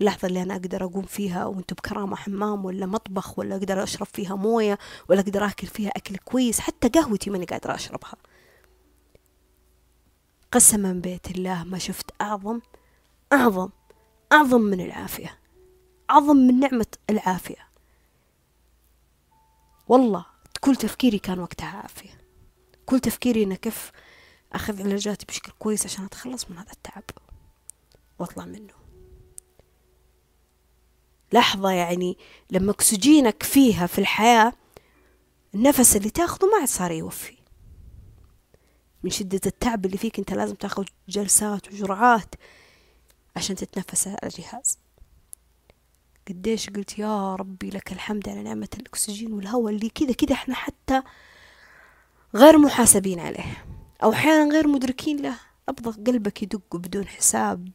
اللحظة 0.00 0.28
اللي 0.28 0.42
أنا 0.42 0.54
أقدر 0.54 0.84
أقوم 0.84 1.02
فيها 1.02 1.46
وأنتم 1.46 1.76
بكرامة 1.76 2.16
حمام 2.16 2.64
ولا 2.64 2.86
مطبخ 2.86 3.38
ولا 3.38 3.56
أقدر 3.56 3.82
أشرب 3.82 4.06
فيها 4.06 4.34
موية 4.34 4.78
ولا 5.08 5.20
أقدر 5.20 5.46
أكل 5.46 5.66
فيها 5.66 5.90
أكل 5.90 6.16
كويس 6.16 6.60
حتى 6.60 6.88
قهوتي 6.88 7.30
ماني 7.30 7.44
قادرة 7.44 7.74
أشربها. 7.74 8.14
قسما 10.52 10.92
بيت 10.92 11.30
الله 11.30 11.64
ما 11.64 11.78
شفت 11.78 12.10
أعظم 12.20 12.60
أعظم 13.32 13.68
أعظم 14.32 14.60
من 14.60 14.80
العافية. 14.80 15.38
أعظم 16.10 16.36
من 16.36 16.60
نعمة 16.60 16.86
العافية. 17.10 17.73
والله 19.88 20.26
كل 20.60 20.76
تفكيري 20.76 21.18
كان 21.18 21.38
وقتها 21.38 21.66
عافية. 21.66 22.20
كل 22.86 23.00
تفكيري 23.00 23.44
أنا 23.44 23.54
كيف 23.54 23.92
أخذ 24.52 24.82
علاجاتي 24.82 25.26
بشكل 25.26 25.52
كويس 25.58 25.86
عشان 25.86 26.04
أتخلص 26.04 26.50
من 26.50 26.58
هذا 26.58 26.72
التعب 26.72 27.02
وأطلع 28.18 28.44
منه. 28.44 28.74
لحظة 31.32 31.70
يعني 31.70 32.18
لما 32.50 32.70
أكسجينك 32.72 33.42
فيها 33.42 33.86
في 33.86 33.98
الحياة 33.98 34.52
النفس 35.54 35.96
اللي 35.96 36.10
تاخذه 36.10 36.46
ما 36.46 36.58
عاد 36.60 36.68
صار 36.68 36.90
يوفي. 36.90 37.36
من 39.02 39.10
شدة 39.10 39.40
التعب 39.46 39.86
اللي 39.86 39.98
فيك 39.98 40.18
أنت 40.18 40.32
لازم 40.32 40.54
تاخذ 40.54 40.84
جلسات 41.08 41.68
وجرعات 41.68 42.34
عشان 43.36 43.56
تتنفس 43.56 44.08
على 44.08 44.18
الجهاز. 44.24 44.78
قديش 46.28 46.70
قلت 46.70 46.98
يا 46.98 47.34
ربي 47.34 47.70
لك 47.70 47.92
الحمد 47.92 48.28
على 48.28 48.42
نعمة 48.42 48.68
الأكسجين 48.78 49.32
والهواء 49.32 49.74
اللي 49.74 49.88
كذا 49.88 50.12
كذا 50.12 50.32
إحنا 50.32 50.54
حتى 50.54 51.02
غير 52.34 52.58
محاسبين 52.58 53.20
عليه. 53.20 53.64
أو 54.02 54.12
أحيانا 54.12 54.52
غير 54.52 54.68
مدركين 54.68 55.22
له. 55.22 55.38
أبغى 55.68 56.04
قلبك 56.04 56.42
يدق 56.42 56.76
بدون 56.76 57.08
حساب. 57.08 57.68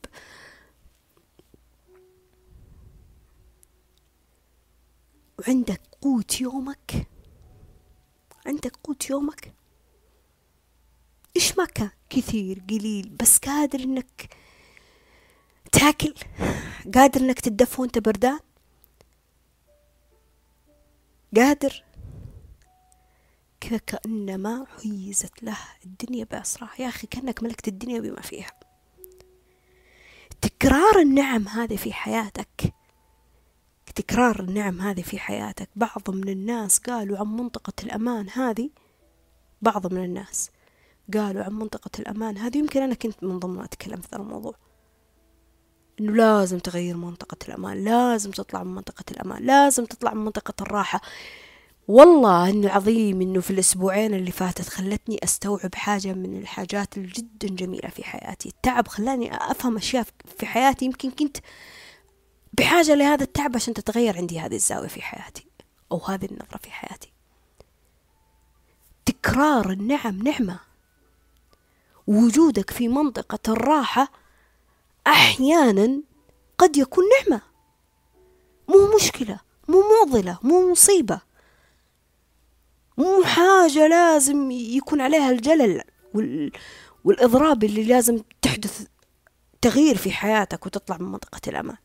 وعندك 5.40 5.82
قوت 6.02 6.42
يومك؟ 6.42 7.08
عندك 8.46 8.76
قوت 8.84 9.10
يومك؟ 9.10 9.54
إيش 11.36 11.58
ما 11.58 11.66
كان 11.66 11.90
كثير 12.10 12.64
قليل 12.70 13.10
بس 13.10 13.38
قادر 13.38 13.80
إنك 13.80 14.36
تاكل. 15.72 16.14
قادر 16.96 17.22
إنك 17.22 17.40
تدفى 17.40 17.82
وأنت 17.82 17.98
بردان؟ 17.98 18.40
قادر؟ 21.36 21.84
كذا 23.62 23.78
كأنما 23.78 24.66
حيزت 24.84 25.44
له 25.44 25.58
الدنيا 25.86 26.26
بأسرها 26.26 26.72
يا 26.80 26.88
أخي 26.88 27.08
كأنك 27.08 27.44
ملكت 27.44 27.68
الدنيا 27.68 28.00
بما 28.00 28.22
فيها. 28.22 28.52
تكرار 30.42 31.00
النعم 31.00 31.48
هذه 31.48 31.76
في 31.76 31.94
حياتك. 31.94 32.74
تكرار 33.96 34.40
النعم 34.40 34.82
هذه 34.82 35.02
في 35.02 35.20
حياتك. 35.20 35.70
بعض 35.76 36.10
من 36.10 36.30
الناس 36.30 36.80
قالوا 36.80 37.18
عن 37.18 37.26
منطقة 37.26 37.74
الأمان 37.84 38.30
هذه. 38.30 38.70
بعض 39.62 39.94
من 39.94 40.04
الناس 40.04 40.52
قالوا 41.14 41.44
عن 41.44 41.54
منطقة 41.54 41.92
الأمان 42.00 42.38
هذه. 42.38 42.58
يمكن 42.58 42.82
أنا 42.82 42.94
كنت 42.94 43.24
من 43.24 43.40
ضمن 43.40 43.62
أتكلم 43.62 44.02
في 44.02 44.08
هذا 44.14 44.22
الموضوع. 44.22 44.56
إنه 46.00 46.12
لازم 46.14 46.60
تغير 46.60 46.98
منطقة 46.98 47.38
الأمان 47.48 47.84
لازم 47.84 48.32
تطلع 48.32 48.64
من 48.64 48.76
منطقة 48.76 49.04
الأمان 49.12 49.46
لازم 49.46 49.86
تطلع 49.86 50.14
من 50.14 50.26
منطقة 50.26 50.54
الراحة. 50.62 51.02
والله 51.88 52.50
إنه 52.50 52.70
عظيم 52.70 53.22
إنه 53.22 53.42
في 53.42 53.52
الأسبوعين 53.52 54.14
اللي 54.14 54.32
فاتت 54.32 54.70
خلتني 54.70 55.20
أستوعب 55.24 55.76
حاجة 55.76 56.14
من 56.14 56.38
الحاجات 56.38 56.98
الجدا 56.98 57.48
جميلة 57.50 57.90
في 57.90 58.04
حياتي. 58.04 58.50
التعب 58.50 58.88
خلاني 58.88 59.36
أفهم 59.36 59.78
أشياء 59.78 60.06
في 60.38 60.46
حياتي 60.46 60.86
يمكن 60.86 61.12
كنت 61.12 61.38
بحاجة 62.54 62.96
لهذا 62.96 63.24
التعب 63.24 63.56
عشان 63.56 63.74
تتغير 63.74 64.18
عندي 64.18 64.40
هذه 64.40 64.56
الزاوية 64.56 64.88
في 64.88 65.02
حياتي 65.02 65.48
أو 65.92 65.98
هذه 65.98 66.26
النظرة 66.26 66.58
في 66.64 66.72
حياتي. 66.72 67.14
تكرار 69.06 69.70
النعم 69.70 70.24
نعمة. 70.24 70.60
وجودك 72.08 72.70
في 72.70 72.88
منطقة 72.88 73.54
الراحة 73.54 74.12
أحيانا 75.10 76.02
قد 76.58 76.78
يكون 76.78 77.04
نعمة. 77.20 77.42
مو 78.70 78.96
مشكلة 78.96 79.40
مو 79.68 79.84
معضلة 79.90 80.40
مو 80.44 80.72
مصيبة. 80.72 81.22
مو 82.98 83.24
حاجة 83.24 83.88
لازم 83.88 84.52
يكون 84.52 85.02
عليها 85.02 85.32
الجلل 85.32 85.82
وال... 86.14 86.52
والإضراب 87.04 87.64
اللي 87.64 87.84
لازم 87.84 88.24
تحدث 88.42 88.86
تغيير 89.62 89.98
في 89.98 90.12
حياتك 90.12 90.66
وتطلع 90.66 90.98
من 90.98 91.12
منطقة 91.12 91.42
الأمان. 91.48 91.78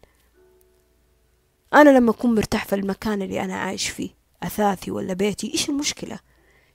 أنا 1.75 1.91
لما 1.91 2.11
أكون 2.11 2.35
مرتاح 2.35 2.67
في 2.67 2.75
المكان 2.75 3.23
اللي 3.23 3.41
أنا 3.41 3.55
عايش 3.55 3.89
فيه 3.89 4.11
أثاثي 4.43 4.91
ولا 4.91 5.15
بيتي 5.15 5.53
إيش 5.53 5.69
المشكلة؟ 5.69 6.19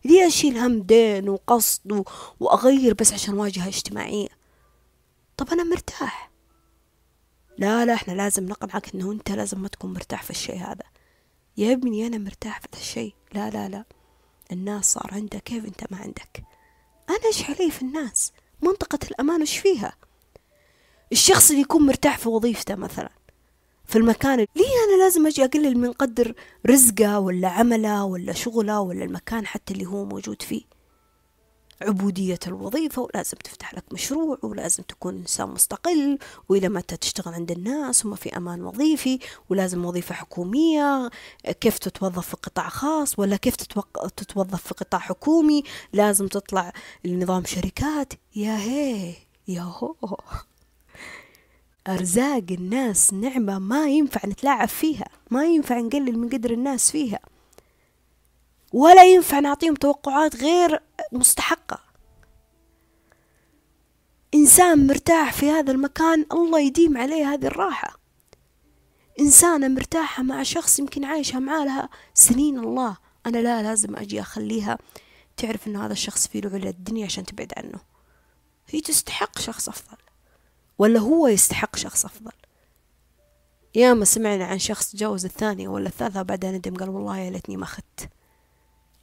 ليه 0.05 0.27
أشيل 0.27 0.57
هم 0.57 0.81
دين 0.81 1.29
وقصد. 1.29 2.03
وأغير 2.39 2.93
بس 2.93 3.13
عشان 3.13 3.33
واجهة 3.33 3.67
اجتماعية؟ 3.67 4.29
طب 5.37 5.49
أنا 5.49 5.63
مرتاح. 5.63 6.28
لا 7.59 7.85
لا 7.85 7.93
إحنا 7.93 8.13
لازم 8.13 8.45
نقنعك 8.45 8.95
إنه 8.95 9.11
أنت 9.11 9.31
لازم 9.31 9.61
ما 9.61 9.67
تكون 9.67 9.93
مرتاح 9.93 10.23
في 10.23 10.29
الشيء 10.29 10.57
هذا. 10.57 10.83
يا 11.57 11.73
ابني 11.73 12.07
أنا 12.07 12.17
مرتاح 12.17 12.59
في 12.59 12.67
الشيء. 12.73 13.13
لا 13.33 13.49
لا 13.49 13.69
لا. 13.69 13.85
الناس 14.51 14.93
صار 14.93 15.09
عندها 15.11 15.39
كيف 15.39 15.65
أنت 15.65 15.91
ما 15.91 15.97
عندك؟ 15.97 16.43
أنا 17.09 17.25
إيش 17.25 17.43
علي 17.49 17.71
في 17.71 17.81
الناس؟ 17.81 18.31
منطقة 18.61 18.99
الأمان 19.11 19.41
وش 19.41 19.57
فيها؟ 19.57 19.93
الشخص 21.11 21.49
اللي 21.49 21.61
يكون 21.61 21.85
مرتاح 21.85 22.17
في 22.17 22.29
وظيفته 22.29 22.75
مثلا 22.75 23.09
في 23.85 23.97
المكان 23.97 24.37
ليه 24.37 24.83
أنا 24.89 25.03
لازم 25.03 25.27
أجي 25.27 25.43
أقلل 25.43 25.77
من 25.77 25.91
قدر 25.91 26.33
رزقه 26.67 27.19
ولا 27.19 27.47
عمله 27.47 28.03
ولا 28.03 28.33
شغله 28.33 28.79
ولا 28.79 29.05
المكان 29.05 29.47
حتى 29.47 29.73
اللي 29.73 29.85
هو 29.85 30.05
موجود 30.05 30.41
فيه؟ 30.41 30.61
عبودية 31.81 32.39
الوظيفة 32.47 33.01
ولازم 33.01 33.37
تفتح 33.43 33.73
لك 33.73 33.83
مشروع 33.91 34.37
ولازم 34.43 34.83
تكون 34.83 35.17
إنسان 35.17 35.49
مستقل 35.49 36.17
وإذا 36.49 36.67
ما 36.67 36.81
تشتغل 36.81 37.33
عند 37.33 37.51
الناس 37.51 38.05
وما 38.05 38.15
في 38.15 38.37
أمان 38.37 38.61
وظيفي 38.63 39.19
ولازم 39.49 39.85
وظيفة 39.85 40.15
حكومية. 40.15 41.09
كيف 41.61 41.77
تتوظف 41.77 42.29
في 42.29 42.35
قطاع 42.35 42.69
خاص 42.69 43.19
ولا 43.19 43.35
كيف 43.35 43.55
تتوظف 43.55 44.67
في 44.67 44.73
قطاع 44.73 44.99
حكومي؟ 44.99 45.63
لازم 45.93 46.27
تطلع 46.27 46.73
لنظام 47.05 47.45
شركات. 47.45 48.13
يا 48.35 48.57
هي 48.57 49.13
يا 49.47 49.61
هو. 49.61 49.95
أرزاق 51.87 52.43
الناس 52.51 53.13
نعمة 53.13 53.59
ما 53.59 53.87
ينفع 53.87 54.21
نتلاعب 54.25 54.67
فيها 54.67 55.07
ما 55.31 55.45
ينفع 55.45 55.79
نقلل 55.79 56.19
من 56.19 56.29
قدر 56.29 56.51
الناس 56.51 56.91
فيها. 56.91 57.19
ولا 58.73 59.03
ينفع 59.03 59.39
نعطيهم 59.39 59.75
توقعات 59.75 60.35
غير 60.35 60.81
مستحقة. 61.11 61.79
إنسان 64.33 64.87
مرتاح 64.87 65.33
في 65.33 65.49
هذا 65.49 65.71
المكان 65.71 66.25
الله 66.31 66.59
يديم 66.59 66.97
عليه 66.97 67.33
هذه 67.33 67.45
الراحة. 67.45 67.99
إنسانة 69.19 69.67
مرتاحة 69.67 70.23
مع 70.23 70.43
شخص 70.43 70.79
يمكن 70.79 71.05
عايشة 71.05 71.39
معاه 71.39 71.65
لها 71.65 71.89
سنين 72.13 72.59
الله 72.59 72.97
أنا 73.25 73.37
لا 73.37 73.63
لازم 73.63 73.95
أجي 73.95 74.21
أخليها 74.21 74.77
تعرف 75.37 75.67
إنه 75.67 75.85
هذا 75.85 75.93
الشخص 75.93 76.27
في 76.27 76.41
له 76.41 76.69
الدنيا 76.69 77.05
عشان 77.05 77.25
تبعد 77.25 77.53
عنه. 77.57 77.79
هي 78.69 78.81
تستحق 78.81 79.39
شخص 79.39 79.69
أفضل 79.69 79.97
ولا 80.77 80.99
هو 80.99 81.27
يستحق 81.27 81.75
شخص 81.75 82.05
أفضل؟ 82.05 82.31
ياما 83.75 84.05
سمعنا 84.05 84.45
عن 84.45 84.59
شخص 84.59 84.91
تجاوز 84.91 85.25
الثانية 85.25 85.67
ولا 85.67 85.87
الثالثة 85.87 86.21
وبعدين 86.21 86.53
ندم 86.53 86.75
قال 86.75 86.89
والله 86.89 87.17
يا 87.17 87.29
ليتني 87.29 87.57
ما 87.57 87.63
أخذت 87.63 88.09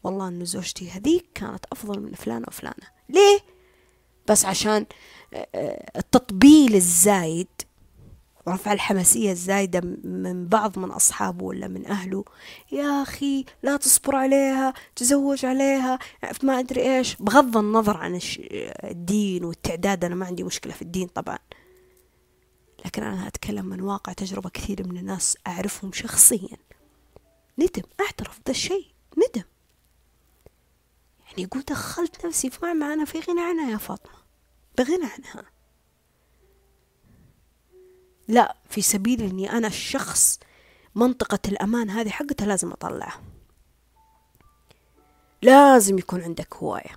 والله 0.07 0.29
إنه 0.29 0.45
زوجتي 0.45 0.91
هذيك 0.91 1.27
كانت 1.35 1.65
أفضل 1.73 2.01
من 2.01 2.13
فلانة 2.13 2.45
وفلانة. 2.49 2.87
ليه؟ 3.09 3.39
بس 4.29 4.45
عشان 4.45 4.87
آه، 5.35 5.91
التطبيل 5.97 6.75
الزايد 6.75 7.49
ورفع 8.47 8.73
الحماسية 8.73 9.33
الزايدة 9.33 9.81
من 10.05 10.47
بعض 10.47 10.79
من 10.79 10.91
أصحابه 10.91 11.45
ولا 11.45 11.69
من 11.69 11.87
أهله. 11.87 12.25
يا 12.73 13.03
أخي 13.03 13.45
لا 13.63 13.77
تصبر 13.77 14.17
عليها 14.17 14.75
تزوج 14.97 15.45
عليها 15.45 15.99
ما 16.43 16.59
أدري 16.59 16.97
إيش. 16.97 17.17
بغض 17.17 17.57
النظر 17.57 17.97
عن 17.97 18.21
الدين 18.85 19.45
والتعداد 19.45 20.05
أنا 20.05 20.15
ما 20.15 20.27
عندي 20.27 20.43
مشكلة 20.43 20.73
في 20.73 20.83
الدين 20.83 21.07
طبعا. 21.07 21.39
لكن 22.85 23.03
أنا 23.03 23.27
أتكلم 23.27 23.67
من 23.67 23.81
واقع 23.81 24.13
تجربة 24.13 24.51
كثير 24.51 24.89
من 24.89 24.97
الناس 24.97 25.37
أعرفهم 25.47 25.93
شخصيا. 25.93 26.57
ندم 27.59 27.83
أعترف 28.01 28.39
بهذا 28.39 28.51
الشيء 28.51 28.87
ندم. 29.19 29.45
يعني 31.37 31.49
يقول 31.49 31.63
دخلت 31.63 32.27
نفسي 32.27 32.51
في 32.51 32.67
معنا 32.67 33.05
في 33.05 33.21
غنى 33.21 33.41
عنها 33.41 33.71
يا 33.71 33.77
فاطمة. 33.77 34.17
بغنى 34.79 35.05
عنها. 35.05 35.45
لا 38.29 38.57
في 38.69 38.83
سبيل 38.83 39.23
إني 39.23 39.53
أنا 39.53 39.67
الشخص 39.67 40.41
منطقة 40.95 41.39
الأمان 41.49 41.91
هذه 41.91 42.09
حقتها 42.09 42.47
لازم 42.47 42.73
أطلعها. 42.73 43.21
لازم 45.43 45.99
يكون 45.99 46.23
عندك 46.23 46.55
هواية. 46.57 46.97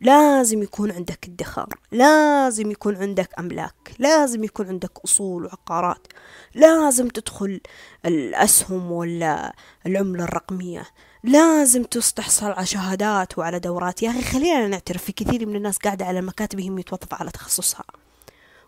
لازم 0.00 0.62
يكون 0.62 0.90
عندك 0.92 1.28
ادخار. 1.28 1.78
لازم 1.92 2.70
يكون 2.70 2.96
عندك 2.96 3.38
أملاك. 3.38 3.94
لازم 3.98 4.44
يكون 4.44 4.68
عندك 4.68 4.98
أصول 5.04 5.44
وعقارات. 5.44 6.06
لازم 6.54 7.08
تدخل 7.08 7.60
الأسهم 8.06 8.92
ولا 8.92 9.54
العملة 9.86 10.24
الرقمية. 10.24 10.86
لازم 11.24 11.84
تستحصل 11.84 12.46
على 12.46 12.66
شهادات 12.66 13.38
وعلى 13.38 13.58
دورات. 13.58 14.02
يا 14.02 14.10
أخي 14.10 14.22
خلينا 14.22 14.66
نعترف 14.66 15.04
في 15.04 15.12
كثير 15.12 15.46
من 15.46 15.56
الناس 15.56 15.78
قاعدة 15.78 16.04
على 16.04 16.20
مكاتبهم 16.20 16.78
يتوظف 16.78 17.14
على 17.14 17.30
تخصصها. 17.30 17.84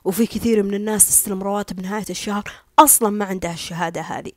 وفي 0.04 0.26
كثير 0.26 0.62
من 0.62 0.74
الناس 0.74 1.06
تستلم 1.06 1.42
رواتب 1.42 1.80
نهاية 1.80 2.04
الشهر 2.10 2.44
أصلا 2.78 3.10
ما 3.10 3.24
عندها 3.24 3.52
الشهادة 3.52 4.00
هذه. 4.00 4.32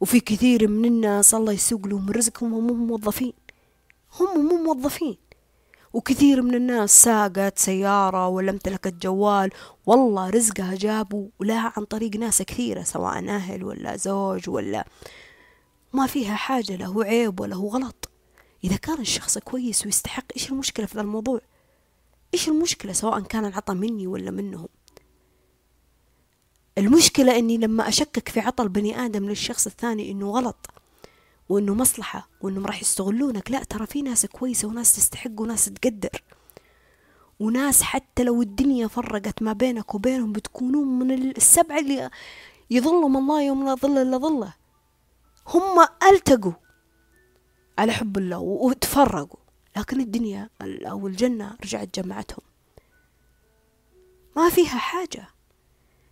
وفي 0.00 0.20
كثير 0.20 0.68
من 0.68 0.84
الناس 0.84 1.34
الله 1.34 1.52
يسوق 1.52 1.86
لهم 1.86 2.10
رزقهم 2.10 2.52
وهم 2.52 2.66
مو 2.66 2.74
موظفين. 2.74 3.32
هم 4.20 4.46
مو 4.48 4.56
موظفين. 4.56 5.16
وكثير 5.92 6.42
من 6.42 6.54
الناس 6.54 7.02
ساقت 7.02 7.58
سيارة 7.58 8.28
ولا 8.28 8.50
امتلكت 8.50 8.94
جوال. 9.02 9.50
والله 9.86 10.30
رزقها 10.30 10.74
جابوا 10.74 11.28
لها 11.40 11.72
عن 11.76 11.84
طريق 11.84 12.16
ناس 12.16 12.42
كثيرة 12.42 12.82
سواء 12.82 13.28
أهل 13.28 13.64
ولا 13.64 13.96
زوج 13.96 14.50
ولا 14.50 14.86
ما 15.92 16.06
فيها 16.06 16.34
حاجة 16.34 16.76
له 16.76 17.04
عيب 17.04 17.40
ولا 17.40 17.56
هو 17.56 17.68
غلط. 17.68 18.10
إذا 18.64 18.76
كان 18.76 19.00
الشخص 19.00 19.38
كويس 19.38 19.86
ويستحق 19.86 20.24
إيش 20.36 20.52
المشكلة 20.52 20.86
في 20.86 20.94
ذا 20.94 21.00
الموضوع؟ 21.00 21.40
إيش 22.34 22.48
المشكلة 22.48 22.92
سواء 22.92 23.20
كان 23.20 23.44
العطى 23.44 23.74
مني 23.74 24.06
ولا 24.06 24.30
منهم؟ 24.30 24.68
المشكلة 26.78 27.38
إني 27.38 27.58
لما 27.58 27.88
أشكك 27.88 28.28
في 28.28 28.40
عطى 28.40 28.62
البني 28.62 29.04
آدم 29.04 29.28
للشخص 29.28 29.66
الثاني 29.66 30.10
إنه 30.10 30.30
غلط 30.30 30.66
وإنه 31.48 31.74
مصلحة 31.74 32.28
وإنهم 32.40 32.66
راح 32.66 32.82
يستغلونك 32.82 33.50
لا 33.50 33.64
ترى 33.64 33.86
في 33.86 34.02
ناس 34.02 34.26
كويسة 34.26 34.68
وناس 34.68 34.96
تستحق 34.96 35.40
وناس 35.40 35.64
تقدر. 35.64 36.22
وناس 37.40 37.82
حتى 37.82 38.24
لو 38.24 38.42
الدنيا 38.42 38.86
فرقت 38.86 39.42
ما 39.42 39.52
بينك 39.52 39.94
وبينهم 39.94 40.32
بتكونون 40.32 40.98
من 40.98 41.30
السبعة 41.36 41.78
اللي 41.78 42.10
يظلهم 42.70 43.16
الله 43.16 43.42
يوم 43.42 43.64
لا 43.64 43.74
ظل 43.74 43.98
إلا 43.98 44.16
ظله. 44.16 44.61
هم 45.46 45.86
ألتقوا 46.10 46.52
على 47.78 47.92
حب 47.92 48.18
الله 48.18 48.38
وتفرقوا. 48.38 49.40
لكن 49.76 50.00
الدنيا 50.00 50.50
أو 50.62 51.06
الجنة 51.06 51.56
رجعت 51.64 51.98
جمعتهم. 52.00 52.44
ما 54.36 54.50
فيها 54.50 54.78
حاجة. 54.78 55.28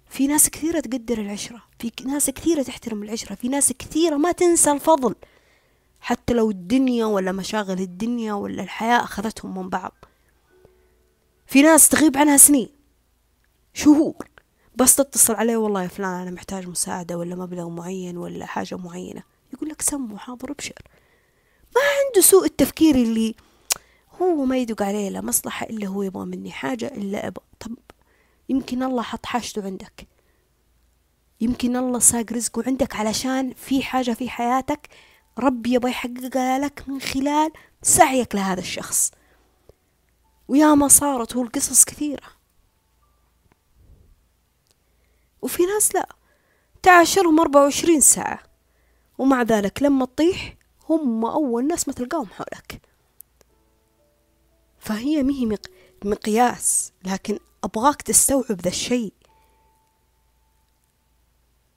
في 0.09 0.27
ناس 0.27 0.51
كثيرة 0.51 0.81
تقدر 0.81 1.19
العشرة. 1.19 1.63
في 1.79 1.93
ناس 2.05 2.31
كثيرة 2.31 2.63
تحترم 2.63 3.03
العشرة. 3.03 3.35
في 3.35 3.49
ناس 3.49 3.73
كثيرة 3.73 4.17
ما 4.17 4.33
تنسى 4.33 4.73
الفضل. 4.73 5.15
حتى 6.01 6.35
لو 6.35 6.51
الدنيا 6.51 7.07
ولا 7.07 7.33
مشاغل 7.33 7.81
الدنيا 7.81 8.33
ولا 8.33 8.63
الحياة 8.63 9.05
أخذتهم 9.05 9.59
من 9.59 9.69
بعض. 9.69 9.93
في 11.47 11.63
ناس 11.63 11.89
تغيب 11.89 12.17
عنها 12.17 12.37
سنين. 12.37 12.69
شهور. 13.75 14.29
بس 14.77 14.97
تتصل 14.97 15.35
عليه 15.35 15.57
والله 15.57 15.83
يا 15.83 15.89
فلان 15.89 16.21
أنا 16.21 16.31
محتاج 16.31 16.69
مساعدة 16.69 17.19
ولا 17.19 17.35
مبلغ 17.35 17.69
معين 17.69 18.17
ولا 18.17 18.47
حاجة 18.47 18.77
معينة. 18.77 19.23
يقول 19.53 19.69
لك 19.69 19.83
سم 19.83 20.13
وحاضر 20.13 20.51
ابشر. 20.51 20.83
ما 21.75 21.81
عنده 22.07 22.21
سوء 22.21 22.45
التفكير 22.45 22.95
اللي 22.95 23.35
هو 24.23 24.45
ما 24.45 24.59
يدق 24.59 24.83
عليه 24.83 25.09
لا 25.09 25.21
مصلحة 25.21 25.67
إلا 25.67 25.87
هو 25.87 26.03
يبغى 26.03 26.25
مني 26.25 26.51
حاجة 26.53 26.87
إلا 26.87 27.27
أبغى. 27.27 27.45
طب 27.61 27.73
يمكن 28.49 28.83
الله 28.83 29.03
حط 29.03 29.27
حاجته 29.27 29.65
عندك. 29.65 30.07
يمكن 31.41 31.77
الله 31.77 31.99
ساق 31.99 32.33
رزقه 32.33 32.63
عندك 32.67 32.97
علشان 32.97 33.53
في 33.53 33.83
حاجة 33.83 34.13
في 34.13 34.31
حياتك 34.31 34.89
ربي 35.39 35.75
يبغى 35.75 35.91
يحققها 35.91 36.59
لك 36.59 36.85
من 36.89 37.01
خلال 37.01 37.53
سعيك 37.83 38.35
لهذا 38.35 38.61
الشخص. 38.61 39.11
ويا 40.49 40.75
ما 40.75 40.89
صارت 40.89 41.37
هو 41.37 41.43
القصص 41.43 41.85
كثيرة. 41.85 42.40
وفي 45.43 45.67
ناس 45.67 45.95
لا 45.95 46.09
تعاشرهم 46.83 47.41
أربعة 47.41 47.63
وعشرين 47.63 48.01
ساعة. 48.01 48.43
ومع 49.19 49.43
ذلك 49.43 49.83
لما 49.83 50.07
تطيح 50.07 50.57
هم 50.89 51.25
أول 51.25 51.67
ناس 51.67 51.89
ما 51.89 51.95
تلقاهم 51.95 52.27
حولك. 52.27 52.81
فهي 54.79 55.23
مهي 55.23 55.59
مقياس 56.05 56.93
لكن 57.05 57.39
أبغاك 57.65 58.03
تستوعب 58.03 58.61
ذا 58.61 58.69
الشيء. 58.69 59.13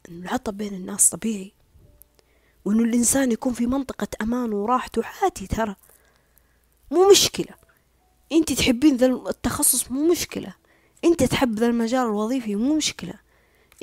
إنه 0.09 0.25
العطب 0.25 0.57
بين 0.57 0.73
الناس 0.73 1.09
طبيعي. 1.09 1.53
وإنه 2.65 2.83
الإنسان 2.83 3.31
يكون 3.31 3.53
في 3.53 3.65
منطقة 3.65 4.07
أمان 4.21 4.53
وراحته 4.53 5.01
عادي 5.05 5.47
ترى. 5.47 5.75
مو 6.91 7.09
مشكلة. 7.11 7.55
أنت 8.31 8.53
تحبين 8.53 8.97
ذا 8.97 9.05
التخصص 9.05 9.91
مو 9.91 10.11
مشكلة. 10.11 10.55
أنت 11.05 11.23
تحب 11.23 11.59
ذا 11.59 11.67
المجال 11.67 12.01
الوظيفي 12.05 12.55
مو 12.55 12.75
مشكلة. 12.75 13.13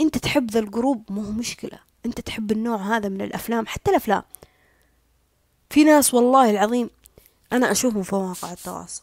أنت 0.01 0.18
تحب 0.18 0.51
ذا 0.51 0.61
ال 0.61 0.69
group 0.69 1.12
مو 1.12 1.30
مشكلة. 1.30 1.78
أنت 2.07 2.20
تحب 2.20 2.53
النوع 2.53 2.96
هذا 2.96 3.09
من 3.09 3.20
الأفلام 3.20 3.66
حتى 3.66 3.90
الأفلام. 3.90 4.22
في 5.70 5.84
ناس 5.84 6.14
والله 6.14 6.51
العظيم 6.51 6.90
أنا 7.53 7.70
أشوفهم 7.70 8.03
في 8.03 8.14
مواقع 8.14 8.53
التواصل. 8.53 9.03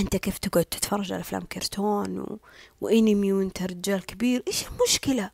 انت 0.00 0.16
كيف 0.16 0.38
تقعد 0.38 0.64
تتفرج 0.64 1.12
على 1.12 1.20
أفلام 1.20 1.42
كرتون 1.42 2.18
و... 2.18 2.38
وأنمي 2.80 3.32
وانت 3.32 3.62
رجال 3.62 4.06
كبير 4.06 4.42
إيش 4.46 4.64
المشكلة؟ 4.68 5.30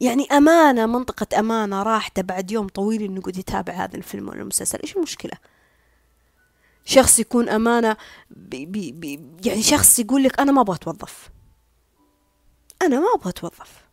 يعني 0.00 0.24
أمانة 0.32 0.86
منطقة 0.86 1.38
أمانة 1.38 1.82
راحتة 1.82 2.22
بعد 2.22 2.50
يوم 2.50 2.68
طويل 2.68 3.02
إنه 3.02 3.18
يقعد 3.18 3.36
يتابع 3.36 3.72
هذا 3.72 3.96
الفيلم 3.96 4.28
ولا 4.28 4.40
المسلسل 4.40 4.78
إيش 4.82 4.96
المشكلة؟ 4.96 5.32
شخص 6.84 7.18
يكون 7.18 7.48
أمانة 7.48 7.96
بي 8.30 8.66
بي 8.66 8.92
بي 8.92 9.20
يعني 9.44 9.62
شخص 9.62 9.98
يقول 9.98 10.22
لك 10.22 10.40
أنا 10.40 10.52
ما 10.52 10.60
أبغى 10.60 10.76
أتوظف. 10.76 11.30
أنا 12.82 13.00
ما 13.00 13.06
أبغى 13.14 13.30
أتوظف. 13.30 13.84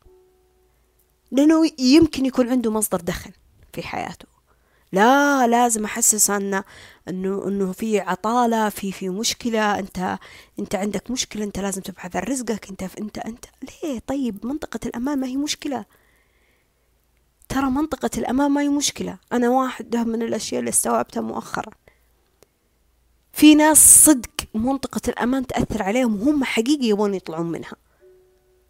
لأنه 1.32 1.72
يمكن 1.80 2.26
يكون 2.26 2.50
عنده 2.50 2.72
مصدر 2.72 3.02
دخل 3.02 3.32
في 3.74 3.82
حياته. 3.82 4.28
لا 4.92 5.48
لازم 5.48 5.86
أحسس 5.86 6.30
ان 6.30 6.64
انه 7.08 7.48
أنه 7.48 7.72
في 7.72 8.00
عطالة 8.00 8.70
في 8.70 8.92
في 8.92 9.10
مشكلة. 9.10 9.80
انت 9.80 10.18
أنت 10.60 10.76
عندك 10.76 11.12
مشكلة 11.12 11.44
أنت 11.44 11.60
لازم 11.60 11.82
تبحث 11.82 12.16
عن 12.16 12.24
رزقك. 12.24 12.70
انت 12.70 12.84
انت 12.84 13.18
انت 13.18 13.46
ليه؟ 13.84 14.00
طيب 14.08 14.46
منطقة 14.46 14.80
الأمان 14.86 15.20
ما 15.20 15.28
هي 15.28 15.38
مشكلة. 15.38 15.86
ترى 17.50 17.70
منطقة 17.70 18.10
الأمان 18.18 18.52
ما 18.52 18.62
هي 18.62 18.70
مشكلة. 18.70 19.18
أنا 19.32 19.50
واحدة 19.50 20.04
من 20.04 20.22
الأشياء 20.22 20.60
اللي 20.60 20.70
استوعبتها 20.70 21.22
مؤخرا. 21.22 21.72
في 23.34 23.56
ناس 23.56 24.06
صدق 24.06 24.32
منطقة 24.54 25.02
الأمان 25.08 25.48
تأثر 25.48 25.84
عليهم 25.84 26.22
وهم 26.22 26.44
حقيقي 26.44 26.88
يبون 26.88 27.14
يطلعون 27.14 27.52
منها. 27.52 27.74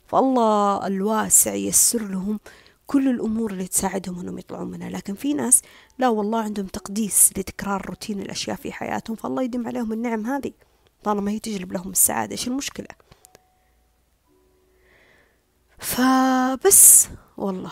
فالله 0.08 0.88
الواسع 0.88 1.54
يسر 1.54 2.08
لهم 2.08 2.40
كل 2.88 3.08
الأمور 3.08 3.52
اللي 3.52 3.68
تساعدهم 3.68 4.20
أنهم 4.20 4.38
يطلعون 4.40 4.68
منها. 4.72 4.90
لكن 4.90 5.14
في 5.14 5.34
ناس 5.34 5.62
لا 6.00 6.10
والله 6.10 6.42
عندهم 6.42 6.66
تقديس 6.66 7.32
لتكرار 7.38 7.86
روتين 7.86 8.20
الأشياء 8.20 8.56
في 8.56 8.72
حياتهم 8.72 9.16
فالله 9.16 9.44
يدم 9.44 9.68
عليهم 9.68 9.94
النعم 9.94 10.26
هذه 10.26 10.52
طالما 11.04 11.32
هي 11.32 11.40
تجلب 11.40 11.74
لهم 11.74 11.92
السعادة. 11.92 12.32
إيش 12.32 12.48
المشكلة؟ 12.48 12.88
فبس 15.80 17.08
والله 17.38 17.72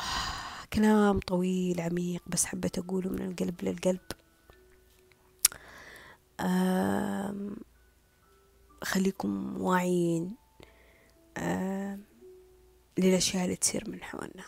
كلام 0.74 1.20
طويل 1.20 1.82
عميق 1.82 2.22
بس 2.28 2.46
حبيت 2.46 2.78
أقوله 2.78 3.10
من 3.10 3.22
القلب 3.22 3.56
للقلب. 3.64 4.00
خليكم 8.84 9.62
واعيين. 9.62 10.36
للأشياء 12.98 13.44
اللي 13.44 13.56
تصير 13.56 13.90
من 13.90 14.04
حولنا. 14.04 14.44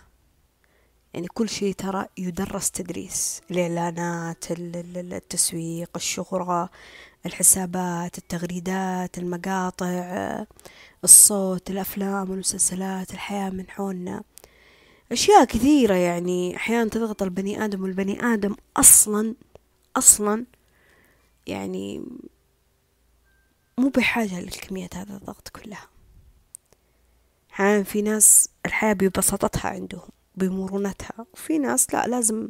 يعني 1.13 1.27
كل 1.27 1.49
شيء 1.49 1.73
ترى 1.73 2.05
يدرس 2.17 2.71
تدريس. 2.71 3.41
الإعلانات 3.51 4.45
التسويق 4.51 5.89
الشهرة 5.95 6.69
الحسابات 7.25 8.17
التغريدات 8.17 9.17
المقاطع 9.17 10.45
الصوت 11.03 11.69
الأفلام 11.69 12.29
والمسلسلات 12.29 13.11
الحياة 13.11 13.49
من 13.49 13.69
حولنا. 13.69 14.23
أشياء 15.11 15.45
كثيرة 15.45 15.93
يعني 15.93 16.55
أحيانا 16.55 16.89
تضغط 16.89 17.23
البني 17.23 17.65
آدم 17.65 17.83
والبني 17.83 18.23
آدم 18.33 18.55
أصلا 18.77 19.35
أصلا 19.95 20.45
يعني 21.47 22.03
مو 23.77 23.89
بحاجة 23.89 24.39
للكمية 24.41 24.89
هذا 24.93 25.15
الضغط 25.15 25.47
كلها. 25.47 25.87
أحيانا 27.57 27.83
في 27.83 28.01
ناس 28.01 28.49
الحياة 28.65 28.93
ببساطتها 28.93 29.69
عندهم 29.69 30.09
بمرونتها. 30.35 31.25
وفي 31.33 31.57
ناس 31.57 31.93
لا 31.93 32.07
لازم 32.07 32.49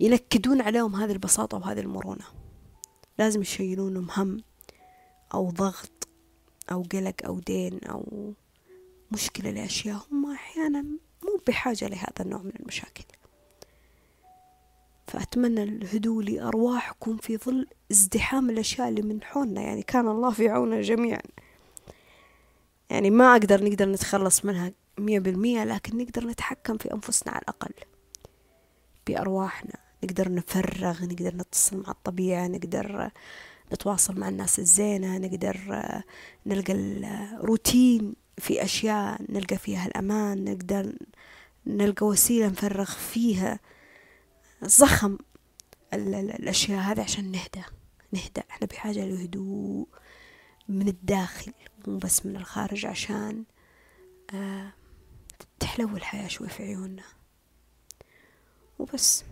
ينكدون 0.00 0.60
عليهم 0.60 0.96
هذه 0.96 1.12
البساطة 1.12 1.58
وهذه 1.58 1.80
المرونة. 1.80 2.24
لازم 3.18 3.40
يشيلونهم 3.40 4.08
هم 4.10 4.42
أو 5.34 5.50
ضغط 5.50 6.08
أو 6.72 6.82
قلق 6.92 7.14
أو 7.24 7.38
دين 7.40 7.84
أو 7.84 8.32
مشكلة 9.12 9.50
لأشياء. 9.50 10.00
هم 10.12 10.32
أحيانا 10.32 10.82
مو 11.22 11.40
بحاجة 11.48 11.88
لهذا 11.88 12.20
النوع 12.20 12.42
من 12.42 12.52
المشاكل. 12.60 13.04
فأتمنى 15.06 15.62
الهدوء 15.62 16.22
لأرواحكم 16.22 17.16
في 17.16 17.36
ظل 17.36 17.66
ازدحام 17.92 18.50
الأشياء 18.50 18.88
اللي 18.88 19.02
من 19.02 19.22
حولنا. 19.22 19.60
يعني 19.60 19.82
كان 19.82 20.08
الله 20.08 20.30
في 20.30 20.48
عوننا 20.48 20.80
جميعا. 20.80 21.22
يعني 22.94 23.10
ما 23.10 23.32
أقدر 23.32 23.64
نقدر 23.64 23.88
نتخلص 23.88 24.44
منها 24.44 24.72
مية 24.98 25.18
بالمية 25.18 25.64
لكن 25.64 25.98
نقدر 25.98 26.26
نتحكم 26.26 26.76
في 26.76 26.92
أنفسنا 26.92 27.32
على 27.32 27.42
الأقل 27.42 27.74
بأرواحنا 29.06 29.74
نقدر 30.04 30.32
نفرغ 30.32 31.04
نقدر 31.04 31.36
نتصل 31.36 31.76
مع 31.76 31.90
الطبيعة 31.90 32.46
نقدر 32.46 33.10
نتواصل 33.72 34.18
مع 34.18 34.28
الناس 34.28 34.58
الزينة 34.58 35.18
نقدر 35.18 35.56
نلقى 36.46 36.72
الروتين 36.72 38.14
في 38.38 38.64
أشياء 38.64 39.22
نلقى 39.28 39.56
فيها 39.56 39.86
الأمان 39.86 40.44
نقدر 40.44 40.92
نلقى 41.66 42.06
وسيلة 42.06 42.46
نفرغ 42.46 42.90
فيها 42.90 43.60
زخم 44.62 45.18
الأشياء 45.94 46.80
هذه 46.80 47.00
عشان 47.00 47.32
نهدى 47.32 47.64
نهدى. 48.12 48.40
إحنا 48.50 48.66
بحاجة 48.66 49.04
لهدوء 49.04 49.86
من 50.68 50.88
الداخل. 50.88 51.52
مو 51.86 51.98
بس 51.98 52.26
من 52.26 52.36
الخارج 52.36 52.86
عشان 52.86 53.44
آه 54.34 54.72
تحلو 55.60 55.96
الحياة 55.96 56.28
شوي 56.28 56.48
في 56.48 56.62
عيوننا. 56.62 57.02
وبس. 58.78 59.24